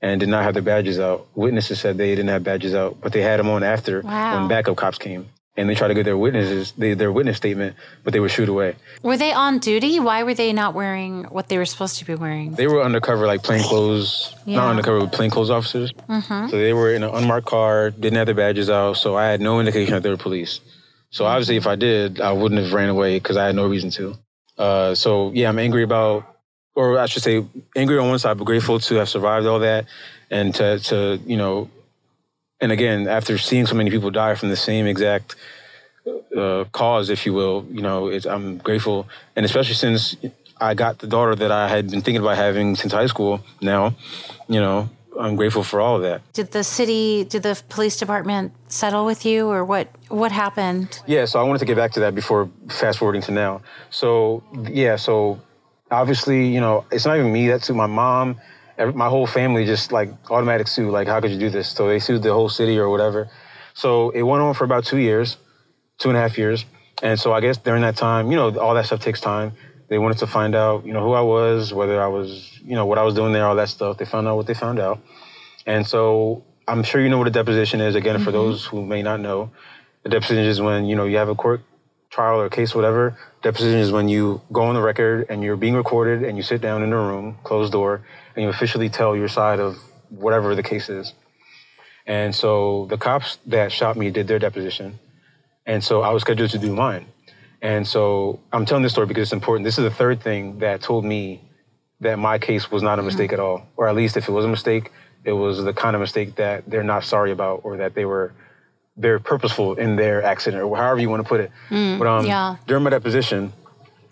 and 0.00 0.18
did 0.18 0.30
not 0.30 0.44
have 0.44 0.54
their 0.54 0.62
badges 0.62 0.98
out. 0.98 1.26
Witnesses 1.34 1.78
said 1.78 1.98
they 1.98 2.08
didn't 2.10 2.28
have 2.28 2.42
badges 2.42 2.74
out, 2.74 2.96
but 3.02 3.12
they 3.12 3.20
had 3.20 3.38
them 3.38 3.50
on 3.50 3.62
after 3.62 4.00
Wow. 4.00 4.38
when 4.40 4.48
backup 4.48 4.76
cops 4.76 4.96
came. 4.98 5.26
And 5.58 5.70
they 5.70 5.74
tried 5.74 5.88
to 5.88 5.94
get 5.94 6.04
their 6.04 6.18
witnesses, 6.18 6.72
they, 6.76 6.92
their 6.92 7.10
witness 7.10 7.38
statement, 7.38 7.76
but 8.04 8.12
they 8.12 8.20
were 8.20 8.28
shooed 8.28 8.50
away. 8.50 8.76
Were 9.02 9.16
they 9.16 9.32
on 9.32 9.58
duty? 9.58 9.98
Why 10.00 10.22
were 10.22 10.34
they 10.34 10.52
not 10.52 10.74
wearing 10.74 11.24
what 11.24 11.48
they 11.48 11.56
were 11.56 11.64
supposed 11.64 11.98
to 12.00 12.04
be 12.04 12.14
wearing? 12.14 12.52
They 12.52 12.66
were 12.66 12.82
undercover, 12.82 13.26
like 13.26 13.42
plainclothes, 13.42 14.34
Yeah. 14.44 14.56
not 14.56 14.68
undercover, 14.70 15.00
but 15.00 15.12
plainclothes 15.12 15.48
officers. 15.50 15.92
So 16.28 16.48
they 16.50 16.74
were 16.74 16.92
in 16.92 17.02
an 17.02 17.10
unmarked 17.14 17.46
car, 17.46 17.90
didn't 17.90 18.16
have 18.18 18.26
their 18.26 18.34
badges 18.34 18.68
out, 18.68 18.98
so 18.98 19.16
I 19.16 19.26
had 19.28 19.40
no 19.40 19.58
indication 19.58 19.94
that 19.94 20.02
they 20.02 20.10
were 20.10 20.18
police. 20.18 20.60
So 21.10 21.24
obviously, 21.24 21.56
if 21.56 21.66
I 21.66 21.76
did, 21.76 22.20
I 22.20 22.32
wouldn't 22.32 22.60
have 22.60 22.72
ran 22.74 22.90
away 22.90 23.16
because 23.18 23.38
I 23.38 23.46
had 23.46 23.54
no 23.56 23.66
reason 23.66 23.88
to. 23.92 24.14
Uh, 24.58 24.94
so 24.94 25.30
yeah, 25.34 25.48
I'm 25.48 25.58
angry 25.58 25.84
about, 25.84 26.36
or 26.74 26.98
I 26.98 27.06
should 27.06 27.22
say, 27.22 27.46
angry 27.74 27.96
on 27.98 28.08
one 28.10 28.18
side, 28.18 28.36
but 28.36 28.44
grateful 28.44 28.78
to 28.80 28.94
have 28.96 29.08
survived 29.08 29.46
all 29.46 29.60
that, 29.60 29.86
and 30.30 30.54
to 30.56 30.78
to 30.80 31.18
you 31.24 31.38
know, 31.38 31.70
and 32.60 32.72
again, 32.72 33.08
after 33.08 33.38
seeing 33.38 33.66
so 33.66 33.74
many 33.74 33.90
people 33.90 34.10
die 34.10 34.34
from 34.34 34.48
the 34.48 34.56
same 34.56 34.86
exact 34.86 35.36
uh, 36.36 36.64
cause, 36.72 37.10
if 37.10 37.26
you 37.26 37.34
will, 37.34 37.66
you 37.70 37.82
know, 37.82 38.08
it's, 38.08 38.26
I'm 38.26 38.58
grateful, 38.58 39.08
and 39.34 39.44
especially 39.44 39.74
since 39.74 40.16
I 40.60 40.74
got 40.74 40.98
the 40.98 41.06
daughter 41.06 41.34
that 41.34 41.52
I 41.52 41.68
had 41.68 41.90
been 41.90 42.00
thinking 42.00 42.22
about 42.22 42.36
having 42.36 42.76
since 42.76 42.92
high 42.92 43.06
school. 43.06 43.42
Now, 43.60 43.94
you 44.48 44.60
know, 44.60 44.88
I'm 45.18 45.36
grateful 45.36 45.62
for 45.62 45.80
all 45.80 45.96
of 45.96 46.02
that. 46.02 46.20
Did 46.32 46.52
the 46.52 46.64
city, 46.64 47.24
did 47.24 47.42
the 47.42 47.60
police 47.68 47.96
department 47.96 48.52
settle 48.68 49.04
with 49.04 49.26
you, 49.26 49.48
or 49.48 49.64
what? 49.64 49.88
What 50.08 50.32
happened? 50.32 51.00
Yeah, 51.06 51.24
so 51.24 51.40
I 51.40 51.42
wanted 51.42 51.58
to 51.60 51.64
get 51.64 51.76
back 51.76 51.92
to 51.92 52.00
that 52.00 52.14
before 52.14 52.48
fast 52.68 52.98
forwarding 52.98 53.22
to 53.22 53.32
now. 53.32 53.62
So 53.90 54.42
yeah, 54.70 54.96
so 54.96 55.40
obviously, 55.90 56.46
you 56.48 56.60
know, 56.60 56.84
it's 56.90 57.06
not 57.06 57.18
even 57.18 57.32
me 57.32 57.48
That's 57.48 57.68
my 57.70 57.86
mom. 57.86 58.36
Every, 58.78 58.94
my 58.94 59.08
whole 59.08 59.26
family 59.26 59.64
just 59.64 59.92
like 59.92 60.10
automatic 60.30 60.68
sue. 60.68 60.90
Like, 60.90 61.08
how 61.08 61.20
could 61.20 61.30
you 61.30 61.38
do 61.38 61.50
this? 61.50 61.68
So 61.68 61.88
they 61.88 61.98
sued 61.98 62.22
the 62.22 62.32
whole 62.32 62.48
city 62.48 62.78
or 62.78 62.88
whatever. 62.90 63.28
So 63.74 64.10
it 64.10 64.22
went 64.22 64.42
on 64.42 64.54
for 64.54 64.64
about 64.64 64.84
two 64.84 64.98
years, 64.98 65.36
two 65.98 66.08
and 66.08 66.16
a 66.16 66.20
half 66.20 66.38
years. 66.38 66.64
And 67.02 67.20
so 67.20 67.32
I 67.32 67.40
guess 67.40 67.58
during 67.58 67.82
that 67.82 67.96
time, 67.96 68.30
you 68.30 68.36
know, 68.36 68.58
all 68.58 68.74
that 68.74 68.86
stuff 68.86 69.00
takes 69.00 69.20
time. 69.20 69.52
They 69.88 69.98
wanted 69.98 70.18
to 70.18 70.26
find 70.26 70.54
out, 70.54 70.84
you 70.86 70.92
know, 70.92 71.02
who 71.02 71.12
I 71.12 71.20
was, 71.20 71.72
whether 71.72 72.02
I 72.02 72.08
was, 72.08 72.58
you 72.64 72.74
know, 72.74 72.86
what 72.86 72.98
I 72.98 73.02
was 73.02 73.14
doing 73.14 73.32
there, 73.32 73.46
all 73.46 73.54
that 73.56 73.68
stuff. 73.68 73.98
They 73.98 74.04
found 74.04 74.26
out 74.26 74.36
what 74.36 74.46
they 74.46 74.54
found 74.54 74.80
out. 74.80 75.00
And 75.66 75.86
so 75.86 76.44
I'm 76.66 76.82
sure 76.82 77.00
you 77.00 77.08
know 77.08 77.18
what 77.18 77.28
a 77.28 77.30
deposition 77.30 77.80
is. 77.80 77.94
Again, 77.94 78.18
for 78.18 78.30
mm-hmm. 78.30 78.32
those 78.32 78.64
who 78.64 78.84
may 78.84 79.02
not 79.02 79.20
know, 79.20 79.50
a 80.04 80.08
deposition 80.08 80.44
is 80.44 80.60
when, 80.60 80.86
you 80.86 80.96
know, 80.96 81.04
you 81.04 81.18
have 81.18 81.28
a 81.28 81.34
court 81.34 81.60
trial 82.10 82.40
or 82.40 82.48
case, 82.48 82.74
whatever. 82.74 83.16
Deposition 83.42 83.78
is 83.78 83.92
when 83.92 84.08
you 84.08 84.40
go 84.50 84.62
on 84.62 84.74
the 84.74 84.80
record 84.80 85.26
and 85.28 85.42
you're 85.42 85.56
being 85.56 85.74
recorded 85.74 86.24
and 86.24 86.36
you 86.36 86.42
sit 86.42 86.60
down 86.60 86.82
in 86.82 86.92
a 86.92 86.96
room, 86.96 87.36
closed 87.44 87.72
door, 87.72 88.02
and 88.36 88.44
you 88.44 88.48
officially 88.50 88.88
tell 88.88 89.16
your 89.16 89.28
side 89.28 89.58
of 89.58 89.78
whatever 90.10 90.54
the 90.54 90.62
case 90.62 90.88
is. 90.88 91.14
And 92.06 92.34
so 92.34 92.86
the 92.88 92.98
cops 92.98 93.38
that 93.46 93.72
shot 93.72 93.96
me 93.96 94.10
did 94.10 94.28
their 94.28 94.38
deposition. 94.38 94.98
And 95.64 95.82
so 95.82 96.02
I 96.02 96.10
was 96.10 96.22
scheduled 96.22 96.50
to 96.50 96.58
do 96.58 96.72
mine. 96.72 97.06
And 97.62 97.86
so 97.86 98.38
I'm 98.52 98.64
telling 98.64 98.82
this 98.82 98.92
story 98.92 99.08
because 99.08 99.22
it's 99.22 99.32
important. 99.32 99.64
This 99.64 99.78
is 99.78 99.84
the 99.84 99.90
third 99.90 100.22
thing 100.22 100.60
that 100.60 100.82
told 100.82 101.04
me 101.04 101.40
that 102.00 102.18
my 102.18 102.38
case 102.38 102.70
was 102.70 102.82
not 102.82 102.98
a 102.98 103.02
mistake 103.02 103.32
at 103.32 103.40
all. 103.40 103.66
Or 103.76 103.88
at 103.88 103.96
least 103.96 104.16
if 104.16 104.28
it 104.28 104.32
was 104.32 104.44
a 104.44 104.48
mistake, 104.48 104.92
it 105.24 105.32
was 105.32 105.64
the 105.64 105.72
kind 105.72 105.96
of 105.96 106.00
mistake 106.00 106.36
that 106.36 106.68
they're 106.70 106.84
not 106.84 107.02
sorry 107.02 107.32
about 107.32 107.62
or 107.64 107.78
that 107.78 107.94
they 107.94 108.04
were 108.04 108.32
very 108.96 109.20
purposeful 109.20 109.74
in 109.74 109.96
their 109.96 110.22
accident 110.22 110.62
or 110.62 110.76
however 110.76 111.00
you 111.00 111.10
want 111.10 111.22
to 111.22 111.28
put 111.28 111.40
it. 111.40 111.50
but 111.98 112.06
um, 112.06 112.24
yeah. 112.24 112.56
during 112.66 112.84
my 112.84 112.90
deposition, 112.90 113.52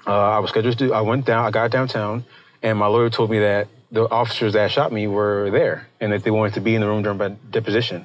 uh, 0.06 0.10
I 0.10 0.38
was 0.40 0.50
scheduled 0.50 0.78
to, 0.78 0.92
I 0.92 1.02
went 1.02 1.24
down, 1.24 1.44
I 1.44 1.50
got 1.50 1.70
downtown, 1.70 2.24
and 2.62 2.78
my 2.78 2.86
lawyer 2.86 3.08
told 3.08 3.30
me 3.30 3.38
that 3.38 3.68
the 3.94 4.10
officers 4.10 4.54
that 4.54 4.72
shot 4.72 4.92
me 4.92 5.06
were 5.06 5.50
there 5.50 5.86
and 6.00 6.12
that 6.12 6.24
they 6.24 6.30
wanted 6.30 6.54
to 6.54 6.60
be 6.60 6.74
in 6.74 6.80
the 6.80 6.86
room 6.86 7.02
during 7.02 7.16
my 7.16 7.28
deposition. 7.50 8.04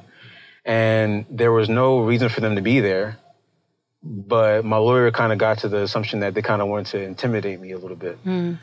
And 0.63 1.25
there 1.31 1.51
was 1.51 1.67
no 1.67 2.01
reason 2.01 2.29
for 2.29 2.41
them 2.41 2.55
to 2.55 2.61
be 2.61 2.79
there. 2.79 3.17
But 4.03 4.63
my 4.63 4.77
lawyer 4.77 5.11
kind 5.11 5.33
of 5.33 5.39
got 5.39 5.59
to 5.59 5.67
the 5.67 5.81
assumption 5.81 6.19
that 6.19 6.35
they 6.35 6.43
kind 6.43 6.61
of 6.61 6.67
wanted 6.67 6.85
to 6.91 7.01
intimidate 7.01 7.59
me 7.59 7.71
a 7.71 7.77
little 7.77 7.97
bit. 7.97 8.17
Hmm. 8.23 8.53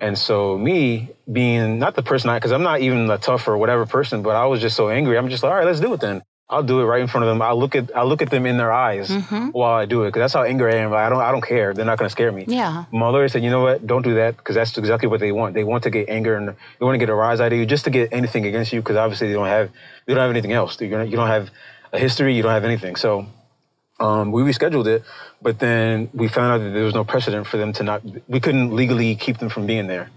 And 0.00 0.18
so 0.18 0.58
me 0.58 1.10
being 1.30 1.78
not 1.78 1.94
the 1.94 2.02
person 2.02 2.28
I, 2.28 2.38
because 2.38 2.50
I'm 2.50 2.64
not 2.64 2.80
even 2.80 3.08
a 3.08 3.16
tough 3.16 3.46
or 3.46 3.56
whatever 3.56 3.86
person, 3.86 4.22
but 4.22 4.34
I 4.34 4.46
was 4.46 4.60
just 4.60 4.76
so 4.76 4.88
angry. 4.88 5.16
I'm 5.16 5.28
just 5.28 5.44
like, 5.44 5.52
all 5.52 5.56
right, 5.56 5.64
let's 5.64 5.78
do 5.78 5.94
it 5.94 6.00
then. 6.00 6.22
I'll 6.52 6.62
do 6.62 6.80
it 6.80 6.84
right 6.84 7.00
in 7.00 7.08
front 7.08 7.24
of 7.24 7.28
them. 7.30 7.40
I 7.40 7.52
look 7.52 7.74
at 7.74 7.96
I 7.96 8.02
look 8.02 8.20
at 8.20 8.30
them 8.30 8.44
in 8.44 8.58
their 8.58 8.70
eyes 8.70 9.10
while 9.52 9.72
I 9.72 9.86
do 9.86 10.02
it 10.02 10.08
because 10.08 10.20
that's 10.20 10.34
how 10.34 10.42
angry 10.42 10.74
I 10.74 10.76
am. 10.84 10.92
I 10.92 11.08
don't 11.08 11.20
I 11.20 11.32
don't 11.32 11.40
care. 11.40 11.72
They're 11.72 11.86
not 11.86 11.98
going 11.98 12.08
to 12.08 12.12
scare 12.12 12.30
me. 12.30 12.44
Yeah. 12.46 12.84
My 12.92 13.08
lawyer 13.08 13.28
said, 13.28 13.42
you 13.42 13.50
know 13.50 13.62
what? 13.62 13.86
Don't 13.86 14.02
do 14.02 14.14
that 14.16 14.36
because 14.36 14.54
that's 14.54 14.76
exactly 14.76 15.08
what 15.08 15.20
they 15.20 15.32
want. 15.32 15.54
They 15.54 15.64
want 15.64 15.82
to 15.84 15.90
get 15.90 16.10
anger 16.10 16.36
and 16.36 16.48
they 16.48 16.84
want 16.84 16.94
to 16.94 16.98
get 16.98 17.08
a 17.08 17.14
rise 17.14 17.40
out 17.40 17.52
of 17.52 17.58
you 17.58 17.64
just 17.64 17.84
to 17.84 17.90
get 17.90 18.12
anything 18.12 18.44
against 18.46 18.70
you 18.72 18.80
because 18.82 18.96
obviously 18.96 19.28
they 19.28 19.34
don't 19.34 19.46
have 19.46 19.70
they 20.06 20.12
don't 20.12 20.20
have 20.20 20.30
anything 20.30 20.52
else. 20.52 20.78
You 20.78 20.90
don't, 20.90 21.10
you 21.10 21.16
don't 21.16 21.28
have 21.28 21.48
a 21.92 21.98
history. 21.98 22.34
You 22.36 22.42
don't 22.42 22.52
have 22.52 22.64
anything. 22.64 22.96
So 22.96 23.26
um, 23.98 24.30
we 24.32 24.42
rescheduled 24.42 24.86
it, 24.86 25.04
but 25.40 25.58
then 25.58 26.10
we 26.12 26.28
found 26.28 26.52
out 26.52 26.58
that 26.64 26.70
there 26.74 26.84
was 26.84 26.94
no 26.94 27.04
precedent 27.04 27.46
for 27.46 27.56
them 27.56 27.72
to 27.74 27.82
not. 27.82 28.02
We 28.28 28.40
couldn't 28.40 28.74
legally 28.76 29.14
keep 29.16 29.38
them 29.38 29.48
from 29.48 29.64
being 29.66 29.86
there. 29.86 30.10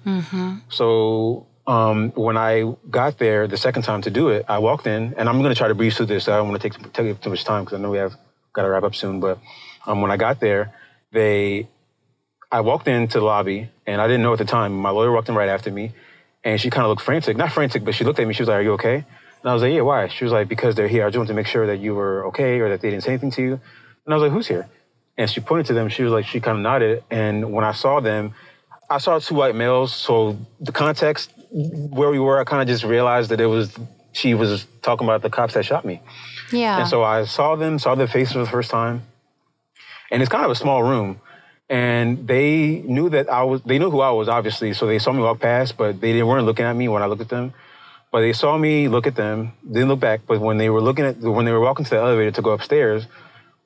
So 0.69 1.47
um, 1.67 2.11
when 2.11 2.37
I 2.37 2.75
got 2.89 3.17
there 3.17 3.47
the 3.47 3.57
second 3.57 3.83
time 3.83 4.01
to 4.03 4.11
do 4.11 4.29
it, 4.29 4.45
I 4.47 4.59
walked 4.59 4.87
in, 4.87 5.15
and 5.17 5.27
I'm 5.27 5.39
going 5.39 5.49
to 5.53 5.57
try 5.57 5.67
to 5.67 5.75
breeze 5.75 5.97
through 5.97 6.07
this. 6.07 6.27
I 6.27 6.37
don't 6.37 6.49
want 6.49 6.61
to 6.61 6.69
take, 6.69 6.93
take 6.93 7.21
too 7.21 7.29
much 7.29 7.43
time 7.43 7.63
because 7.65 7.79
I 7.79 7.81
know 7.81 7.89
we 7.89 7.97
have 7.97 8.15
got 8.53 8.63
to 8.63 8.69
wrap 8.69 8.83
up 8.83 8.95
soon. 8.95 9.19
But 9.19 9.39
um, 9.85 10.01
when 10.01 10.11
I 10.11 10.17
got 10.17 10.39
there, 10.39 10.73
they, 11.11 11.67
I 12.51 12.61
walked 12.61 12.87
into 12.87 13.19
the 13.19 13.25
lobby, 13.25 13.69
and 13.87 13.99
I 13.99 14.07
didn't 14.07 14.23
know 14.23 14.33
at 14.33 14.39
the 14.39 14.45
time. 14.45 14.73
My 14.73 14.91
lawyer 14.91 15.11
walked 15.11 15.29
in 15.29 15.35
right 15.35 15.49
after 15.49 15.71
me, 15.71 15.91
and 16.43 16.61
she 16.61 16.69
kind 16.69 16.83
of 16.83 16.89
looked 16.89 17.01
frantic, 17.01 17.35
not 17.35 17.51
frantic, 17.51 17.83
but 17.83 17.95
she 17.95 18.03
looked 18.03 18.19
at 18.19 18.27
me. 18.27 18.33
She 18.33 18.43
was 18.43 18.49
like, 18.49 18.57
"Are 18.57 18.61
you 18.61 18.73
okay?" 18.73 18.95
And 18.95 19.49
I 19.49 19.53
was 19.53 19.63
like, 19.63 19.73
"Yeah, 19.73 19.81
why?" 19.81 20.07
She 20.07 20.23
was 20.23 20.33
like, 20.33 20.47
"Because 20.47 20.75
they're 20.75 20.87
here. 20.87 21.05
I 21.05 21.09
just 21.09 21.17
wanted 21.17 21.29
to 21.29 21.33
make 21.33 21.47
sure 21.47 21.65
that 21.67 21.77
you 21.77 21.95
were 21.95 22.27
okay 22.27 22.59
or 22.59 22.69
that 22.69 22.81
they 22.81 22.91
didn't 22.91 23.03
say 23.03 23.11
anything 23.11 23.31
to 23.31 23.41
you." 23.41 23.53
And 24.05 24.13
I 24.13 24.15
was 24.15 24.21
like, 24.21 24.31
"Who's 24.31 24.47
here?" 24.47 24.67
And 25.17 25.29
she 25.29 25.39
pointed 25.39 25.67
to 25.67 25.73
them. 25.73 25.89
She 25.89 26.03
was 26.03 26.11
like, 26.11 26.25
she 26.25 26.39
kind 26.41 26.57
of 26.57 26.61
nodded, 26.61 27.03
and 27.09 27.51
when 27.53 27.63
I 27.63 27.71
saw 27.71 28.01
them, 28.01 28.33
I 28.89 28.97
saw 28.99 29.17
two 29.19 29.35
white 29.35 29.55
males. 29.55 29.95
So 29.95 30.37
the 30.59 30.71
context 30.71 31.31
where 31.55 32.09
we 32.09 32.19
were, 32.19 32.39
I 32.39 32.43
kind 32.43 32.61
of 32.61 32.67
just 32.67 32.83
realized 32.83 33.31
that 33.31 33.39
it 33.39 33.45
was 33.47 33.73
she 34.11 34.33
was 34.33 34.65
talking 34.81 35.07
about 35.07 35.21
the 35.21 35.29
cops 35.29 35.53
that 35.55 35.65
shot 35.65 35.85
me. 35.85 36.01
Yeah. 36.51 36.79
And 36.79 36.87
so 36.87 37.03
I 37.03 37.25
saw 37.25 37.55
them, 37.55 37.79
saw 37.79 37.95
their 37.95 38.07
faces 38.07 38.33
for 38.33 38.39
the 38.39 38.45
first 38.57 38.69
time. 38.71 39.03
And 40.11 40.21
it's 40.21 40.29
kind 40.31 40.45
of 40.45 40.51
a 40.51 40.55
small 40.55 40.83
room. 40.83 41.19
and 41.69 42.27
they 42.27 42.83
knew 42.85 43.09
that 43.09 43.29
I 43.29 43.43
was. 43.43 43.61
They 43.63 43.79
knew 43.79 43.89
who 43.89 44.01
I 44.01 44.11
was, 44.11 44.27
obviously. 44.29 44.73
So 44.73 44.85
they 44.85 44.99
saw 44.99 45.11
me 45.11 45.21
walk 45.21 45.39
past, 45.39 45.77
but 45.77 45.99
they 45.99 46.11
didn't 46.13 46.27
weren't 46.27 46.45
looking 46.45 46.65
at 46.65 46.75
me 46.75 46.87
when 46.87 47.01
I 47.01 47.07
looked 47.07 47.21
at 47.21 47.29
them. 47.29 47.53
But 48.11 48.21
they 48.21 48.33
saw 48.33 48.57
me 48.57 48.87
look 48.87 49.07
at 49.07 49.15
them, 49.15 49.51
didn't 49.65 49.89
look 49.89 49.99
back. 49.99 50.21
But 50.27 50.39
when 50.39 50.57
they 50.57 50.69
were 50.69 50.81
looking 50.81 51.05
at, 51.05 51.17
when 51.17 51.45
they 51.45 51.51
were 51.51 51.59
walking 51.59 51.85
to 51.85 51.89
the 51.89 51.97
elevator 51.97 52.31
to 52.31 52.41
go 52.41 52.51
upstairs, 52.51 53.07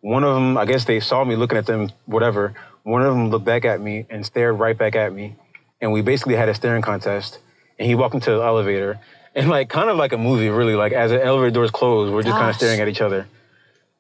one 0.02 0.24
of 0.24 0.34
them, 0.34 0.58
I 0.58 0.66
guess 0.66 0.86
they 0.86 1.00
saw 1.02 1.24
me 1.26 1.36
looking 1.36 1.58
at 1.58 1.66
them, 1.66 1.90
whatever. 2.06 2.54
One 2.84 3.02
of 3.02 3.14
them 3.14 3.30
looked 3.30 3.46
back 3.46 3.66
at 3.66 3.82
me 3.82 4.06
and 4.10 4.26
stared 4.26 4.58
right 4.58 4.78
back 4.78 4.96
at 4.96 5.14
me, 5.14 5.36
and 5.82 5.92
we 5.92 6.02
basically 6.02 6.36
had 6.36 6.48
a 6.50 6.56
staring 6.56 6.82
contest. 6.82 7.40
And 7.80 7.88
he 7.88 7.96
walked 7.96 8.14
into 8.14 8.32
the 8.32 8.42
elevator, 8.42 9.00
and 9.34 9.50
like 9.50 9.70
kind 9.70 9.90
of 9.90 9.96
like 9.98 10.12
a 10.12 10.18
movie, 10.18 10.50
really. 10.50 10.76
Like 10.76 10.92
as 10.92 11.12
the 11.12 11.24
elevator 11.24 11.52
doors 11.52 11.72
closed, 11.72 12.14
we're 12.14 12.24
just 12.24 12.36
kind 12.36 12.50
of 12.50 12.56
staring 12.58 12.80
at 12.82 12.88
each 12.90 13.02
other. 13.02 13.26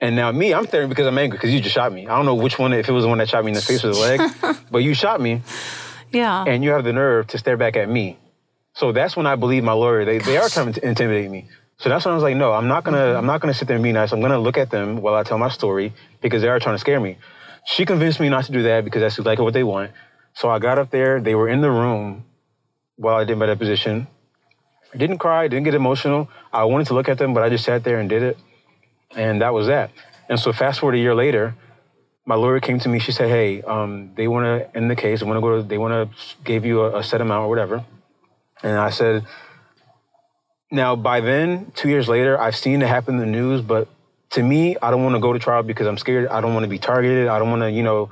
And 0.01 0.15
now 0.15 0.31
me, 0.31 0.53
I'm 0.53 0.65
staring 0.67 0.89
because 0.89 1.07
I'm 1.07 1.17
angry 1.17 1.37
because 1.37 1.51
you 1.53 1.59
just 1.61 1.73
shot 1.75 1.91
me. 1.91 2.07
I 2.07 2.15
don't 2.15 2.25
know 2.25 2.35
which 2.35 2.59
one, 2.59 2.71
if 2.73 2.87
it 2.87 2.91
was 2.91 3.03
the 3.03 3.09
one 3.09 3.17
that 3.17 3.29
shot 3.29 3.43
me 3.43 3.51
in 3.51 3.55
the 3.55 3.61
face 3.61 3.83
or 3.83 3.89
the 3.93 3.99
leg, 4.09 4.21
but 4.71 4.79
you 4.79 4.93
shot 4.93 5.19
me 5.19 5.41
Yeah. 6.11 6.43
and 6.47 6.63
you 6.63 6.71
have 6.71 6.83
the 6.83 6.93
nerve 6.93 7.27
to 7.27 7.37
stare 7.37 7.57
back 7.57 7.75
at 7.75 7.89
me. 7.89 8.17
So 8.75 8.91
that's 8.93 9.17
when 9.17 9.25
I 9.25 9.35
believe 9.35 9.63
my 9.63 9.73
lawyer. 9.73 10.05
They, 10.05 10.19
they 10.19 10.37
are 10.37 10.47
trying 10.47 10.71
to 10.73 10.87
intimidate 10.87 11.29
me. 11.29 11.49
So 11.79 11.89
that's 11.89 12.05
when 12.05 12.11
I 12.13 12.15
was 12.15 12.23
like, 12.23 12.35
no, 12.37 12.51
I'm 12.53 12.67
not 12.67 12.83
gonna 12.85 13.13
I'm 13.17 13.25
not 13.25 13.39
gonna 13.41 13.53
sit 13.53 13.67
there 13.67 13.75
and 13.75 13.83
be 13.83 13.91
nice. 13.93 14.11
I'm 14.13 14.21
gonna 14.21 14.39
look 14.39 14.57
at 14.57 14.69
them 14.69 15.01
while 15.01 15.15
I 15.15 15.23
tell 15.23 15.37
my 15.37 15.49
story 15.49 15.93
because 16.21 16.41
they 16.41 16.47
are 16.49 16.59
trying 16.59 16.75
to 16.75 16.79
scare 16.79 16.99
me. 16.99 17.17
She 17.65 17.85
convinced 17.85 18.19
me 18.19 18.29
not 18.29 18.45
to 18.45 18.51
do 18.51 18.63
that 18.63 18.83
because 18.85 19.01
that's 19.01 19.17
exactly 19.17 19.43
what 19.43 19.53
they 19.53 19.63
want. 19.63 19.91
So 20.33 20.49
I 20.49 20.59
got 20.59 20.77
up 20.79 20.91
there. 20.91 21.19
They 21.21 21.35
were 21.35 21.47
in 21.49 21.59
the 21.61 21.71
room 21.71 22.23
while 22.99 23.15
I 23.15 23.23
did 23.23 23.37
my 23.37 23.45
deposition. 23.45 24.07
I 24.93 24.97
didn't 24.97 25.19
cry, 25.19 25.47
didn't 25.47 25.63
get 25.63 25.73
emotional. 25.73 26.29
I 26.51 26.65
wanted 26.65 26.87
to 26.87 26.93
look 26.93 27.07
at 27.07 27.17
them, 27.17 27.33
but 27.33 27.43
I 27.43 27.49
just 27.49 27.63
sat 27.63 27.83
there 27.83 27.99
and 27.99 28.09
did 28.09 28.23
it. 28.23 28.37
And 29.15 29.41
that 29.41 29.53
was 29.53 29.67
that. 29.67 29.91
And 30.27 30.39
so 30.39 30.51
fast 30.51 30.79
forward 30.79 30.95
a 30.95 30.99
year 30.99 31.15
later, 31.15 31.55
my 32.25 32.35
lawyer 32.35 32.59
came 32.59 32.77
to 32.79 32.89
me. 32.89 32.99
She 32.99 33.11
said, 33.11 33.29
"Hey, 33.29 33.61
um, 33.63 34.11
they 34.15 34.27
want 34.27 34.45
to 34.45 34.77
end 34.77 34.91
the 34.91 34.95
case. 34.95 35.21
They 35.21 35.25
want 35.25 35.37
to 35.37 35.41
go. 35.41 35.57
To, 35.57 35.63
they 35.63 35.79
want 35.79 35.93
to 35.93 36.35
give 36.43 36.65
you 36.65 36.81
a, 36.81 36.99
a 36.99 37.03
set 37.03 37.21
amount 37.21 37.45
or 37.45 37.49
whatever." 37.49 37.83
And 38.61 38.77
I 38.77 38.91
said, 38.91 39.25
"Now, 40.69 40.95
by 40.95 41.21
then, 41.21 41.71
two 41.73 41.89
years 41.89 42.07
later, 42.07 42.39
I've 42.39 42.55
seen 42.55 42.81
it 42.83 42.87
happen 42.87 43.15
in 43.15 43.21
the 43.21 43.25
news, 43.25 43.61
but 43.61 43.87
to 44.31 44.43
me, 44.43 44.77
I 44.79 44.91
don't 44.91 45.03
want 45.03 45.15
to 45.15 45.19
go 45.19 45.33
to 45.33 45.39
trial 45.39 45.63
because 45.63 45.87
I'm 45.87 45.97
scared. 45.97 46.27
I 46.27 46.41
don't 46.41 46.53
want 46.53 46.65
to 46.65 46.69
be 46.69 46.77
targeted. 46.77 47.27
I 47.27 47.39
don't 47.39 47.49
want 47.49 47.63
to, 47.63 47.71
you 47.71 47.81
know, 47.81 48.11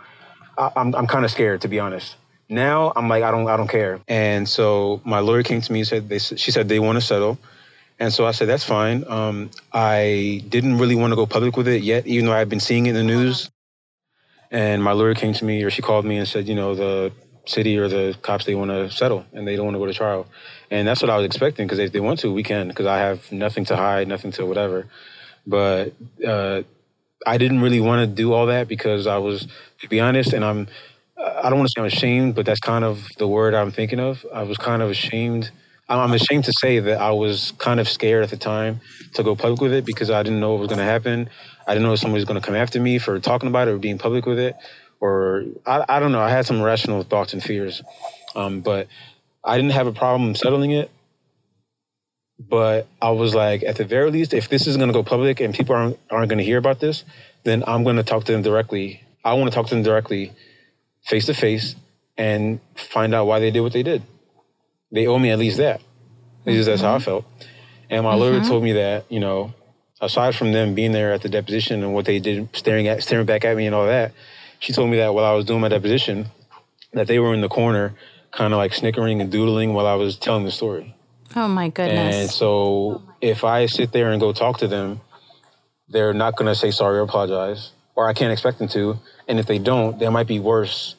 I, 0.58 0.72
I'm 0.76 0.96
I'm 0.96 1.06
kind 1.06 1.24
of 1.26 1.30
scared 1.30 1.62
to 1.62 1.68
be 1.68 1.80
honest." 1.80 2.16
Now 2.50 2.94
I'm 2.96 3.10
like 3.10 3.24
I 3.24 3.32
don't 3.32 3.48
I 3.48 3.58
don't 3.58 3.68
care. 3.68 4.00
And 4.08 4.48
so 4.48 5.02
my 5.04 5.20
lawyer 5.20 5.44
came 5.44 5.62
to 5.62 5.72
me 5.72 5.80
and 5.80 5.88
said 5.88 6.10
they 6.10 6.20
she 6.20 6.52
said 6.52 6.70
they 6.70 6.80
want 6.80 6.98
to 6.98 7.02
settle. 7.02 7.38
And 8.00 8.14
so 8.14 8.26
I 8.28 8.32
said, 8.32 8.48
that's 8.48 8.64
fine. 8.64 9.04
Um, 9.08 9.50
I 9.74 10.44
didn't 10.50 10.78
really 10.78 10.96
want 10.96 11.12
to 11.12 11.16
go 11.16 11.26
public 11.26 11.58
with 11.58 11.68
it 11.68 11.82
yet, 11.82 12.06
even 12.06 12.28
though 12.28 12.34
I've 12.34 12.50
been 12.50 12.60
seeing 12.60 12.86
it 12.86 12.90
in 12.90 12.96
the 12.96 13.04
news. 13.04 13.50
And 14.52 14.84
my 14.84 14.92
lawyer 14.92 15.16
came 15.16 15.34
to 15.34 15.46
me, 15.46 15.64
or 15.64 15.72
she 15.72 15.82
called 15.82 16.06
me 16.06 16.18
and 16.18 16.28
said, 16.28 16.48
you 16.48 16.56
know, 16.56 16.76
the 16.76 17.12
city 17.46 17.78
or 17.78 17.88
the 17.88 18.16
cops, 18.22 18.46
they 18.46 18.56
want 18.56 18.72
to 18.72 18.92
settle 18.92 19.26
and 19.34 19.48
they 19.48 19.56
don't 19.56 19.66
want 19.66 19.76
to 19.76 19.80
go 19.80 19.86
to 19.86 19.94
trial. 19.94 20.28
And 20.70 20.88
that's 20.88 21.02
what 21.02 21.10
I 21.10 21.18
was 21.18 21.26
expecting 21.26 21.66
because 21.66 21.80
if 21.80 21.92
they 21.92 22.00
want 22.00 22.20
to, 22.20 22.32
we 22.32 22.44
can, 22.44 22.68
because 22.68 22.86
I 22.86 23.00
have 23.00 23.32
nothing 23.32 23.66
to 23.66 23.76
hide, 23.76 24.08
nothing 24.08 24.32
to 24.34 24.46
whatever. 24.46 24.88
But 25.46 25.94
uh, 26.26 26.64
I 27.26 27.38
didn't 27.38 27.62
really 27.62 27.80
want 27.80 28.08
to 28.08 28.16
do 28.16 28.34
all 28.34 28.48
that 28.48 28.68
because 28.68 29.08
I 29.08 29.18
was, 29.18 29.48
to 29.80 29.88
be 29.88 30.00
honest, 30.00 30.34
and 30.34 30.44
I'm, 30.46 30.68
I 31.20 31.50
don't 31.50 31.60
want 31.60 31.70
to 31.70 31.74
say 31.76 31.82
I'm 31.82 31.88
ashamed, 31.88 32.36
but 32.36 32.46
that's 32.46 32.60
kind 32.60 32.84
of 32.84 33.08
the 33.18 33.28
word 33.28 33.54
I'm 33.54 33.72
thinking 33.72 34.00
of. 34.00 34.26
I 34.34 34.44
was 34.44 34.58
kind 34.58 34.82
of 34.82 34.90
ashamed. 34.92 35.50
I'm 35.90 36.14
ashamed 36.14 36.46
to 36.46 36.54
say 36.60 36.80
that 36.80 37.00
I 37.00 37.12
was 37.12 37.54
kind 37.58 37.80
of 37.80 37.88
scared 37.88 38.24
at 38.24 38.30
the 38.30 38.38
time 38.38 38.82
to 39.14 39.24
go 39.24 39.36
public 39.36 39.62
with 39.62 39.74
it 39.74 39.86
because 39.86 40.12
I 40.12 40.22
didn't 40.22 40.40
know 40.40 40.52
what 40.52 40.60
was 40.60 40.68
going 40.68 40.80
to 40.80 40.84
happen. 40.86 41.30
I 41.66 41.74
didn't 41.74 41.88
know 41.88 41.94
if 41.94 42.00
somebody 42.00 42.20
was 42.20 42.26
going 42.26 42.40
to 42.40 42.46
come 42.46 42.56
after 42.56 42.80
me 42.80 43.00
for 43.00 43.20
talking 43.20 43.48
about 43.48 43.68
it 43.68 43.72
or 43.72 43.78
being 43.78 43.98
public 43.98 44.26
with 44.26 44.38
it, 44.38 44.56
or 45.00 45.46
I, 45.66 45.86
I 45.88 46.00
don't 46.00 46.12
know. 46.12 46.22
I 46.22 46.30
had 46.30 46.46
some 46.46 46.60
irrational 46.60 47.04
thoughts 47.04 47.34
and 47.34 47.42
fears, 47.42 47.82
um, 48.36 48.62
but 48.62 48.88
I 49.44 49.56
didn't 49.56 49.72
have 49.72 49.88
a 49.88 49.94
problem 49.94 50.36
settling 50.36 50.72
it. 50.72 50.92
But 52.40 52.88
I 53.02 53.10
was 53.12 53.34
like, 53.34 53.64
at 53.64 53.78
the 53.78 53.86
very 53.86 54.12
least, 54.12 54.34
if 54.34 54.50
this 54.50 54.68
is 54.68 54.78
going 54.78 54.90
to 54.90 54.94
go 54.94 55.04
public 55.04 55.40
and 55.40 55.56
people 55.56 55.74
aren't 55.74 55.98
aren't 56.12 56.30
going 56.30 56.38
to 56.38 56.44
hear 56.44 56.60
about 56.60 56.80
this, 56.80 57.04
then 57.44 57.64
I'm 57.66 57.84
going 57.84 57.96
to 57.96 58.04
talk 58.04 58.26
to 58.26 58.32
them 58.32 58.44
directly. 58.44 59.02
I 59.26 59.34
want 59.34 59.52
to 59.52 59.56
talk 59.56 59.68
to 59.68 59.76
them 59.76 59.84
directly, 59.84 60.34
face 61.08 61.26
to 61.26 61.34
face, 61.34 61.76
and 62.18 62.60
find 62.76 63.16
out 63.16 63.26
why 63.26 63.40
they 63.40 63.52
did 63.52 63.62
what 63.62 63.74
they 63.74 63.84
did. 63.84 64.04
They 64.92 65.08
owe 65.08 65.20
me 65.20 65.32
at 65.32 65.40
least 65.40 65.58
that. 65.58 65.82
At 66.46 66.54
least 66.54 66.68
that's 66.68 66.82
how 66.82 66.94
I 66.94 66.98
mm-hmm. 66.98 67.04
felt. 67.06 67.26
And 67.90 68.04
my 68.04 68.16
lawyer 68.16 68.40
mm-hmm. 68.40 68.48
told 68.48 68.64
me 68.64 68.74
that, 68.74 69.06
you 69.10 69.20
know, 69.20 69.54
aside 70.02 70.36
from 70.36 70.52
them 70.52 70.76
being 70.76 70.92
there 70.92 71.14
at 71.14 71.22
the 71.22 71.30
deposition 71.30 71.84
and 71.84 71.94
what 71.94 72.06
they 72.06 72.20
did, 72.20 72.50
staring 72.54 72.88
at, 72.88 73.04
staring 73.04 73.26
back 73.26 73.46
at 73.46 73.56
me 73.56 73.66
and 73.66 73.76
all 73.76 73.88
that, 73.88 74.14
she 74.60 74.74
told 74.74 74.90
me 74.90 74.98
that 74.98 75.14
while 75.14 75.26
I 75.26 75.34
was 75.34 75.46
doing 75.46 75.62
my 75.62 75.70
deposition, 75.70 76.28
that 76.94 77.08
they 77.08 77.20
were 77.20 77.34
in 77.34 77.42
the 77.42 77.50
corner, 77.50 77.96
kind 78.32 78.54
of 78.54 78.58
like 78.58 78.74
snickering 78.74 79.22
and 79.22 79.32
doodling 79.32 79.74
while 79.74 79.88
I 79.88 79.96
was 79.96 80.18
telling 80.18 80.44
the 80.44 80.52
story. 80.52 80.96
oh 81.36 81.48
my 81.48 81.70
goodness! 81.70 82.16
And 82.16 82.30
so 82.30 83.04
if 83.22 83.44
I 83.44 83.66
sit 83.68 83.92
there 83.92 84.12
and 84.12 84.20
go 84.20 84.34
talk 84.34 84.60
to 84.60 84.68
them, 84.68 85.02
they're 85.90 86.14
not 86.14 86.36
going 86.36 86.48
to 86.48 86.56
say 86.56 86.72
sorry 86.72 86.98
or 86.98 87.02
apologize, 87.02 87.72
or 87.96 88.08
I 88.08 88.14
can't 88.14 88.32
expect 88.32 88.60
them 88.60 88.68
to. 88.70 88.98
And 89.28 89.40
if 89.40 89.46
they 89.46 89.60
don't, 89.60 90.00
there 90.00 90.12
might 90.12 90.28
be 90.28 90.40
worse. 90.40 90.96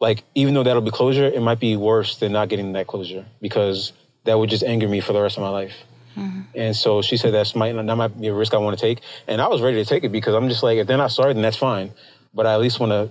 Like, 0.00 0.24
even 0.34 0.54
though 0.54 0.62
that'll 0.62 0.82
be 0.82 0.90
closure, 0.90 1.24
it 1.26 1.40
might 1.40 1.60
be 1.60 1.76
worse 1.76 2.16
than 2.16 2.32
not 2.32 2.48
getting 2.48 2.72
that 2.72 2.86
closure 2.86 3.24
because 3.40 3.92
that 4.24 4.38
would 4.38 4.50
just 4.50 4.64
anger 4.64 4.88
me 4.88 5.00
for 5.00 5.12
the 5.12 5.20
rest 5.20 5.36
of 5.36 5.42
my 5.42 5.50
life. 5.50 5.74
Mm-hmm. 6.16 6.42
And 6.54 6.76
so 6.76 7.02
she 7.02 7.16
said 7.16 7.32
that's 7.32 7.54
might 7.54 7.72
that 7.72 7.96
might 7.96 8.20
be 8.20 8.28
a 8.28 8.34
risk 8.34 8.54
I 8.54 8.58
want 8.58 8.78
to 8.78 8.80
take, 8.80 9.00
and 9.26 9.40
I 9.40 9.48
was 9.48 9.60
ready 9.60 9.82
to 9.82 9.84
take 9.84 10.04
it 10.04 10.12
because 10.12 10.34
I'm 10.34 10.48
just 10.48 10.62
like 10.62 10.78
if 10.78 10.86
they're 10.86 10.96
not 10.96 11.10
sorry, 11.10 11.32
then 11.32 11.42
that's 11.42 11.56
fine. 11.56 11.92
But 12.32 12.46
I 12.46 12.54
at 12.54 12.60
least 12.60 12.78
want 12.78 12.92
to 12.92 13.10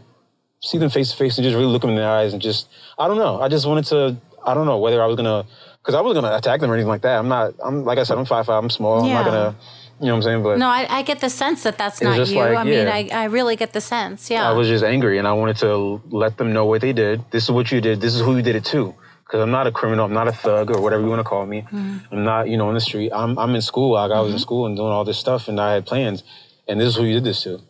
see 0.62 0.78
them 0.78 0.90
face 0.90 1.12
to 1.12 1.18
face 1.18 1.38
and 1.38 1.44
just 1.44 1.56
really 1.56 1.68
look 1.68 1.82
them 1.82 1.92
in 1.92 1.98
the 1.98 2.06
eyes 2.06 2.32
and 2.32 2.42
just 2.42 2.70
I 2.98 3.08
don't 3.08 3.18
know. 3.18 3.42
I 3.42 3.50
just 3.50 3.66
wanted 3.66 3.86
to 3.86 4.18
I 4.46 4.54
don't 4.54 4.66
know 4.66 4.78
whether 4.78 5.02
I 5.04 5.06
was 5.06 5.18
gonna 5.18 5.46
because 5.82 5.96
I 5.96 6.02
wasn't 6.02 6.24
gonna 6.24 6.38
attack 6.38 6.62
them 6.62 6.72
or 6.72 6.76
anything 6.76 6.88
like 6.88 7.02
that. 7.02 7.20
I'm 7.20 7.28
not. 7.28 7.56
I'm 7.64 7.84
like 7.84 7.98
I 7.98 8.04
said. 8.04 8.18
I'm 8.18 8.26
five 8.26 8.46
five. 8.46 8.64
I'm 8.64 8.70
small. 8.70 9.04
I'm 9.04 9.10
not 9.10 9.26
gonna. 9.26 9.56
You 10.00 10.08
know 10.08 10.14
what 10.14 10.18
I'm 10.18 10.22
saying? 10.24 10.44
But 10.44 10.58
no, 10.58 10.68
I, 10.68 10.86
I 10.90 11.02
get 11.04 11.20
the 11.22 11.30
sense 11.30 11.64
that 11.64 11.78
that's 11.78 12.02
not 12.02 12.28
you. 12.28 12.36
like, 12.36 12.58
I 12.58 12.64
mean, 12.64 12.88
yeah. 12.88 12.94
I, 12.94 13.10
I 13.12 13.24
really 13.26 13.56
get 13.56 13.74
the 13.74 13.82
sense. 13.82 14.30
Yeah. 14.30 14.50
I 14.50 14.52
was 14.54 14.68
just 14.68 14.84
angry 14.84 15.18
and 15.18 15.28
I 15.28 15.34
wanted 15.34 15.58
to 15.58 16.02
let 16.10 16.38
them 16.38 16.52
know 16.52 16.66
what 16.66 16.82
they 16.82 16.94
did. 16.94 17.24
This 17.32 17.44
is 17.44 17.52
what 17.52 17.72
you 17.72 17.80
did. 17.80 18.02
This 18.02 18.16
is 18.16 18.22
who 18.22 18.36
you 18.36 18.42
did 18.42 18.56
it 18.56 18.66
to. 18.66 18.94
Because 19.24 19.42
I'm 19.42 19.52
not 19.52 19.66
a 19.66 19.72
criminal. 19.72 20.06
I'm 20.06 20.14
not 20.14 20.28
a 20.28 20.34
thug 20.34 20.72
or 20.72 20.82
whatever 20.82 21.04
you 21.04 21.10
want 21.10 21.22
to 21.22 21.24
call 21.24 21.46
me. 21.46 21.62
Mm-hmm. 21.62 21.98
I'm 22.12 22.24
not, 22.24 22.50
you 22.50 22.58
know, 22.58 22.68
in 22.70 22.76
the 22.76 22.82
street. 22.82 23.12
I'm, 23.14 23.38
I'm 23.40 23.56
in 23.56 23.62
school. 23.62 23.94
Like 23.94 24.12
I 24.12 24.20
was 24.20 24.30
in 24.30 24.36
mm-hmm. 24.36 24.42
school 24.42 24.66
and 24.66 24.76
doing 24.76 24.90
all 24.90 25.06
this 25.06 25.18
stuff 25.18 25.48
and 25.48 25.60
I 25.60 25.74
had 25.74 25.86
plans. 25.86 26.24
And 26.68 26.80
this 26.80 26.90
is 26.90 26.96
who 26.96 27.06
you 27.06 27.14
did 27.14 27.24
this 27.24 27.44
to. 27.44 27.62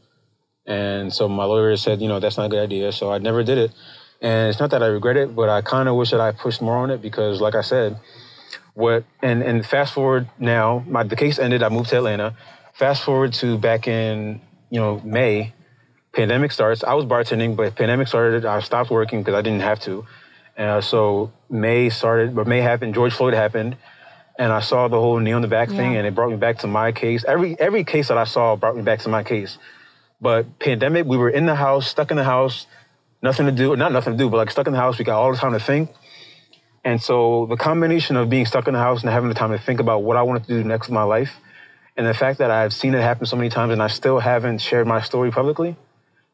And 0.66 1.14
so 1.14 1.28
my 1.28 1.44
lawyer 1.44 1.76
said, 1.78 2.02
you 2.02 2.08
know, 2.08 2.20
that's 2.20 2.38
not 2.38 2.48
a 2.48 2.50
good 2.50 2.64
idea. 2.64 2.92
So 2.92 3.12
I 3.12 3.18
never 3.18 3.44
did 3.44 3.58
it. 3.58 3.72
And 4.22 4.50
it's 4.50 4.60
not 4.60 4.72
that 4.72 4.82
I 4.82 4.88
regret 4.88 5.18
it, 5.18 5.36
but 5.36 5.50
I 5.50 5.62
kind 5.62 5.90
of 5.90 5.96
wish 5.96 6.12
that 6.12 6.22
I 6.22 6.32
pushed 6.32 6.62
more 6.62 6.78
on 6.78 6.90
it 6.90 7.02
because, 7.02 7.42
like 7.42 7.56
I 7.56 7.62
said, 7.62 8.00
what 8.74 9.04
and 9.22 9.44
and 9.44 9.66
fast 9.66 9.94
forward 9.94 10.30
now, 10.40 10.84
my 10.88 11.04
the 11.04 11.16
case 11.16 11.40
ended. 11.40 11.64
I 11.64 11.70
moved 11.70 11.90
to 11.90 11.98
Atlanta. 11.98 12.36
Fast 12.74 13.04
forward 13.04 13.34
to 13.34 13.58
back 13.58 13.88
in 13.88 14.42
you 14.70 14.80
know 14.80 15.00
May, 15.04 15.54
pandemic 16.14 16.52
starts. 16.52 16.84
I 16.84 16.94
was 16.96 17.06
bartending, 17.06 17.56
but 17.56 17.76
pandemic 17.76 18.08
started. 18.08 18.46
I 18.46 18.60
stopped 18.62 18.90
working 18.90 19.22
because 19.22 19.36
I 19.36 19.42
didn't 19.42 19.62
have 19.62 19.80
to. 19.82 20.06
Uh, 20.58 20.82
so 20.82 21.32
May 21.50 21.90
started, 21.90 22.36
but 22.36 22.48
May 22.48 22.62
happened. 22.62 22.94
George 22.94 23.14
Floyd 23.14 23.34
happened, 23.34 23.78
and 24.38 24.52
I 24.52 24.60
saw 24.62 24.88
the 24.88 25.00
whole 25.00 25.20
knee 25.20 25.34
on 25.34 25.42
the 25.42 25.48
back 25.48 25.70
thing, 25.70 25.96
and 25.98 26.08
it 26.08 26.16
brought 26.16 26.30
me 26.32 26.38
back 26.38 26.60
to 26.60 26.68
my 26.68 26.92
case. 26.92 27.24
Every 27.28 27.60
every 27.60 27.84
case 27.84 28.08
that 28.08 28.18
I 28.18 28.26
saw 28.26 28.56
brought 28.56 28.76
me 28.76 28.82
back 28.82 29.00
to 29.00 29.10
my 29.10 29.24
case. 29.24 29.58
But 30.22 30.60
pandemic, 30.60 31.06
we 31.06 31.18
were 31.18 31.30
in 31.30 31.46
the 31.46 31.56
house, 31.56 31.88
stuck 31.88 32.10
in 32.10 32.18
the 32.18 32.24
house, 32.24 32.66
nothing 33.22 33.46
to 33.46 33.52
do, 33.52 33.76
not 33.76 33.92
nothing 33.92 34.14
to 34.14 34.18
do, 34.18 34.30
but 34.30 34.38
like 34.38 34.52
stuck 34.52 34.68
in 34.68 34.74
the 34.74 34.80
house. 34.80 34.98
We 34.98 35.06
got 35.06 35.20
all 35.20 35.32
the 35.32 35.38
time 35.38 35.54
to 35.54 35.60
think. 35.60 35.90
And 36.84 37.02
so 37.02 37.46
the 37.46 37.56
combination 37.56 38.18
of 38.18 38.30
being 38.30 38.46
stuck 38.46 38.68
in 38.68 38.74
the 38.74 38.80
house 38.80 39.02
and 39.02 39.10
having 39.10 39.30
the 39.30 39.36
time 39.36 39.52
to 39.52 39.58
think 39.58 39.80
about 39.80 40.04
what 40.04 40.18
I 40.18 40.24
wanted 40.24 40.44
to 40.48 40.50
do 40.50 40.64
next 40.64 40.90
in 40.90 40.94
my 40.94 41.04
life, 41.04 41.32
and 41.96 42.06
the 42.06 42.14
fact 42.14 42.40
that 42.40 42.52
I've 42.52 42.74
seen 42.74 42.94
it 42.94 43.02
happen 43.02 43.26
so 43.26 43.36
many 43.36 43.50
times 43.50 43.72
and 43.72 43.82
I 43.82 43.88
still 43.88 44.20
haven't 44.20 44.60
shared 44.60 44.88
my 44.88 45.02
story 45.02 45.32
publicly, 45.32 45.76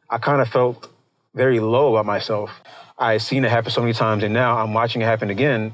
I 0.09 0.17
kind 0.17 0.41
of 0.41 0.47
felt 0.47 0.89
very 1.35 1.59
low 1.59 1.95
about 1.95 2.05
myself. 2.05 2.49
I 2.97 3.13
had 3.13 3.21
seen 3.21 3.45
it 3.45 3.51
happen 3.51 3.71
so 3.71 3.81
many 3.81 3.93
times, 3.93 4.23
and 4.23 4.33
now 4.33 4.57
I'm 4.57 4.73
watching 4.73 5.01
it 5.01 5.05
happen 5.05 5.29
again, 5.29 5.73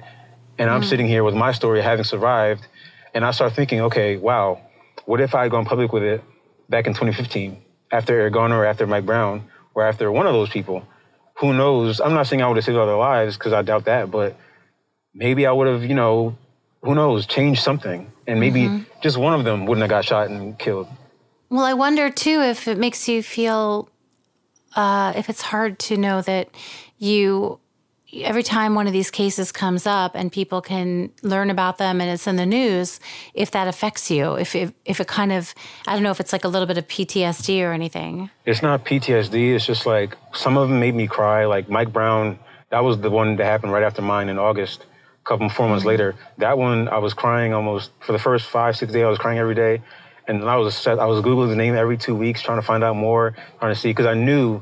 and 0.57 0.69
I'm 0.69 0.81
mm. 0.81 0.85
sitting 0.85 1.07
here 1.07 1.23
with 1.23 1.35
my 1.35 1.51
story 1.53 1.81
having 1.81 2.03
survived, 2.03 2.67
and 3.13 3.23
I 3.23 3.31
start 3.31 3.53
thinking, 3.53 3.81
okay, 3.81 4.17
wow, 4.17 4.59
what 5.05 5.21
if 5.21 5.33
I 5.33 5.43
had 5.43 5.51
gone 5.51 5.65
public 5.65 5.93
with 5.93 6.03
it 6.03 6.23
back 6.69 6.87
in 6.87 6.93
2015 6.93 7.57
after 7.91 8.19
Eric 8.19 8.33
Garner 8.33 8.59
or 8.59 8.65
after 8.65 8.85
Mike 8.85 9.05
Brown 9.05 9.49
or 9.73 9.83
after 9.83 10.11
one 10.11 10.27
of 10.27 10.33
those 10.33 10.49
people? 10.49 10.85
Who 11.35 11.53
knows? 11.53 11.99
I'm 11.99 12.13
not 12.13 12.27
saying 12.27 12.41
I 12.41 12.47
would 12.47 12.57
have 12.57 12.65
saved 12.65 12.77
other 12.77 12.95
lives 12.95 13.37
because 13.37 13.53
I 13.53 13.61
doubt 13.61 13.85
that, 13.85 14.11
but 14.11 14.35
maybe 15.15 15.47
I 15.47 15.51
would 15.51 15.67
have, 15.67 15.83
you 15.83 15.95
know, 15.95 16.37
who 16.83 16.93
knows, 16.93 17.25
changed 17.25 17.63
something, 17.63 18.11
and 18.27 18.39
maybe 18.39 18.85
just 19.01 19.17
one 19.17 19.33
of 19.33 19.43
them 19.43 19.65
wouldn't 19.65 19.81
have 19.81 19.89
got 19.89 20.05
shot 20.05 20.29
and 20.29 20.57
killed. 20.59 20.87
Well, 21.49 21.65
I 21.65 21.73
wonder 21.73 22.09
too 22.11 22.41
if 22.41 22.67
it 22.67 22.77
makes 22.77 23.07
you 23.07 23.23
feel, 23.23 23.89
uh, 24.75 25.13
if 25.15 25.29
it's 25.29 25.41
hard 25.41 25.79
to 25.79 25.97
know 25.97 26.21
that 26.21 26.49
you 26.99 27.59
every 28.23 28.43
time 28.43 28.75
one 28.75 28.87
of 28.87 28.93
these 28.93 29.11
cases 29.11 29.51
comes 29.51 29.85
up 29.85 30.15
and 30.15 30.31
people 30.31 30.61
can 30.61 31.11
learn 31.21 31.49
about 31.49 31.77
them 31.77 31.99
and 31.99 32.09
it's 32.09 32.27
in 32.27 32.35
the 32.35 32.45
news, 32.45 32.99
if 33.33 33.51
that 33.51 33.67
affects 33.67 34.09
you, 34.09 34.35
if 34.35 34.55
if, 34.55 34.71
if 34.85 34.99
it 34.99 35.07
kind 35.07 35.31
of, 35.31 35.53
I 35.87 35.93
don't 35.93 36.03
know 36.03 36.11
if 36.11 36.19
it's 36.19 36.31
like 36.31 36.43
a 36.43 36.47
little 36.47 36.67
bit 36.67 36.77
of 36.77 36.87
PTSD 36.87 37.61
or 37.63 37.73
anything. 37.73 38.29
It's 38.45 38.61
not 38.61 38.85
PTSD. 38.85 39.55
It's 39.55 39.65
just 39.65 39.85
like 39.85 40.15
some 40.33 40.57
of 40.57 40.69
them 40.69 40.79
made 40.79 40.95
me 40.95 41.07
cry. 41.07 41.45
Like 41.45 41.69
Mike 41.69 41.91
Brown, 41.91 42.39
that 42.69 42.83
was 42.83 42.99
the 42.99 43.09
one 43.09 43.35
that 43.37 43.45
happened 43.45 43.73
right 43.73 43.83
after 43.83 44.01
mine 44.01 44.29
in 44.29 44.37
August. 44.37 44.85
Couple 45.25 45.49
four 45.49 45.67
months 45.67 45.85
later, 45.85 46.13
that 46.37 46.57
one 46.57 46.87
I 46.87 46.99
was 46.99 47.15
crying 47.15 47.51
almost 47.51 47.89
for 47.99 48.11
the 48.11 48.19
first 48.19 48.45
five 48.45 48.77
six 48.77 48.93
days. 48.93 49.03
I 49.03 49.09
was 49.09 49.17
crying 49.17 49.39
every 49.39 49.55
day, 49.55 49.81
and 50.27 50.43
I 50.43 50.55
was 50.57 50.85
I 50.85 51.05
was 51.05 51.21
googling 51.21 51.49
the 51.49 51.55
name 51.55 51.75
every 51.75 51.97
two 51.97 52.15
weeks, 52.15 52.43
trying 52.43 52.59
to 52.59 52.65
find 52.65 52.83
out 52.83 52.95
more, 52.95 53.35
trying 53.59 53.73
to 53.73 53.79
see 53.79 53.89
because 53.89 54.05
I 54.05 54.13
knew 54.13 54.61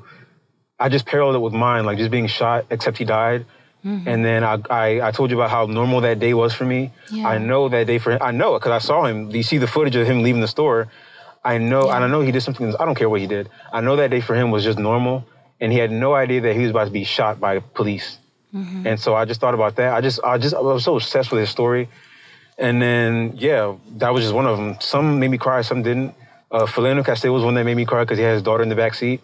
I 0.79 0.89
just 0.89 1.05
paralleled 1.05 1.35
it 1.35 1.39
with 1.39 1.53
mine, 1.53 1.85
like 1.85 1.97
just 1.97 2.11
being 2.11 2.27
shot, 2.27 2.65
except 2.69 2.97
he 2.97 3.05
died. 3.05 3.45
Mm-hmm. 3.85 4.07
And 4.07 4.23
then 4.23 4.43
I, 4.43 4.59
I, 4.69 5.07
I 5.07 5.11
told 5.11 5.29
you 5.31 5.37
about 5.37 5.49
how 5.49 5.65
normal 5.65 6.01
that 6.01 6.19
day 6.19 6.33
was 6.33 6.53
for 6.53 6.65
me. 6.65 6.91
Yeah. 7.11 7.27
I 7.27 7.37
know 7.37 7.67
that 7.69 7.85
day 7.85 7.97
for 7.99 8.11
him. 8.11 8.19
I 8.21 8.31
know 8.31 8.55
it 8.55 8.59
because 8.59 8.71
I 8.71 8.85
saw 8.85 9.05
him. 9.05 9.31
You 9.31 9.43
see 9.43 9.57
the 9.57 9.67
footage 9.67 9.95
of 9.95 10.07
him 10.07 10.23
leaving 10.23 10.41
the 10.41 10.47
store. 10.47 10.87
I 11.43 11.57
know, 11.57 11.87
yeah. 11.87 11.95
and 11.95 12.05
I 12.05 12.07
know 12.07 12.21
he 12.21 12.31
did 12.31 12.41
something. 12.41 12.73
I 12.79 12.85
don't 12.85 12.95
care 12.95 13.09
what 13.09 13.19
he 13.19 13.27
did. 13.27 13.49
I 13.73 13.81
know 13.81 13.97
that 13.97 14.11
day 14.11 14.21
for 14.21 14.33
him 14.33 14.51
was 14.51 14.63
just 14.63 14.79
normal, 14.79 15.25
and 15.59 15.73
he 15.73 15.77
had 15.77 15.91
no 15.91 16.13
idea 16.13 16.39
that 16.41 16.55
he 16.55 16.61
was 16.61 16.71
about 16.71 16.85
to 16.85 16.91
be 16.91 17.03
shot 17.03 17.41
by 17.41 17.59
police. 17.59 18.17
Mm-hmm. 18.53 18.87
And 18.87 18.99
so 18.99 19.15
I 19.15 19.25
just 19.25 19.39
thought 19.39 19.53
about 19.53 19.77
that. 19.77 19.93
I 19.93 20.01
just, 20.01 20.19
I 20.23 20.37
just, 20.37 20.53
I 20.53 20.59
was 20.59 20.83
so 20.83 20.95
obsessed 20.95 21.31
with 21.31 21.41
his 21.41 21.49
story. 21.49 21.89
And 22.57 22.81
then, 22.81 23.33
yeah, 23.35 23.75
that 23.97 24.13
was 24.13 24.23
just 24.23 24.35
one 24.35 24.45
of 24.45 24.57
them. 24.57 24.77
Some 24.79 25.19
made 25.19 25.31
me 25.31 25.37
cry, 25.37 25.61
some 25.61 25.81
didn't. 25.81 26.13
Uh, 26.51 26.65
Philando 26.65 27.03
Castile 27.03 27.33
was 27.33 27.43
one 27.43 27.55
that 27.55 27.63
made 27.63 27.75
me 27.75 27.85
cry 27.85 28.03
because 28.03 28.19
he 28.19 28.23
had 28.23 28.33
his 28.33 28.43
daughter 28.43 28.61
in 28.61 28.69
the 28.69 28.75
back 28.75 28.93
seat 28.93 29.21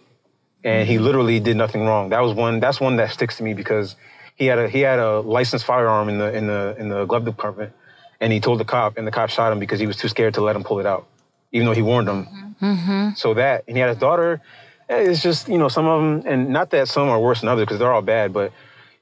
and 0.64 0.88
he 0.88 1.00
literally 1.00 1.40
did 1.40 1.58
nothing 1.58 1.86
wrong. 1.86 2.10
That 2.10 2.22
was 2.22 2.34
one. 2.34 2.60
That's 2.60 2.80
one 2.80 2.98
that 2.98 3.12
sticks 3.12 3.38
to 3.38 3.44
me 3.44 3.54
because 3.54 3.96
he 4.36 4.46
had 4.46 4.60
a 4.60 4.70
he 4.70 4.82
had 4.82 5.00
a 5.00 5.20
licensed 5.20 5.66
firearm 5.66 6.10
in 6.10 6.18
the 6.18 6.34
in 6.34 6.48
the 6.48 6.76
in 6.78 6.90
the 6.90 7.06
glove 7.06 7.26
department, 7.26 7.74
and 8.20 8.34
he 8.34 8.40
told 8.40 8.60
the 8.60 8.66
cop, 8.66 8.98
and 8.98 9.08
the 9.08 9.12
cop 9.12 9.30
shot 9.30 9.52
him 9.52 9.60
because 9.60 9.80
he 9.80 9.88
was 9.88 9.98
too 9.98 10.08
scared 10.08 10.34
to 10.36 10.42
let 10.42 10.56
him 10.56 10.64
pull 10.64 10.80
it 10.80 10.86
out, 10.86 11.08
even 11.52 11.66
though 11.66 11.74
he 11.74 11.82
warned 11.82 12.10
him. 12.10 12.56
Mm-hmm. 12.62 13.10
So 13.16 13.36
that, 13.36 13.64
and 13.68 13.78
he 13.78 13.82
had 13.82 13.90
his 13.90 13.98
daughter. 13.98 14.42
It's 14.90 15.22
just 15.22 15.48
you 15.48 15.58
know 15.58 15.70
some 15.70 15.86
of 15.86 16.02
them, 16.02 16.32
and 16.32 16.50
not 16.50 16.72
that 16.72 16.88
some 16.88 17.10
are 17.10 17.20
worse 17.20 17.42
than 17.42 17.50
others 17.50 17.66
because 17.66 17.80
they're 17.80 17.94
all 17.94 18.02
bad, 18.02 18.34
but 18.34 18.52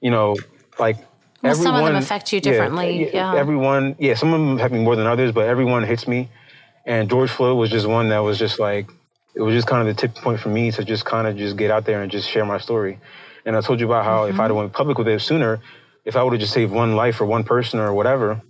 you 0.01 0.11
know 0.11 0.35
like. 0.79 0.97
Well, 1.43 1.51
everyone, 1.51 1.73
some 1.73 1.75
of 1.75 1.85
them 1.85 1.95
affect 1.95 2.33
you 2.33 2.41
differently. 2.41 3.05
Yeah, 3.13 3.33
yeah, 3.33 3.39
Everyone, 3.39 3.95
yeah, 3.99 4.15
some 4.15 4.33
of 4.33 4.39
them 4.39 4.57
affect 4.57 4.73
me 4.73 4.79
more 4.79 4.95
than 4.95 5.05
others, 5.05 5.31
but 5.31 5.47
everyone 5.47 5.83
hits 5.83 6.07
me. 6.07 6.29
And 6.83 7.07
George 7.07 7.29
Floyd 7.29 7.57
was 7.57 7.69
just 7.69 7.85
one 7.85 8.09
that 8.09 8.19
was 8.19 8.39
just 8.39 8.57
like 8.57 8.89
it 9.35 9.41
was 9.41 9.53
just 9.53 9.67
kind 9.67 9.87
of 9.87 9.95
the 9.95 10.01
tipping 10.01 10.21
point 10.23 10.39
for 10.39 10.49
me 10.49 10.71
to 10.71 10.83
just 10.83 11.05
kind 11.05 11.27
of 11.27 11.37
just 11.37 11.55
get 11.55 11.69
out 11.69 11.85
there 11.85 12.01
and 12.01 12.11
just 12.11 12.27
share 12.27 12.43
my 12.43 12.57
story. 12.57 12.99
And 13.45 13.55
I 13.55 13.61
told 13.61 13.79
you 13.79 13.85
about 13.85 14.03
how 14.03 14.23
mm-hmm. 14.23 14.33
if 14.33 14.39
I'd 14.39 14.51
went 14.51 14.73
public 14.73 14.97
with 14.97 15.07
it 15.07 15.21
sooner, 15.21 15.59
if 16.05 16.15
I 16.15 16.23
would 16.23 16.33
have 16.33 16.39
just 16.39 16.53
saved 16.53 16.71
one 16.71 16.95
life 16.95 17.21
or 17.21 17.25
one 17.25 17.43
person 17.43 17.79
or 17.79 17.93
whatever, 17.93 18.41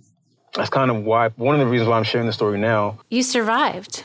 that's 0.54 0.70
kind 0.70 0.90
of 0.90 1.04
why 1.04 1.28
one 1.36 1.54
of 1.54 1.60
the 1.60 1.66
reasons 1.66 1.88
why 1.88 1.98
I'm 1.98 2.04
sharing 2.04 2.26
the 2.26 2.32
story 2.32 2.58
now. 2.58 2.98
You 3.10 3.22
survived. 3.22 4.04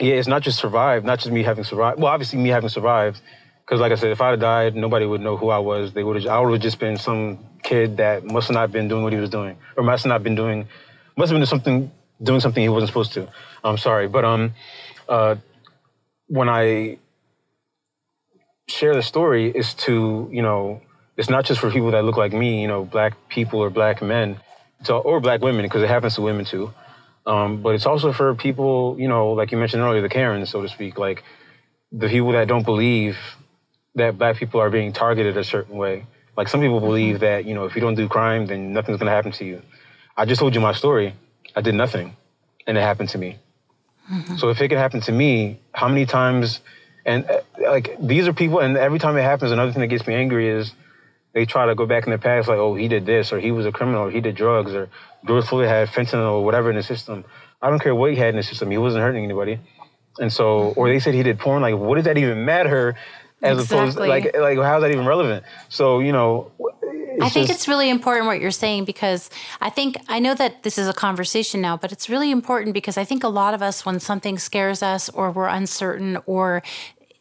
Yeah, 0.00 0.14
it's 0.14 0.26
not 0.26 0.42
just 0.42 0.58
survived, 0.58 1.06
not 1.06 1.20
just 1.20 1.30
me 1.30 1.44
having 1.44 1.62
survived. 1.62 2.00
Well, 2.00 2.12
obviously 2.12 2.40
me 2.40 2.48
having 2.48 2.68
survived, 2.68 3.20
because 3.64 3.80
like 3.80 3.92
I 3.92 3.94
said, 3.94 4.10
if 4.10 4.20
I'd 4.20 4.30
have 4.30 4.40
died, 4.40 4.76
nobody 4.76 5.06
would 5.06 5.20
know 5.20 5.36
who 5.36 5.48
I 5.48 5.58
was. 5.58 5.92
They 5.92 6.04
would 6.04 6.16
have. 6.16 6.26
I 6.26 6.40
would 6.40 6.52
have 6.52 6.62
just 6.62 6.78
been 6.78 6.96
some 6.96 7.38
kid 7.62 7.96
that 7.96 8.24
must 8.24 8.48
have 8.48 8.54
not 8.54 8.72
been 8.72 8.88
doing 8.88 9.02
what 9.02 9.12
he 9.12 9.18
was 9.18 9.30
doing, 9.30 9.56
or 9.76 9.82
must 9.82 10.04
have 10.04 10.10
not 10.10 10.22
been 10.22 10.34
doing, 10.34 10.68
must 11.16 11.32
have 11.32 11.38
been 11.38 11.46
something, 11.46 11.90
doing 12.22 12.40
something 12.40 12.62
he 12.62 12.68
wasn't 12.68 12.88
supposed 12.88 13.12
to. 13.14 13.28
I'm 13.62 13.78
sorry, 13.78 14.08
but 14.08 14.24
um, 14.24 14.52
uh, 15.08 15.36
when 16.26 16.48
I 16.48 16.98
share 18.68 18.94
the 18.94 19.02
story 19.02 19.50
is 19.50 19.74
to, 19.74 20.28
you 20.30 20.42
know, 20.42 20.82
it's 21.16 21.30
not 21.30 21.44
just 21.44 21.60
for 21.60 21.70
people 21.70 21.90
that 21.92 22.04
look 22.04 22.16
like 22.16 22.32
me, 22.32 22.60
you 22.60 22.68
know, 22.68 22.84
black 22.84 23.14
people 23.28 23.60
or 23.60 23.70
black 23.70 24.02
men, 24.02 24.38
to, 24.84 24.94
or 24.94 25.20
black 25.20 25.40
women, 25.40 25.64
because 25.64 25.82
it 25.82 25.88
happens 25.88 26.16
to 26.16 26.22
women 26.22 26.44
too. 26.44 26.72
Um, 27.26 27.62
but 27.62 27.74
it's 27.74 27.86
also 27.86 28.12
for 28.12 28.34
people, 28.34 28.96
you 28.98 29.08
know, 29.08 29.32
like 29.32 29.52
you 29.52 29.56
mentioned 29.58 29.82
earlier, 29.82 30.02
the 30.02 30.08
Karens, 30.10 30.50
so 30.50 30.60
to 30.60 30.68
speak, 30.68 30.98
like 30.98 31.22
the 31.92 32.08
people 32.08 32.32
that 32.32 32.48
don't 32.48 32.64
believe 32.64 33.16
that 33.94 34.18
black 34.18 34.36
people 34.36 34.60
are 34.60 34.70
being 34.70 34.92
targeted 34.92 35.36
a 35.36 35.44
certain 35.44 35.76
way. 35.76 36.06
Like 36.36 36.48
some 36.48 36.60
people 36.60 36.80
believe 36.80 37.20
that, 37.20 37.44
you 37.44 37.54
know, 37.54 37.64
if 37.64 37.74
you 37.74 37.80
don't 37.80 37.94
do 37.94 38.08
crime, 38.08 38.46
then 38.46 38.72
nothing's 38.72 38.98
going 38.98 39.06
to 39.06 39.12
happen 39.12 39.32
to 39.32 39.44
you. 39.44 39.62
I 40.16 40.24
just 40.24 40.40
told 40.40 40.54
you 40.54 40.60
my 40.60 40.72
story. 40.72 41.14
I 41.56 41.60
did 41.60 41.74
nothing, 41.74 42.16
and 42.66 42.76
it 42.76 42.80
happened 42.80 43.10
to 43.10 43.18
me. 43.18 43.38
Mm-hmm. 44.10 44.36
So 44.36 44.50
if 44.50 44.60
it 44.60 44.68
could 44.68 44.78
happen 44.78 45.00
to 45.02 45.12
me, 45.12 45.60
how 45.72 45.88
many 45.88 46.06
times? 46.06 46.60
And 47.06 47.24
uh, 47.28 47.40
like 47.60 47.96
these 48.00 48.26
are 48.26 48.32
people, 48.32 48.60
and 48.60 48.76
every 48.76 48.98
time 48.98 49.16
it 49.16 49.22
happens, 49.22 49.52
another 49.52 49.72
thing 49.72 49.80
that 49.80 49.88
gets 49.88 50.06
me 50.06 50.14
angry 50.14 50.48
is 50.48 50.72
they 51.32 51.46
try 51.46 51.66
to 51.66 51.74
go 51.74 51.86
back 51.86 52.06
in 52.06 52.12
the 52.12 52.18
past, 52.18 52.48
like, 52.48 52.58
oh, 52.58 52.74
he 52.74 52.88
did 52.88 53.06
this, 53.06 53.32
or 53.32 53.40
he 53.40 53.50
was 53.50 53.66
a 53.66 53.72
criminal, 53.72 54.04
or 54.04 54.10
he 54.10 54.20
did 54.20 54.34
drugs, 54.34 54.72
or 54.74 54.88
George 55.26 55.46
Floyd 55.46 55.68
had 55.68 55.88
fentanyl, 55.88 56.32
or 56.32 56.44
whatever 56.44 56.70
in 56.70 56.76
the 56.76 56.82
system. 56.82 57.24
I 57.62 57.70
don't 57.70 57.80
care 57.80 57.94
what 57.94 58.10
he 58.10 58.16
had 58.16 58.30
in 58.30 58.36
the 58.36 58.42
system; 58.42 58.70
he 58.70 58.78
wasn't 58.78 59.02
hurting 59.02 59.24
anybody. 59.24 59.58
And 60.18 60.32
so, 60.32 60.72
or 60.76 60.88
they 60.88 61.00
said 61.00 61.14
he 61.14 61.22
did 61.22 61.38
porn. 61.38 61.62
Like, 61.62 61.76
what 61.76 61.96
does 61.96 62.04
that 62.04 62.18
even 62.18 62.44
matter? 62.44 62.96
As 63.42 63.58
exactly. 63.58 63.78
opposed, 63.78 63.98
like, 63.98 64.36
like 64.36 64.58
how 64.58 64.76
is 64.76 64.82
that 64.82 64.90
even 64.90 65.06
relevant? 65.06 65.44
So, 65.68 65.98
you 66.00 66.12
know, 66.12 66.50
I 67.20 67.28
think 67.28 67.46
just, 67.46 67.60
it's 67.60 67.68
really 67.68 67.90
important 67.90 68.26
what 68.26 68.40
you're 68.40 68.50
saying 68.50 68.86
because 68.86 69.30
I 69.60 69.70
think 69.70 69.96
I 70.08 70.18
know 70.18 70.34
that 70.34 70.62
this 70.62 70.78
is 70.78 70.88
a 70.88 70.92
conversation 70.92 71.60
now, 71.60 71.76
but 71.76 71.92
it's 71.92 72.08
really 72.08 72.30
important 72.30 72.74
because 72.74 72.96
I 72.96 73.04
think 73.04 73.22
a 73.22 73.28
lot 73.28 73.54
of 73.54 73.62
us, 73.62 73.84
when 73.84 74.00
something 74.00 74.38
scares 74.38 74.82
us 74.82 75.08
or 75.10 75.30
we're 75.30 75.46
uncertain 75.46 76.18
or 76.26 76.62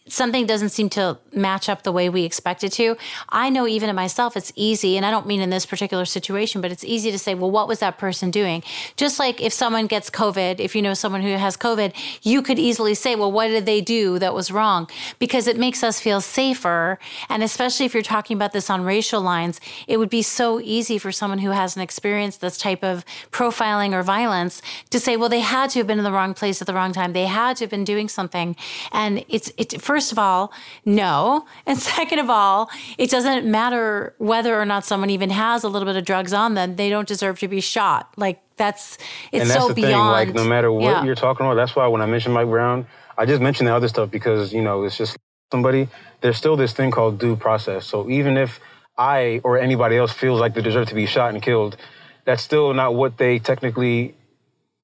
something 0.08 0.46
doesn't 0.46 0.70
seem 0.70 0.90
to 0.90 1.18
match 1.34 1.70
up 1.70 1.84
the 1.84 1.92
way 1.92 2.10
we 2.10 2.24
expect 2.24 2.64
it 2.64 2.72
to. 2.74 2.98
I 3.30 3.50
know 3.50 3.68
even 3.68 3.90
in 3.90 3.96
myself, 3.96 4.36
it's 4.36 4.52
easy, 4.56 4.98
and 4.98 5.06
I 5.06 5.12
don't 5.12 5.26
mean 5.26 5.42
in 5.42 5.50
this 5.50 5.66
particular 5.66 6.06
situation, 6.06 6.62
but 6.62 6.72
it's 6.72 6.84
easy 6.84 7.12
to 7.12 7.20
say, 7.20 7.36
well, 7.36 7.50
what 7.50 7.68
was 7.68 7.80
that 7.80 7.98
person 7.98 8.30
doing? 8.30 8.64
Just 8.98 9.18
like 9.18 9.42
if 9.42 9.54
someone 9.54 9.88
gets 9.88 10.10
COVID, 10.10 10.60
if 10.60 10.76
you 10.76 10.82
know 10.82 10.94
someone 10.94 11.22
who 11.22 11.30
has 11.30 11.56
COVID, 11.56 11.94
you 12.22 12.42
could 12.42 12.60
easily 12.60 12.94
say, 12.96 13.16
well, 13.16 13.32
what 13.32 13.48
did 13.48 13.66
they 13.66 13.80
do 13.80 14.20
that 14.20 14.34
was 14.34 14.52
wrong? 14.52 14.90
Because 15.20 15.48
it 15.48 15.58
makes 15.58 15.84
us 15.84 16.00
feel 16.00 16.20
safer. 16.20 17.00
And 17.30 17.42
especially 17.42 17.86
if 17.86 17.94
you're 17.94 18.04
talking 18.04 18.36
about 18.36 18.52
this 18.52 18.70
on 18.70 18.84
racial 18.84 19.22
lines, 19.22 19.62
it 19.88 19.98
would 19.98 20.10
be 20.10 20.22
so 20.22 20.60
easy 20.60 20.98
for 20.98 21.12
someone 21.12 21.40
who 21.40 21.52
hasn't 21.52 21.84
experienced 21.84 22.42
this 22.42 22.58
type 22.58 22.84
of 22.84 23.06
profiling 23.32 23.94
or 23.94 24.04
violence 24.04 24.62
to 24.90 25.00
say, 25.00 25.16
well, 25.16 25.30
they 25.30 25.40
had 25.40 25.70
to 25.72 25.80
have 25.80 25.88
been 25.88 25.98
in 25.98 26.04
the 26.04 26.12
wrong 26.12 26.34
place 26.34 26.62
at 26.62 26.68
the 26.68 26.74
wrong 26.74 26.92
time. 26.92 27.14
They 27.14 27.26
had 27.26 27.58
to 27.58 27.64
have 27.64 27.72
been 27.72 27.86
doing 27.86 28.10
something. 28.10 28.56
And 28.92 29.24
it's, 29.30 29.52
it, 29.58 29.82
first 29.94 30.12
of 30.12 30.18
all, 30.18 30.52
no. 30.86 31.46
And 31.68 31.78
second 31.96 32.18
of 32.18 32.30
all, 32.30 32.72
it 32.98 33.12
doesn't 33.12 33.46
matter 33.46 34.16
whether 34.18 34.60
or 34.60 34.66
not 34.66 34.84
someone 34.86 35.12
even 35.12 35.30
has 35.30 35.64
a 35.64 35.70
little 35.70 35.86
bit 35.86 35.96
of 35.96 36.04
drugs 36.04 36.34
on 36.34 36.56
them. 36.56 36.78
They 36.78 36.90
don't 36.90 37.08
deserve 37.08 37.40
to 37.42 37.48
be 37.48 37.62
shot. 37.62 38.12
Like 38.18 38.42
that's 38.58 38.98
it's 39.32 39.42
and 39.42 39.50
that's 39.50 39.62
so 39.62 39.68
the 39.68 39.76
beyond. 39.76 40.28
Thing. 40.28 40.36
Like 40.36 40.44
no 40.44 40.50
matter 40.50 40.72
what 40.72 40.84
yeah. 40.84 41.04
you're 41.04 41.22
talking 41.28 41.46
about, 41.46 41.56
that's 41.56 41.76
why 41.76 41.86
when 41.88 42.02
I 42.02 42.08
mentioned 42.08 42.34
Mike 42.34 42.48
Brown, 42.48 42.88
I 43.20 43.28
just 43.28 43.42
mentioned 43.42 43.68
the 43.68 43.76
other 43.76 43.88
stuff 43.88 44.10
because 44.10 44.52
you 44.52 44.64
know 44.64 44.84
it's 44.84 44.98
just 44.98 45.16
somebody. 45.52 45.88
There's 46.22 46.38
still 46.38 46.56
this 46.56 46.74
thing 46.74 46.90
called 46.90 47.20
due 47.20 47.36
process. 47.36 47.86
So 47.86 48.10
even 48.10 48.36
if 48.38 48.60
I 48.98 49.42
or 49.44 49.60
anybody 49.60 49.96
else 49.96 50.12
feels 50.12 50.40
like 50.40 50.56
they 50.56 50.64
deserve 50.64 50.88
to 50.88 50.96
be 50.96 51.06
shot 51.06 51.34
and 51.36 51.42
killed, 51.44 51.78
that's 52.26 52.42
still 52.42 52.74
not 52.74 52.96
what 52.96 53.18
they 53.20 53.38
technically 53.38 54.16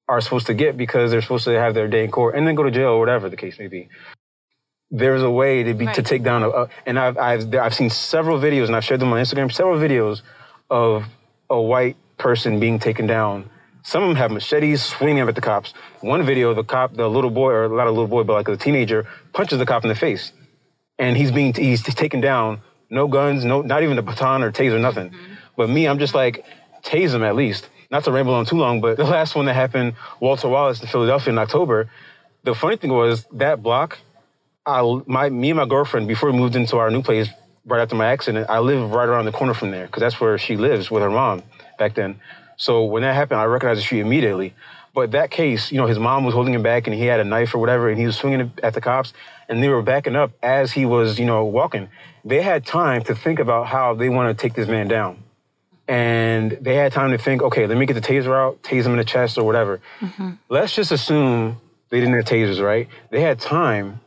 are 0.07 0.21
supposed 0.21 0.47
to 0.47 0.53
get 0.53 0.77
because 0.77 1.09
they're 1.09 1.21
supposed 1.21 1.45
to 1.45 1.51
have 1.51 1.73
their 1.73 1.87
day 1.87 2.03
in 2.03 2.11
court 2.11 2.35
and 2.35 2.45
then 2.45 2.53
go 2.53 2.63
to 2.63 2.71
jail 2.71 2.89
or 2.89 2.99
whatever 2.99 3.29
the 3.29 3.37
case 3.37 3.57
may 3.57 3.67
be 3.67 3.87
there's 4.91 5.21
a 5.21 5.29
way 5.29 5.63
to 5.63 5.73
be 5.73 5.85
right. 5.85 5.95
to 5.95 6.01
take 6.01 6.23
down 6.23 6.43
a, 6.43 6.49
a, 6.49 6.69
and 6.85 6.97
I've 6.97 7.17
I've 7.17 7.55
I've 7.55 7.73
seen 7.73 7.89
several 7.89 8.39
videos 8.39 8.67
and 8.67 8.75
I've 8.75 8.83
shared 8.83 8.99
them 8.99 9.11
on 9.13 9.19
Instagram 9.21 9.51
several 9.51 9.77
videos 9.77 10.21
of 10.69 11.05
a 11.49 11.59
white 11.59 11.97
person 12.17 12.59
being 12.59 12.79
taken 12.79 13.07
down. 13.07 13.49
Some 13.83 14.03
of 14.03 14.09
them 14.09 14.17
have 14.17 14.31
machetes 14.31 14.83
swinging 14.83 15.27
at 15.27 15.35
the 15.35 15.41
cops. 15.41 15.73
One 16.01 16.23
video, 16.23 16.53
the 16.53 16.63
cop, 16.63 16.93
the 16.93 17.09
little 17.09 17.29
boy, 17.29 17.51
or 17.51 17.69
not 17.69 17.87
a 17.87 17.91
little 17.91 18.07
boy, 18.07 18.23
but 18.23 18.33
like 18.33 18.47
a 18.47 18.57
teenager, 18.57 19.07
punches 19.33 19.57
the 19.57 19.65
cop 19.65 19.83
in 19.83 19.89
the 19.89 19.95
face, 19.95 20.31
and 20.97 21.15
he's 21.15 21.31
being 21.31 21.53
he's 21.53 21.83
taken 21.83 22.19
down. 22.21 22.61
No 22.89 23.07
guns, 23.07 23.45
no 23.45 23.61
not 23.61 23.83
even 23.83 23.97
a 23.97 24.01
baton 24.01 24.43
or 24.43 24.51
taser, 24.51 24.79
nothing. 24.79 25.09
Mm-hmm. 25.09 25.33
But 25.55 25.69
me, 25.69 25.87
I'm 25.87 25.99
just 25.99 26.15
like 26.15 26.45
tase 26.83 27.13
him 27.13 27.23
at 27.23 27.35
least. 27.35 27.69
Not 27.91 28.03
to 28.03 28.11
ramble 28.11 28.35
on 28.35 28.45
too 28.45 28.57
long, 28.57 28.81
but 28.81 28.97
the 28.97 29.03
last 29.03 29.35
one 29.35 29.45
that 29.45 29.55
happened, 29.55 29.95
Walter 30.19 30.47
Wallace 30.47 30.81
in 30.81 30.87
Philadelphia 30.87 31.33
in 31.33 31.39
October. 31.39 31.89
The 32.43 32.55
funny 32.55 32.77
thing 32.77 32.91
was 32.91 33.25
that 33.33 33.61
block 33.61 33.97
I, 34.65 35.01
my, 35.05 35.29
me 35.29 35.49
and 35.51 35.57
my 35.57 35.65
girlfriend, 35.65 36.07
before 36.07 36.31
we 36.31 36.37
moved 36.37 36.55
into 36.55 36.77
our 36.77 36.91
new 36.91 37.01
place, 37.01 37.29
right 37.65 37.81
after 37.81 37.95
my 37.95 38.07
accident, 38.07 38.49
I 38.49 38.59
live 38.59 38.91
right 38.91 39.07
around 39.07 39.25
the 39.25 39.31
corner 39.31 39.53
from 39.53 39.71
there 39.71 39.85
because 39.85 40.01
that's 40.01 40.19
where 40.19 40.37
she 40.37 40.57
lives 40.57 40.91
with 40.91 41.03
her 41.03 41.09
mom 41.09 41.43
back 41.77 41.95
then. 41.95 42.19
So 42.57 42.83
when 42.85 43.03
that 43.03 43.15
happened, 43.15 43.39
I 43.39 43.45
recognized 43.45 43.79
the 43.79 43.83
street 43.83 44.01
immediately. 44.01 44.53
But 44.93 45.11
that 45.11 45.31
case, 45.31 45.71
you 45.71 45.77
know, 45.77 45.85
his 45.85 45.99
mom 45.99 46.25
was 46.25 46.33
holding 46.33 46.53
him 46.53 46.63
back 46.63 46.87
and 46.87 46.95
he 46.95 47.05
had 47.05 47.19
a 47.19 47.23
knife 47.23 47.53
or 47.53 47.59
whatever 47.59 47.89
and 47.89 47.97
he 47.97 48.05
was 48.05 48.17
swinging 48.17 48.51
at 48.63 48.73
the 48.73 48.81
cops 48.81 49.13
and 49.47 49.61
they 49.63 49.69
were 49.69 49.81
backing 49.81 50.15
up 50.15 50.31
as 50.41 50.71
he 50.71 50.85
was, 50.85 51.19
you 51.19 51.25
know, 51.25 51.45
walking. 51.45 51.87
They 52.25 52.41
had 52.41 52.65
time 52.65 53.03
to 53.03 53.15
think 53.15 53.39
about 53.39 53.67
how 53.67 53.93
they 53.93 54.09
want 54.09 54.35
to 54.35 54.41
take 54.41 54.55
this 54.55 54.67
man 54.67 54.87
down. 54.87 55.23
And 55.87 56.51
they 56.51 56.75
had 56.75 56.91
time 56.91 57.11
to 57.11 57.17
think, 57.17 57.41
okay, 57.41 57.65
let 57.65 57.77
me 57.77 57.85
get 57.85 57.93
the 57.93 58.01
taser 58.01 58.35
out, 58.35 58.61
tase 58.61 58.83
him 58.83 58.91
in 58.91 58.97
the 58.97 59.05
chest 59.05 59.37
or 59.37 59.43
whatever. 59.43 59.79
Mm-hmm. 60.01 60.31
Let's 60.49 60.75
just 60.75 60.91
assume 60.91 61.57
they 61.89 61.99
didn't 61.99 62.15
have 62.15 62.25
tasers, 62.25 62.63
right? 62.63 62.87
They 63.09 63.21
had 63.21 63.39
time 63.39 63.99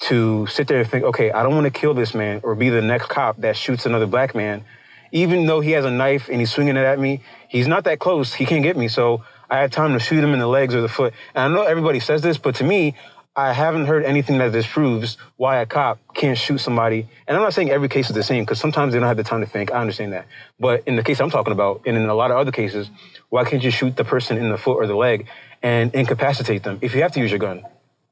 to 0.00 0.46
sit 0.46 0.68
there 0.68 0.80
and 0.80 0.88
think, 0.88 1.04
okay, 1.04 1.30
I 1.32 1.42
don't 1.42 1.54
want 1.54 1.64
to 1.64 1.70
kill 1.70 1.94
this 1.94 2.14
man 2.14 2.40
or 2.42 2.54
be 2.54 2.68
the 2.68 2.82
next 2.82 3.08
cop 3.08 3.38
that 3.38 3.56
shoots 3.56 3.86
another 3.86 4.06
black 4.06 4.34
man 4.34 4.64
even 5.12 5.46
though 5.46 5.60
he 5.60 5.72
has 5.72 5.84
a 5.84 5.90
knife 5.90 6.28
and 6.28 6.40
he's 6.40 6.52
swinging 6.52 6.76
it 6.76 6.84
at 6.84 6.98
me, 6.98 7.22
he's 7.48 7.66
not 7.66 7.84
that 7.84 7.98
close. 7.98 8.34
He 8.34 8.46
can't 8.46 8.62
get 8.62 8.76
me. 8.76 8.88
So 8.88 9.24
I 9.48 9.58
had 9.58 9.72
time 9.72 9.92
to 9.94 10.00
shoot 10.00 10.22
him 10.22 10.32
in 10.32 10.38
the 10.38 10.46
legs 10.46 10.74
or 10.74 10.80
the 10.80 10.88
foot. 10.88 11.14
And 11.34 11.52
I 11.52 11.54
know 11.56 11.62
everybody 11.64 12.00
says 12.00 12.22
this, 12.22 12.38
but 12.38 12.56
to 12.56 12.64
me, 12.64 12.94
I 13.36 13.52
haven't 13.52 13.86
heard 13.86 14.04
anything 14.04 14.38
that 14.38 14.50
disproves 14.50 15.16
why 15.36 15.58
a 15.58 15.66
cop 15.66 16.00
can't 16.14 16.36
shoot 16.36 16.58
somebody. 16.58 17.08
And 17.26 17.36
I'm 17.36 17.42
not 17.42 17.54
saying 17.54 17.70
every 17.70 17.88
case 17.88 18.08
is 18.08 18.14
the 18.14 18.22
same 18.22 18.42
because 18.42 18.58
sometimes 18.58 18.92
they 18.92 18.98
don't 18.98 19.06
have 19.06 19.16
the 19.16 19.22
time 19.22 19.40
to 19.40 19.46
think. 19.46 19.70
I 19.70 19.80
understand 19.80 20.12
that. 20.12 20.26
But 20.58 20.82
in 20.86 20.96
the 20.96 21.04
case 21.04 21.20
I'm 21.20 21.30
talking 21.30 21.52
about, 21.52 21.82
and 21.86 21.96
in 21.96 22.08
a 22.08 22.14
lot 22.14 22.32
of 22.32 22.36
other 22.36 22.50
cases, 22.50 22.90
why 23.28 23.44
can't 23.44 23.62
you 23.62 23.70
shoot 23.70 23.96
the 23.96 24.04
person 24.04 24.38
in 24.38 24.48
the 24.48 24.58
foot 24.58 24.74
or 24.74 24.86
the 24.86 24.96
leg 24.96 25.28
and 25.62 25.94
incapacitate 25.94 26.64
them 26.64 26.78
if 26.82 26.94
you 26.94 27.02
have 27.02 27.12
to 27.12 27.20
use 27.20 27.30
your 27.30 27.38
gun? 27.38 27.64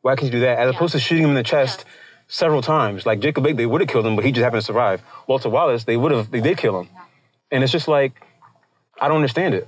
Why 0.07 0.15
can't 0.15 0.33
you 0.33 0.39
do 0.39 0.41
that 0.47 0.61
as 0.61 0.73
opposed 0.73 0.93
to 0.93 1.01
shooting 1.01 1.25
him 1.25 1.31
in 1.31 1.35
the 1.35 1.43
chest 1.43 1.85
several 2.29 2.63
times? 2.63 3.07
Like 3.07 3.19
Jacob 3.19 3.43
Blake, 3.43 3.57
they 3.57 3.67
would 3.67 3.81
have 3.81 3.91
killed 3.91 4.07
him, 4.07 4.15
but 4.15 4.25
he 4.25 4.31
just 4.31 4.45
happened 4.45 4.63
to 4.63 4.65
survive. 4.65 5.03
Walter 5.27 5.49
Wallace, 5.49 5.83
they 5.83 5.97
would 5.97 6.13
have, 6.13 6.31
they 6.31 6.41
did 6.41 6.59
kill 6.59 6.79
him. 6.79 6.89
And 7.51 7.65
it's 7.65 7.73
just 7.73 7.89
like, 7.89 8.13
I 9.01 9.09
don't 9.09 9.17
understand 9.17 9.55
it. 9.55 9.67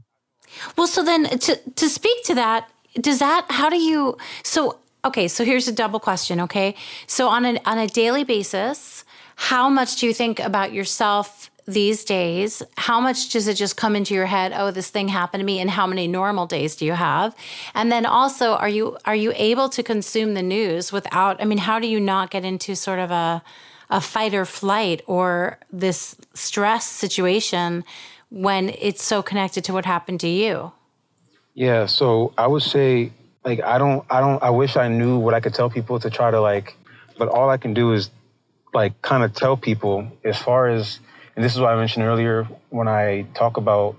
Well, 0.76 0.86
so 0.86 1.02
then 1.02 1.24
to 1.24 1.56
to 1.56 1.88
speak 1.88 2.24
to 2.26 2.36
that, 2.36 2.70
does 3.00 3.18
that 3.18 3.46
how 3.50 3.68
do 3.68 3.78
you 3.78 4.16
so 4.44 4.78
okay, 5.04 5.26
so 5.26 5.44
here's 5.44 5.66
a 5.66 5.72
double 5.72 5.98
question, 5.98 6.40
okay? 6.42 6.76
So 7.08 7.26
on 7.26 7.44
a 7.44 7.60
on 7.64 7.76
a 7.78 7.88
daily 7.88 8.22
basis, 8.22 9.04
how 9.34 9.68
much 9.68 9.96
do 9.96 10.06
you 10.06 10.14
think 10.14 10.38
about 10.38 10.72
yourself 10.72 11.50
these 11.68 12.02
days? 12.02 12.62
How 12.78 12.98
much 12.98 13.28
does 13.28 13.46
it 13.46 13.54
just 13.54 13.76
come 13.76 13.94
into 13.94 14.14
your 14.14 14.26
head, 14.26 14.52
oh, 14.56 14.70
this 14.70 14.88
thing 14.88 15.08
happened 15.08 15.42
to 15.42 15.44
me 15.44 15.60
and 15.60 15.70
how 15.70 15.86
many 15.86 16.08
normal 16.08 16.46
days 16.46 16.74
do 16.74 16.86
you 16.86 16.94
have? 16.94 17.36
And 17.74 17.92
then 17.92 18.06
also, 18.06 18.54
are 18.54 18.68
you 18.68 18.96
are 19.04 19.14
you 19.14 19.32
able 19.36 19.68
to 19.68 19.82
consume 19.82 20.34
the 20.34 20.42
news 20.42 20.90
without 20.90 21.40
I 21.40 21.44
mean, 21.44 21.58
how 21.58 21.78
do 21.78 21.86
you 21.86 22.00
not 22.00 22.30
get 22.30 22.44
into 22.44 22.74
sort 22.74 22.98
of 22.98 23.10
a 23.10 23.42
a 23.90 24.00
fight 24.00 24.34
or 24.34 24.44
flight 24.44 25.02
or 25.06 25.58
this 25.70 26.16
stress 26.34 26.86
situation 26.86 27.84
when 28.30 28.70
it's 28.70 29.02
so 29.02 29.22
connected 29.22 29.64
to 29.64 29.72
what 29.72 29.84
happened 29.84 30.20
to 30.20 30.28
you? 30.28 30.72
Yeah, 31.54 31.86
so 31.86 32.32
I 32.38 32.46
would 32.46 32.62
say 32.62 33.12
like 33.44 33.62
I 33.62 33.76
don't 33.76 34.04
I 34.10 34.20
don't 34.20 34.42
I 34.42 34.50
wish 34.50 34.76
I 34.76 34.88
knew 34.88 35.18
what 35.18 35.34
I 35.34 35.40
could 35.40 35.54
tell 35.54 35.68
people 35.68 36.00
to 36.00 36.08
try 36.08 36.30
to 36.30 36.40
like 36.40 36.76
but 37.18 37.28
all 37.28 37.50
I 37.50 37.58
can 37.58 37.74
do 37.74 37.92
is 37.92 38.10
like 38.72 39.00
kind 39.02 39.22
of 39.22 39.34
tell 39.34 39.56
people 39.56 40.10
as 40.24 40.38
far 40.38 40.68
as 40.68 41.00
and 41.38 41.44
this 41.44 41.54
is 41.54 41.60
what 41.60 41.72
I 41.72 41.76
mentioned 41.76 42.04
earlier 42.04 42.48
when 42.68 42.88
I 42.88 43.24
talk 43.32 43.58
about 43.58 43.94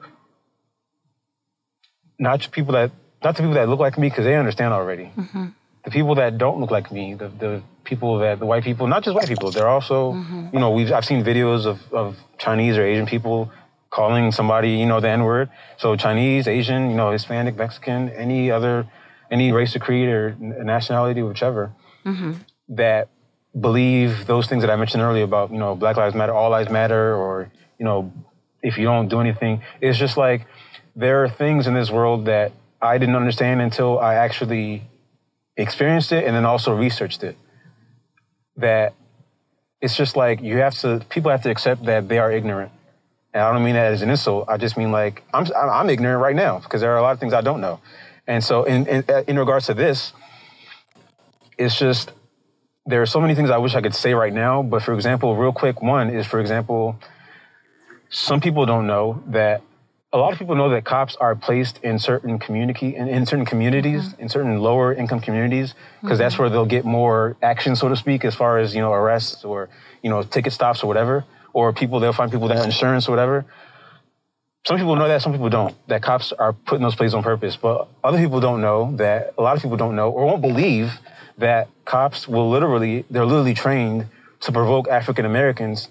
not 2.19 2.41
just 2.41 2.51
people 2.51 2.73
that 2.73 2.91
not 3.23 3.37
the 3.37 3.43
people 3.43 3.53
that 3.53 3.69
look 3.69 3.79
like 3.79 3.97
me 3.97 4.09
because 4.09 4.25
they 4.25 4.35
understand 4.35 4.73
already. 4.73 5.05
Mm-hmm. 5.15 5.45
The 5.85 5.91
people 5.91 6.15
that 6.15 6.37
don't 6.37 6.59
look 6.59 6.69
like 6.69 6.91
me, 6.91 7.13
the 7.13 7.29
the 7.29 7.63
people 7.85 8.19
that 8.19 8.39
the 8.39 8.45
white 8.45 8.65
people, 8.65 8.87
not 8.87 9.05
just 9.05 9.15
white 9.15 9.29
people, 9.29 9.51
they're 9.51 9.69
also 9.69 10.11
mm-hmm. 10.11 10.49
you 10.51 10.59
know 10.59 10.71
we've 10.71 10.91
I've 10.91 11.05
seen 11.05 11.23
videos 11.23 11.65
of 11.65 11.79
of 11.93 12.17
Chinese 12.37 12.77
or 12.77 12.83
Asian 12.83 13.05
people 13.05 13.49
calling 13.89 14.33
somebody, 14.33 14.71
you 14.71 14.85
know, 14.85 14.99
the 14.99 15.09
N 15.09 15.23
word. 15.23 15.49
So 15.77 15.95
Chinese, 15.95 16.45
Asian, 16.45 16.89
you 16.89 16.97
know, 16.97 17.11
Hispanic, 17.11 17.55
Mexican, 17.55 18.09
any 18.09 18.51
other, 18.51 18.85
any 19.31 19.53
race 19.53 19.77
or 19.77 19.79
creed 19.79 20.09
or 20.09 20.35
nationality, 20.37 21.21
whichever, 21.21 21.71
mm-hmm. 22.05 22.33
that 22.75 23.07
believe 23.57 24.27
those 24.27 24.47
things 24.47 24.63
that 24.63 24.69
I 24.69 24.75
mentioned 24.75 25.03
earlier 25.03 25.23
about, 25.23 25.51
you 25.51 25.57
know, 25.57 25.75
Black 25.75 25.97
Lives 25.97 26.15
Matter, 26.15 26.33
All 26.33 26.49
Lives 26.49 26.69
Matter, 26.69 27.15
or, 27.15 27.51
you 27.77 27.85
know, 27.85 28.11
if 28.61 28.77
you 28.77 28.85
don't 28.85 29.07
do 29.07 29.19
anything, 29.21 29.61
it's 29.81 29.97
just 29.97 30.17
like 30.17 30.45
there 30.95 31.23
are 31.23 31.29
things 31.29 31.67
in 31.67 31.73
this 31.73 31.89
world 31.89 32.25
that 32.25 32.51
I 32.81 32.97
didn't 32.97 33.15
understand 33.15 33.61
until 33.61 33.99
I 33.99 34.15
actually 34.15 34.83
experienced 35.57 36.11
it 36.11 36.25
and 36.25 36.35
then 36.35 36.45
also 36.45 36.73
researched 36.75 37.23
it. 37.23 37.37
That 38.57 38.93
it's 39.81 39.95
just 39.95 40.15
like 40.15 40.41
you 40.41 40.57
have 40.57 40.77
to, 40.79 41.05
people 41.09 41.31
have 41.31 41.43
to 41.43 41.49
accept 41.49 41.85
that 41.85 42.09
they 42.09 42.19
are 42.19 42.31
ignorant 42.31 42.71
and 43.33 43.43
I 43.43 43.51
don't 43.53 43.63
mean 43.63 43.75
that 43.75 43.93
as 43.93 44.01
an 44.01 44.09
insult. 44.09 44.49
I 44.49 44.57
just 44.57 44.77
mean 44.77 44.91
like 44.91 45.23
I'm 45.33 45.45
I'm 45.55 45.89
ignorant 45.89 46.21
right 46.21 46.35
now 46.35 46.59
because 46.59 46.81
there 46.81 46.91
are 46.93 46.97
a 46.97 47.01
lot 47.01 47.11
of 47.11 47.19
things 47.19 47.33
I 47.33 47.41
don't 47.41 47.61
know. 47.61 47.79
And 48.27 48.43
so 48.43 48.63
in 48.63 48.87
in, 48.87 49.03
in 49.27 49.37
regards 49.37 49.67
to 49.67 49.73
this, 49.73 50.13
it's 51.57 51.77
just 51.77 52.11
there 52.89 53.01
are 53.01 53.05
so 53.05 53.21
many 53.21 53.35
things 53.35 53.49
I 53.49 53.57
wish 53.57 53.75
I 53.75 53.81
could 53.81 53.95
say 53.95 54.13
right 54.13 54.33
now. 54.33 54.63
But 54.63 54.83
for 54.83 54.93
example, 54.93 55.35
real 55.35 55.53
quick, 55.53 55.81
one 55.81 56.09
is 56.09 56.25
for 56.25 56.39
example, 56.39 56.99
some 58.09 58.41
people 58.41 58.65
don't 58.65 58.87
know 58.87 59.23
that 59.27 59.61
a 60.11 60.17
lot 60.17 60.33
of 60.33 60.39
people 60.39 60.55
know 60.55 60.69
that 60.69 60.85
cops 60.85 61.15
are 61.15 61.35
placed 61.35 61.77
in 61.83 61.99
certain 61.99 62.39
community 62.39 62.95
in, 62.95 63.07
in 63.07 63.27
certain 63.27 63.45
communities 63.45 64.01
mm-hmm. 64.01 64.23
in 64.23 64.29
certain 64.29 64.59
lower 64.59 64.91
income 64.91 65.19
communities 65.19 65.75
because 66.01 66.15
mm-hmm. 66.15 66.23
that's 66.23 66.39
where 66.39 66.49
they'll 66.49 66.65
get 66.65 66.83
more 66.83 67.37
action 67.43 67.75
so 67.75 67.87
to 67.87 67.95
speak 67.95 68.25
as 68.25 68.33
far 68.33 68.57
as 68.57 68.73
you 68.73 68.81
know 68.81 68.91
arrests 68.91 69.45
or 69.45 69.69
you 70.01 70.09
know 70.09 70.23
ticket 70.23 70.51
stops 70.51 70.83
or 70.83 70.87
whatever 70.87 71.25
or 71.53 71.73
people 71.73 71.99
they'll 71.99 72.13
find 72.13 72.31
people 72.31 72.47
that 72.47 72.57
have 72.57 72.65
insurance 72.65 73.07
or 73.07 73.11
whatever. 73.11 73.45
Some 74.65 74.77
people 74.77 74.95
know 74.95 75.07
that, 75.07 75.21
some 75.21 75.31
people 75.31 75.49
don't. 75.49 75.75
That 75.87 76.03
cops 76.03 76.31
are 76.33 76.53
put 76.53 76.75
in 76.75 76.81
those 76.81 76.95
places 76.95 77.15
on 77.15 77.23
purpose, 77.23 77.55
but 77.55 77.87
other 78.03 78.17
people 78.17 78.39
don't 78.41 78.61
know 78.61 78.95
that. 78.97 79.33
A 79.37 79.41
lot 79.41 79.55
of 79.55 79.61
people 79.61 79.77
don't 79.77 79.95
know 79.95 80.09
or 80.09 80.25
won't 80.25 80.41
believe 80.41 80.91
that 81.39 81.69
cops 81.85 82.27
will 82.27 82.49
literally 82.49 83.05
they're 83.09 83.25
literally 83.25 83.53
trained 83.53 84.07
to 84.41 84.51
provoke 84.51 84.87
African 84.87 85.25
Americans 85.25 85.89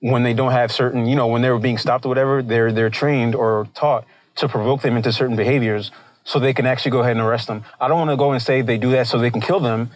when 0.00 0.22
they 0.22 0.34
don't 0.34 0.52
have 0.52 0.70
certain, 0.72 1.06
you 1.06 1.16
know, 1.16 1.28
when 1.28 1.42
they're 1.42 1.58
being 1.58 1.78
stopped 1.78 2.04
or 2.04 2.08
whatever, 2.08 2.42
they're 2.42 2.72
they're 2.72 2.90
trained 2.90 3.34
or 3.34 3.68
taught 3.74 4.04
to 4.36 4.48
provoke 4.48 4.82
them 4.82 4.96
into 4.96 5.12
certain 5.12 5.36
behaviors 5.36 5.90
so 6.24 6.38
they 6.38 6.54
can 6.54 6.66
actually 6.66 6.90
go 6.90 7.00
ahead 7.00 7.12
and 7.12 7.20
arrest 7.20 7.46
them. 7.46 7.64
I 7.80 7.88
don't 7.88 7.98
want 7.98 8.10
to 8.10 8.16
go 8.16 8.32
and 8.32 8.42
say 8.42 8.62
they 8.62 8.78
do 8.78 8.90
that 8.92 9.06
so 9.06 9.18
they 9.18 9.30
can 9.30 9.40
kill 9.40 9.60
them. 9.60 9.90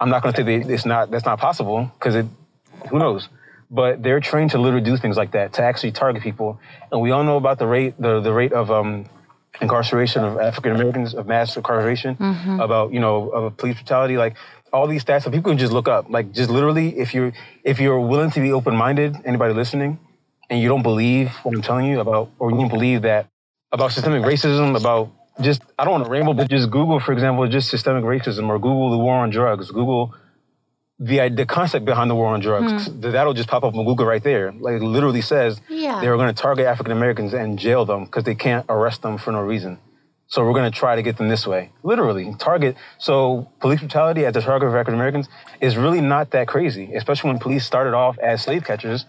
I'm 0.00 0.10
not 0.10 0.22
going 0.22 0.34
to 0.34 0.40
say 0.40 0.44
they, 0.44 0.74
it's 0.74 0.84
not 0.86 1.10
that's 1.10 1.24
not 1.24 1.38
possible 1.38 1.90
because 1.98 2.14
it 2.14 2.26
who 2.90 2.98
knows 2.98 3.28
but 3.70 4.02
they're 4.02 4.20
trained 4.20 4.50
to 4.52 4.58
literally 4.58 4.84
do 4.84 4.96
things 4.96 5.16
like 5.16 5.32
that 5.32 5.52
to 5.54 5.62
actually 5.62 5.92
target 5.92 6.22
people. 6.22 6.58
And 6.90 7.00
we 7.00 7.10
all 7.10 7.24
know 7.24 7.36
about 7.36 7.58
the 7.58 7.66
rate 7.66 7.94
the, 7.98 8.20
the 8.20 8.32
rate 8.32 8.52
of 8.52 8.70
um, 8.70 9.06
incarceration 9.60 10.24
of 10.24 10.38
African 10.38 10.72
Americans 10.72 11.14
of 11.14 11.26
mass 11.26 11.56
incarceration, 11.56 12.16
mm-hmm. 12.16 12.60
about 12.60 12.92
you 12.92 13.00
know 13.00 13.28
of 13.30 13.56
police 13.56 13.76
brutality, 13.76 14.16
like 14.16 14.36
all 14.72 14.86
these 14.86 15.04
stats 15.04 15.24
that 15.24 15.32
people 15.32 15.50
can 15.50 15.58
just 15.58 15.72
look 15.72 15.88
up. 15.88 16.10
Like 16.10 16.32
just 16.32 16.50
literally, 16.50 16.98
if 16.98 17.14
you're 17.14 17.32
if 17.64 17.80
you're 17.80 18.00
willing 18.00 18.30
to 18.32 18.40
be 18.40 18.52
open 18.52 18.76
minded, 18.76 19.16
anybody 19.24 19.54
listening, 19.54 19.98
and 20.50 20.60
you 20.60 20.68
don't 20.68 20.82
believe 20.82 21.30
what 21.42 21.54
I'm 21.54 21.62
telling 21.62 21.86
you 21.86 22.00
about, 22.00 22.30
or 22.38 22.50
you 22.50 22.56
don't 22.56 22.68
believe 22.68 23.02
that 23.02 23.26
about 23.72 23.92
systemic 23.92 24.22
racism, 24.22 24.78
about 24.78 25.10
just 25.40 25.62
I 25.78 25.84
don't 25.84 25.92
want 25.92 26.04
to 26.04 26.10
ramble, 26.10 26.34
but 26.34 26.48
just 26.48 26.70
Google, 26.70 27.00
for 27.00 27.12
example, 27.12 27.46
just 27.48 27.70
systemic 27.70 28.04
racism, 28.04 28.48
or 28.48 28.58
Google 28.58 28.90
the 28.90 28.98
war 28.98 29.14
on 29.14 29.30
drugs, 29.30 29.70
Google 29.70 30.14
the 30.98 31.28
the 31.28 31.46
concept 31.46 31.84
behind 31.84 32.10
the 32.10 32.14
war 32.14 32.28
on 32.28 32.40
drugs. 32.40 32.88
Hmm. 32.88 33.00
That'll 33.00 33.34
just 33.34 33.48
pop 33.48 33.62
up 33.62 33.74
on 33.74 33.84
Google 33.84 34.06
right 34.06 34.22
there. 34.22 34.52
Like 34.52 34.76
it 34.76 34.82
literally 34.82 35.20
says 35.20 35.60
yeah. 35.68 36.00
they 36.00 36.08
were 36.08 36.16
going 36.16 36.34
to 36.34 36.42
target 36.42 36.66
African 36.66 36.92
Americans 36.92 37.34
and 37.34 37.58
jail 37.58 37.84
them 37.84 38.04
because 38.04 38.24
they 38.24 38.34
can't 38.34 38.66
arrest 38.68 39.02
them 39.02 39.18
for 39.18 39.32
no 39.32 39.40
reason. 39.40 39.78
So 40.26 40.44
we're 40.44 40.52
going 40.52 40.70
to 40.70 40.76
try 40.76 40.96
to 40.96 41.02
get 41.02 41.16
them 41.16 41.28
this 41.28 41.46
way. 41.46 41.72
Literally 41.82 42.34
target. 42.38 42.76
So 42.98 43.48
police 43.60 43.80
brutality 43.80 44.26
as 44.26 44.34
the 44.34 44.42
target 44.42 44.68
of 44.68 44.74
African 44.74 44.94
Americans 44.94 45.28
is 45.60 45.76
really 45.76 46.02
not 46.02 46.32
that 46.32 46.48
crazy, 46.48 46.92
especially 46.94 47.30
when 47.30 47.38
police 47.38 47.64
started 47.64 47.94
off 47.94 48.18
as 48.18 48.42
slave 48.42 48.64
catchers. 48.64 49.06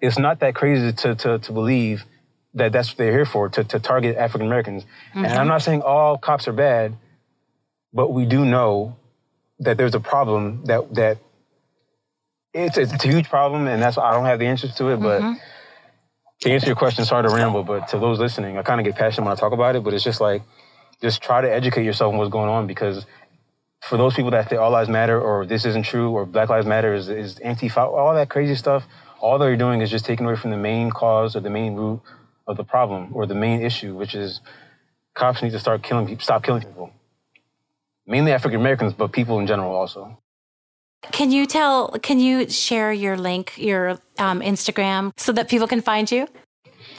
It's 0.00 0.18
not 0.18 0.40
that 0.40 0.54
crazy 0.54 0.92
to 0.92 1.14
to, 1.14 1.38
to 1.38 1.52
believe 1.52 2.04
that 2.54 2.72
that's 2.72 2.90
what 2.90 2.98
they're 2.98 3.12
here 3.12 3.26
for 3.26 3.48
to, 3.48 3.64
to 3.64 3.80
target 3.80 4.16
African 4.16 4.46
Americans. 4.46 4.84
Mm-hmm. 4.84 5.24
And 5.24 5.34
I'm 5.34 5.48
not 5.48 5.62
saying 5.62 5.82
all 5.82 6.18
cops 6.18 6.48
are 6.48 6.52
bad, 6.52 6.96
but 7.92 8.12
we 8.12 8.26
do 8.26 8.44
know 8.44 8.96
that 9.60 9.76
there's 9.76 9.94
a 9.94 10.00
problem 10.00 10.64
that 10.66 10.94
that 10.94 11.18
it's, 12.52 12.76
it's 12.76 12.92
a 12.92 13.08
huge 13.08 13.28
problem, 13.28 13.66
and 13.66 13.82
that's 13.82 13.96
why 13.96 14.04
I 14.04 14.12
don't 14.12 14.24
have 14.24 14.38
the 14.38 14.46
answers 14.46 14.74
to 14.76 14.88
it. 14.88 14.96
But 14.98 15.22
mm-hmm. 15.22 15.38
to 16.40 16.50
answer 16.50 16.66
your 16.66 16.76
question, 16.76 17.04
sorry 17.04 17.28
to 17.28 17.34
ramble, 17.34 17.62
but 17.62 17.88
to 17.88 17.98
those 17.98 18.18
listening, 18.18 18.58
I 18.58 18.62
kind 18.62 18.80
of 18.80 18.86
get 18.86 18.96
passionate 18.96 19.24
when 19.24 19.32
I 19.32 19.40
talk 19.40 19.52
about 19.52 19.76
it. 19.76 19.84
But 19.84 19.94
it's 19.94 20.04
just 20.04 20.20
like, 20.20 20.42
just 21.00 21.22
try 21.22 21.40
to 21.40 21.52
educate 21.52 21.84
yourself 21.84 22.12
on 22.12 22.18
what's 22.18 22.30
going 22.30 22.48
on 22.48 22.66
because 22.66 23.06
for 23.80 23.96
those 23.96 24.14
people 24.14 24.30
that 24.32 24.50
say 24.50 24.56
all 24.56 24.70
lives 24.70 24.88
matter 24.88 25.20
or 25.20 25.46
this 25.46 25.64
isn't 25.64 25.84
true 25.84 26.10
or 26.10 26.26
Black 26.26 26.48
Lives 26.48 26.66
Matter 26.66 26.94
is, 26.94 27.08
is 27.08 27.38
anti 27.38 27.70
all 27.70 28.14
that 28.14 28.28
crazy 28.28 28.54
stuff, 28.54 28.84
all 29.20 29.38
they're 29.38 29.56
doing 29.56 29.80
is 29.80 29.90
just 29.90 30.04
taking 30.04 30.26
away 30.26 30.36
from 30.36 30.50
the 30.50 30.56
main 30.56 30.90
cause 30.90 31.34
or 31.34 31.40
the 31.40 31.50
main 31.50 31.74
root 31.74 32.00
of 32.46 32.56
the 32.56 32.64
problem 32.64 33.10
or 33.14 33.26
the 33.26 33.34
main 33.34 33.62
issue, 33.62 33.94
which 33.94 34.14
is 34.14 34.40
cops 35.14 35.42
need 35.42 35.52
to 35.52 35.58
start 35.58 35.82
killing 35.82 36.06
people, 36.06 36.22
stop 36.22 36.42
killing 36.42 36.62
people. 36.62 36.90
Mainly 38.06 38.32
African 38.32 38.60
Americans, 38.60 38.92
but 38.92 39.12
people 39.12 39.38
in 39.38 39.46
general 39.46 39.74
also. 39.74 40.18
Can 41.12 41.30
you 41.30 41.46
tell, 41.46 41.90
can 42.02 42.18
you 42.18 42.48
share 42.48 42.92
your 42.92 43.16
link, 43.16 43.54
your 43.56 43.98
um, 44.18 44.40
Instagram, 44.40 45.12
so 45.16 45.32
that 45.32 45.48
people 45.48 45.66
can 45.66 45.80
find 45.80 46.10
you? 46.10 46.28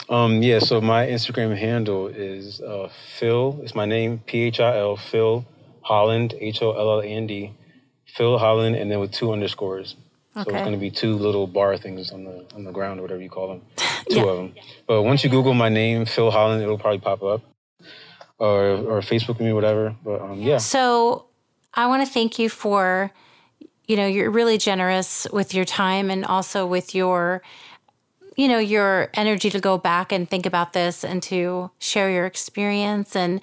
Um, 0.08 0.42
yeah, 0.42 0.58
so 0.58 0.80
my 0.80 1.06
Instagram 1.06 1.56
handle 1.56 2.08
is 2.08 2.60
uh, 2.60 2.90
Phil, 3.18 3.60
it's 3.62 3.74
my 3.74 3.86
name, 3.86 4.18
P 4.26 4.42
H 4.42 4.60
I 4.60 4.76
L, 4.78 4.96
Phil 4.96 5.44
Holland, 5.82 6.34
H 6.38 6.62
O 6.62 6.72
L 6.72 6.90
L 6.92 7.00
A 7.00 7.06
N 7.06 7.26
D, 7.26 7.52
Phil 8.06 8.38
Holland, 8.38 8.76
and 8.76 8.90
then 8.90 9.00
with 9.00 9.12
two 9.12 9.32
underscores. 9.32 9.96
Okay. 10.36 10.50
So 10.50 10.56
it's 10.56 10.64
going 10.64 10.72
to 10.72 10.78
be 10.78 10.90
two 10.90 11.14
little 11.14 11.46
bar 11.46 11.76
things 11.76 12.10
on 12.10 12.24
the 12.24 12.44
on 12.54 12.64
the 12.64 12.72
ground 12.72 12.98
or 12.98 13.02
whatever 13.02 13.22
you 13.22 13.30
call 13.30 13.48
them, 13.48 13.62
two 14.08 14.16
yeah. 14.16 14.22
of 14.24 14.36
them. 14.36 14.54
But 14.86 15.02
once 15.02 15.22
you 15.22 15.30
Google 15.30 15.54
my 15.54 15.68
name, 15.68 16.04
Phil 16.06 16.30
Holland, 16.30 16.62
it'll 16.62 16.78
probably 16.78 17.00
pop 17.00 17.22
up, 17.22 17.42
or 18.38 18.62
or 18.62 19.00
Facebook 19.00 19.40
me, 19.40 19.52
whatever. 19.52 19.94
But 20.04 20.20
um, 20.20 20.40
yeah. 20.40 20.58
So 20.58 21.26
I 21.74 21.86
want 21.86 22.04
to 22.06 22.12
thank 22.12 22.38
you 22.38 22.48
for 22.48 23.12
you 23.92 23.98
know, 23.98 24.06
you're 24.06 24.30
really 24.30 24.56
generous 24.56 25.26
with 25.34 25.52
your 25.52 25.66
time 25.66 26.10
and 26.10 26.24
also 26.24 26.64
with 26.64 26.94
your 26.94 27.42
you 28.34 28.48
know, 28.48 28.58
your 28.58 29.10
energy 29.12 29.50
to 29.50 29.60
go 29.60 29.76
back 29.76 30.10
and 30.10 30.26
think 30.26 30.46
about 30.46 30.72
this 30.72 31.04
and 31.04 31.22
to 31.22 31.70
share 31.78 32.10
your 32.10 32.24
experience. 32.24 33.14
And 33.14 33.42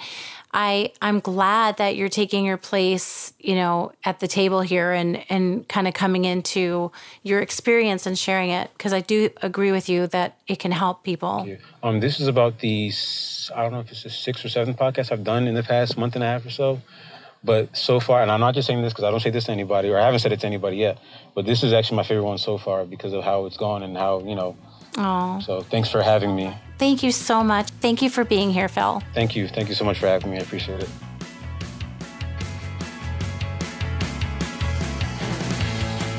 I 0.52 0.94
I'm 1.04 1.20
glad 1.20 1.78
that 1.78 1.96
you're 1.96 2.10
taking 2.10 2.44
your 2.44 2.58
place, 2.58 3.32
you 3.38 3.54
know, 3.54 3.92
at 4.04 4.20
the 4.22 4.28
table 4.28 4.62
here 4.62 4.92
and 4.92 5.24
and 5.30 5.70
kind 5.70 5.88
of 5.88 5.94
coming 5.94 6.26
into 6.26 6.92
your 7.22 7.40
experience 7.40 8.08
and 8.08 8.18
sharing 8.18 8.50
it 8.50 8.72
because 8.76 8.92
I 8.92 9.02
do 9.02 9.30
agree 9.44 9.72
with 9.72 9.88
you 9.88 10.08
that 10.08 10.40
it 10.48 10.58
can 10.58 10.72
help 10.72 11.04
people. 11.04 11.46
Um, 11.84 12.00
this 12.00 12.20
is 12.20 12.28
about 12.28 12.58
the 12.58 12.92
I 13.56 13.62
don't 13.62 13.74
know 13.74 13.82
if 13.82 13.92
it's 13.92 14.02
the 14.02 14.10
sixth 14.10 14.44
or 14.44 14.50
seventh 14.50 14.78
podcast 14.78 15.12
I've 15.12 15.24
done 15.24 15.48
in 15.48 15.54
the 15.54 15.62
past 15.62 16.00
month 16.00 16.16
and 16.16 16.24
a 16.24 16.28
half 16.28 16.44
or 16.44 16.50
so. 16.50 16.82
But 17.44 17.76
so 17.76 18.00
far, 18.00 18.22
and 18.22 18.30
I'm 18.30 18.42
not 18.42 18.54
just 18.54 18.68
saying 18.68 18.82
this 18.82 18.92
because 18.92 19.06
I 19.06 19.12
don't 19.12 19.22
say 19.22 19.30
this 19.30 19.46
to 19.46 19.52
anybody, 19.52 19.90
or 19.90 19.98
I 19.98 20.04
haven't 20.04 20.20
said 20.20 20.34
it 20.34 20.42
to 20.42 20.48
anybody 20.48 20.78
yet. 20.78 21.00
But 21.36 21.46
this 21.46 21.64
is 21.64 21.72
actually 21.72 21.98
my 21.98 22.04
favorite 22.04 22.26
one 22.26 22.38
so 22.38 22.58
far 22.58 22.86
because 22.86 23.14
of 23.14 23.24
how 23.24 23.46
it's 23.46 23.58
gone 23.58 23.84
and 23.84 23.96
how 23.96 24.20
you 24.20 24.36
know. 24.36 24.58
Oh. 24.98 25.40
So 25.46 25.62
thanks 25.62 25.90
for 25.90 26.02
having 26.02 26.36
me. 26.36 26.54
Thank 26.78 27.04
you 27.04 27.12
so 27.12 27.44
much. 27.44 27.70
Thank 27.82 28.02
you 28.02 28.10
for 28.10 28.26
being 28.26 28.52
here, 28.52 28.68
Phil. 28.68 29.02
Thank 29.14 29.36
you. 29.36 29.48
Thank 29.48 29.70
you 29.70 29.76
so 29.76 29.86
much 29.86 30.00
for 30.00 30.08
having 30.08 30.32
me. 30.32 30.38
I 30.38 30.42
appreciate 30.42 30.82
it. 30.82 30.90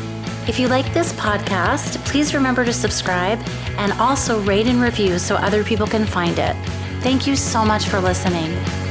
If 0.47 0.59
you 0.59 0.67
like 0.67 0.93
this 0.93 1.11
podcast, 1.13 2.03
please 2.05 2.33
remember 2.33 2.63
to 2.63 2.73
subscribe 2.73 3.39
and 3.77 3.91
also 3.93 4.39
rate 4.41 4.67
and 4.67 4.79
review 4.79 5.17
so 5.17 5.35
other 5.35 5.63
people 5.63 5.87
can 5.87 6.05
find 6.05 6.37
it. 6.37 6.55
Thank 7.01 7.27
you 7.27 7.35
so 7.35 7.65
much 7.65 7.87
for 7.87 7.99
listening. 7.99 8.84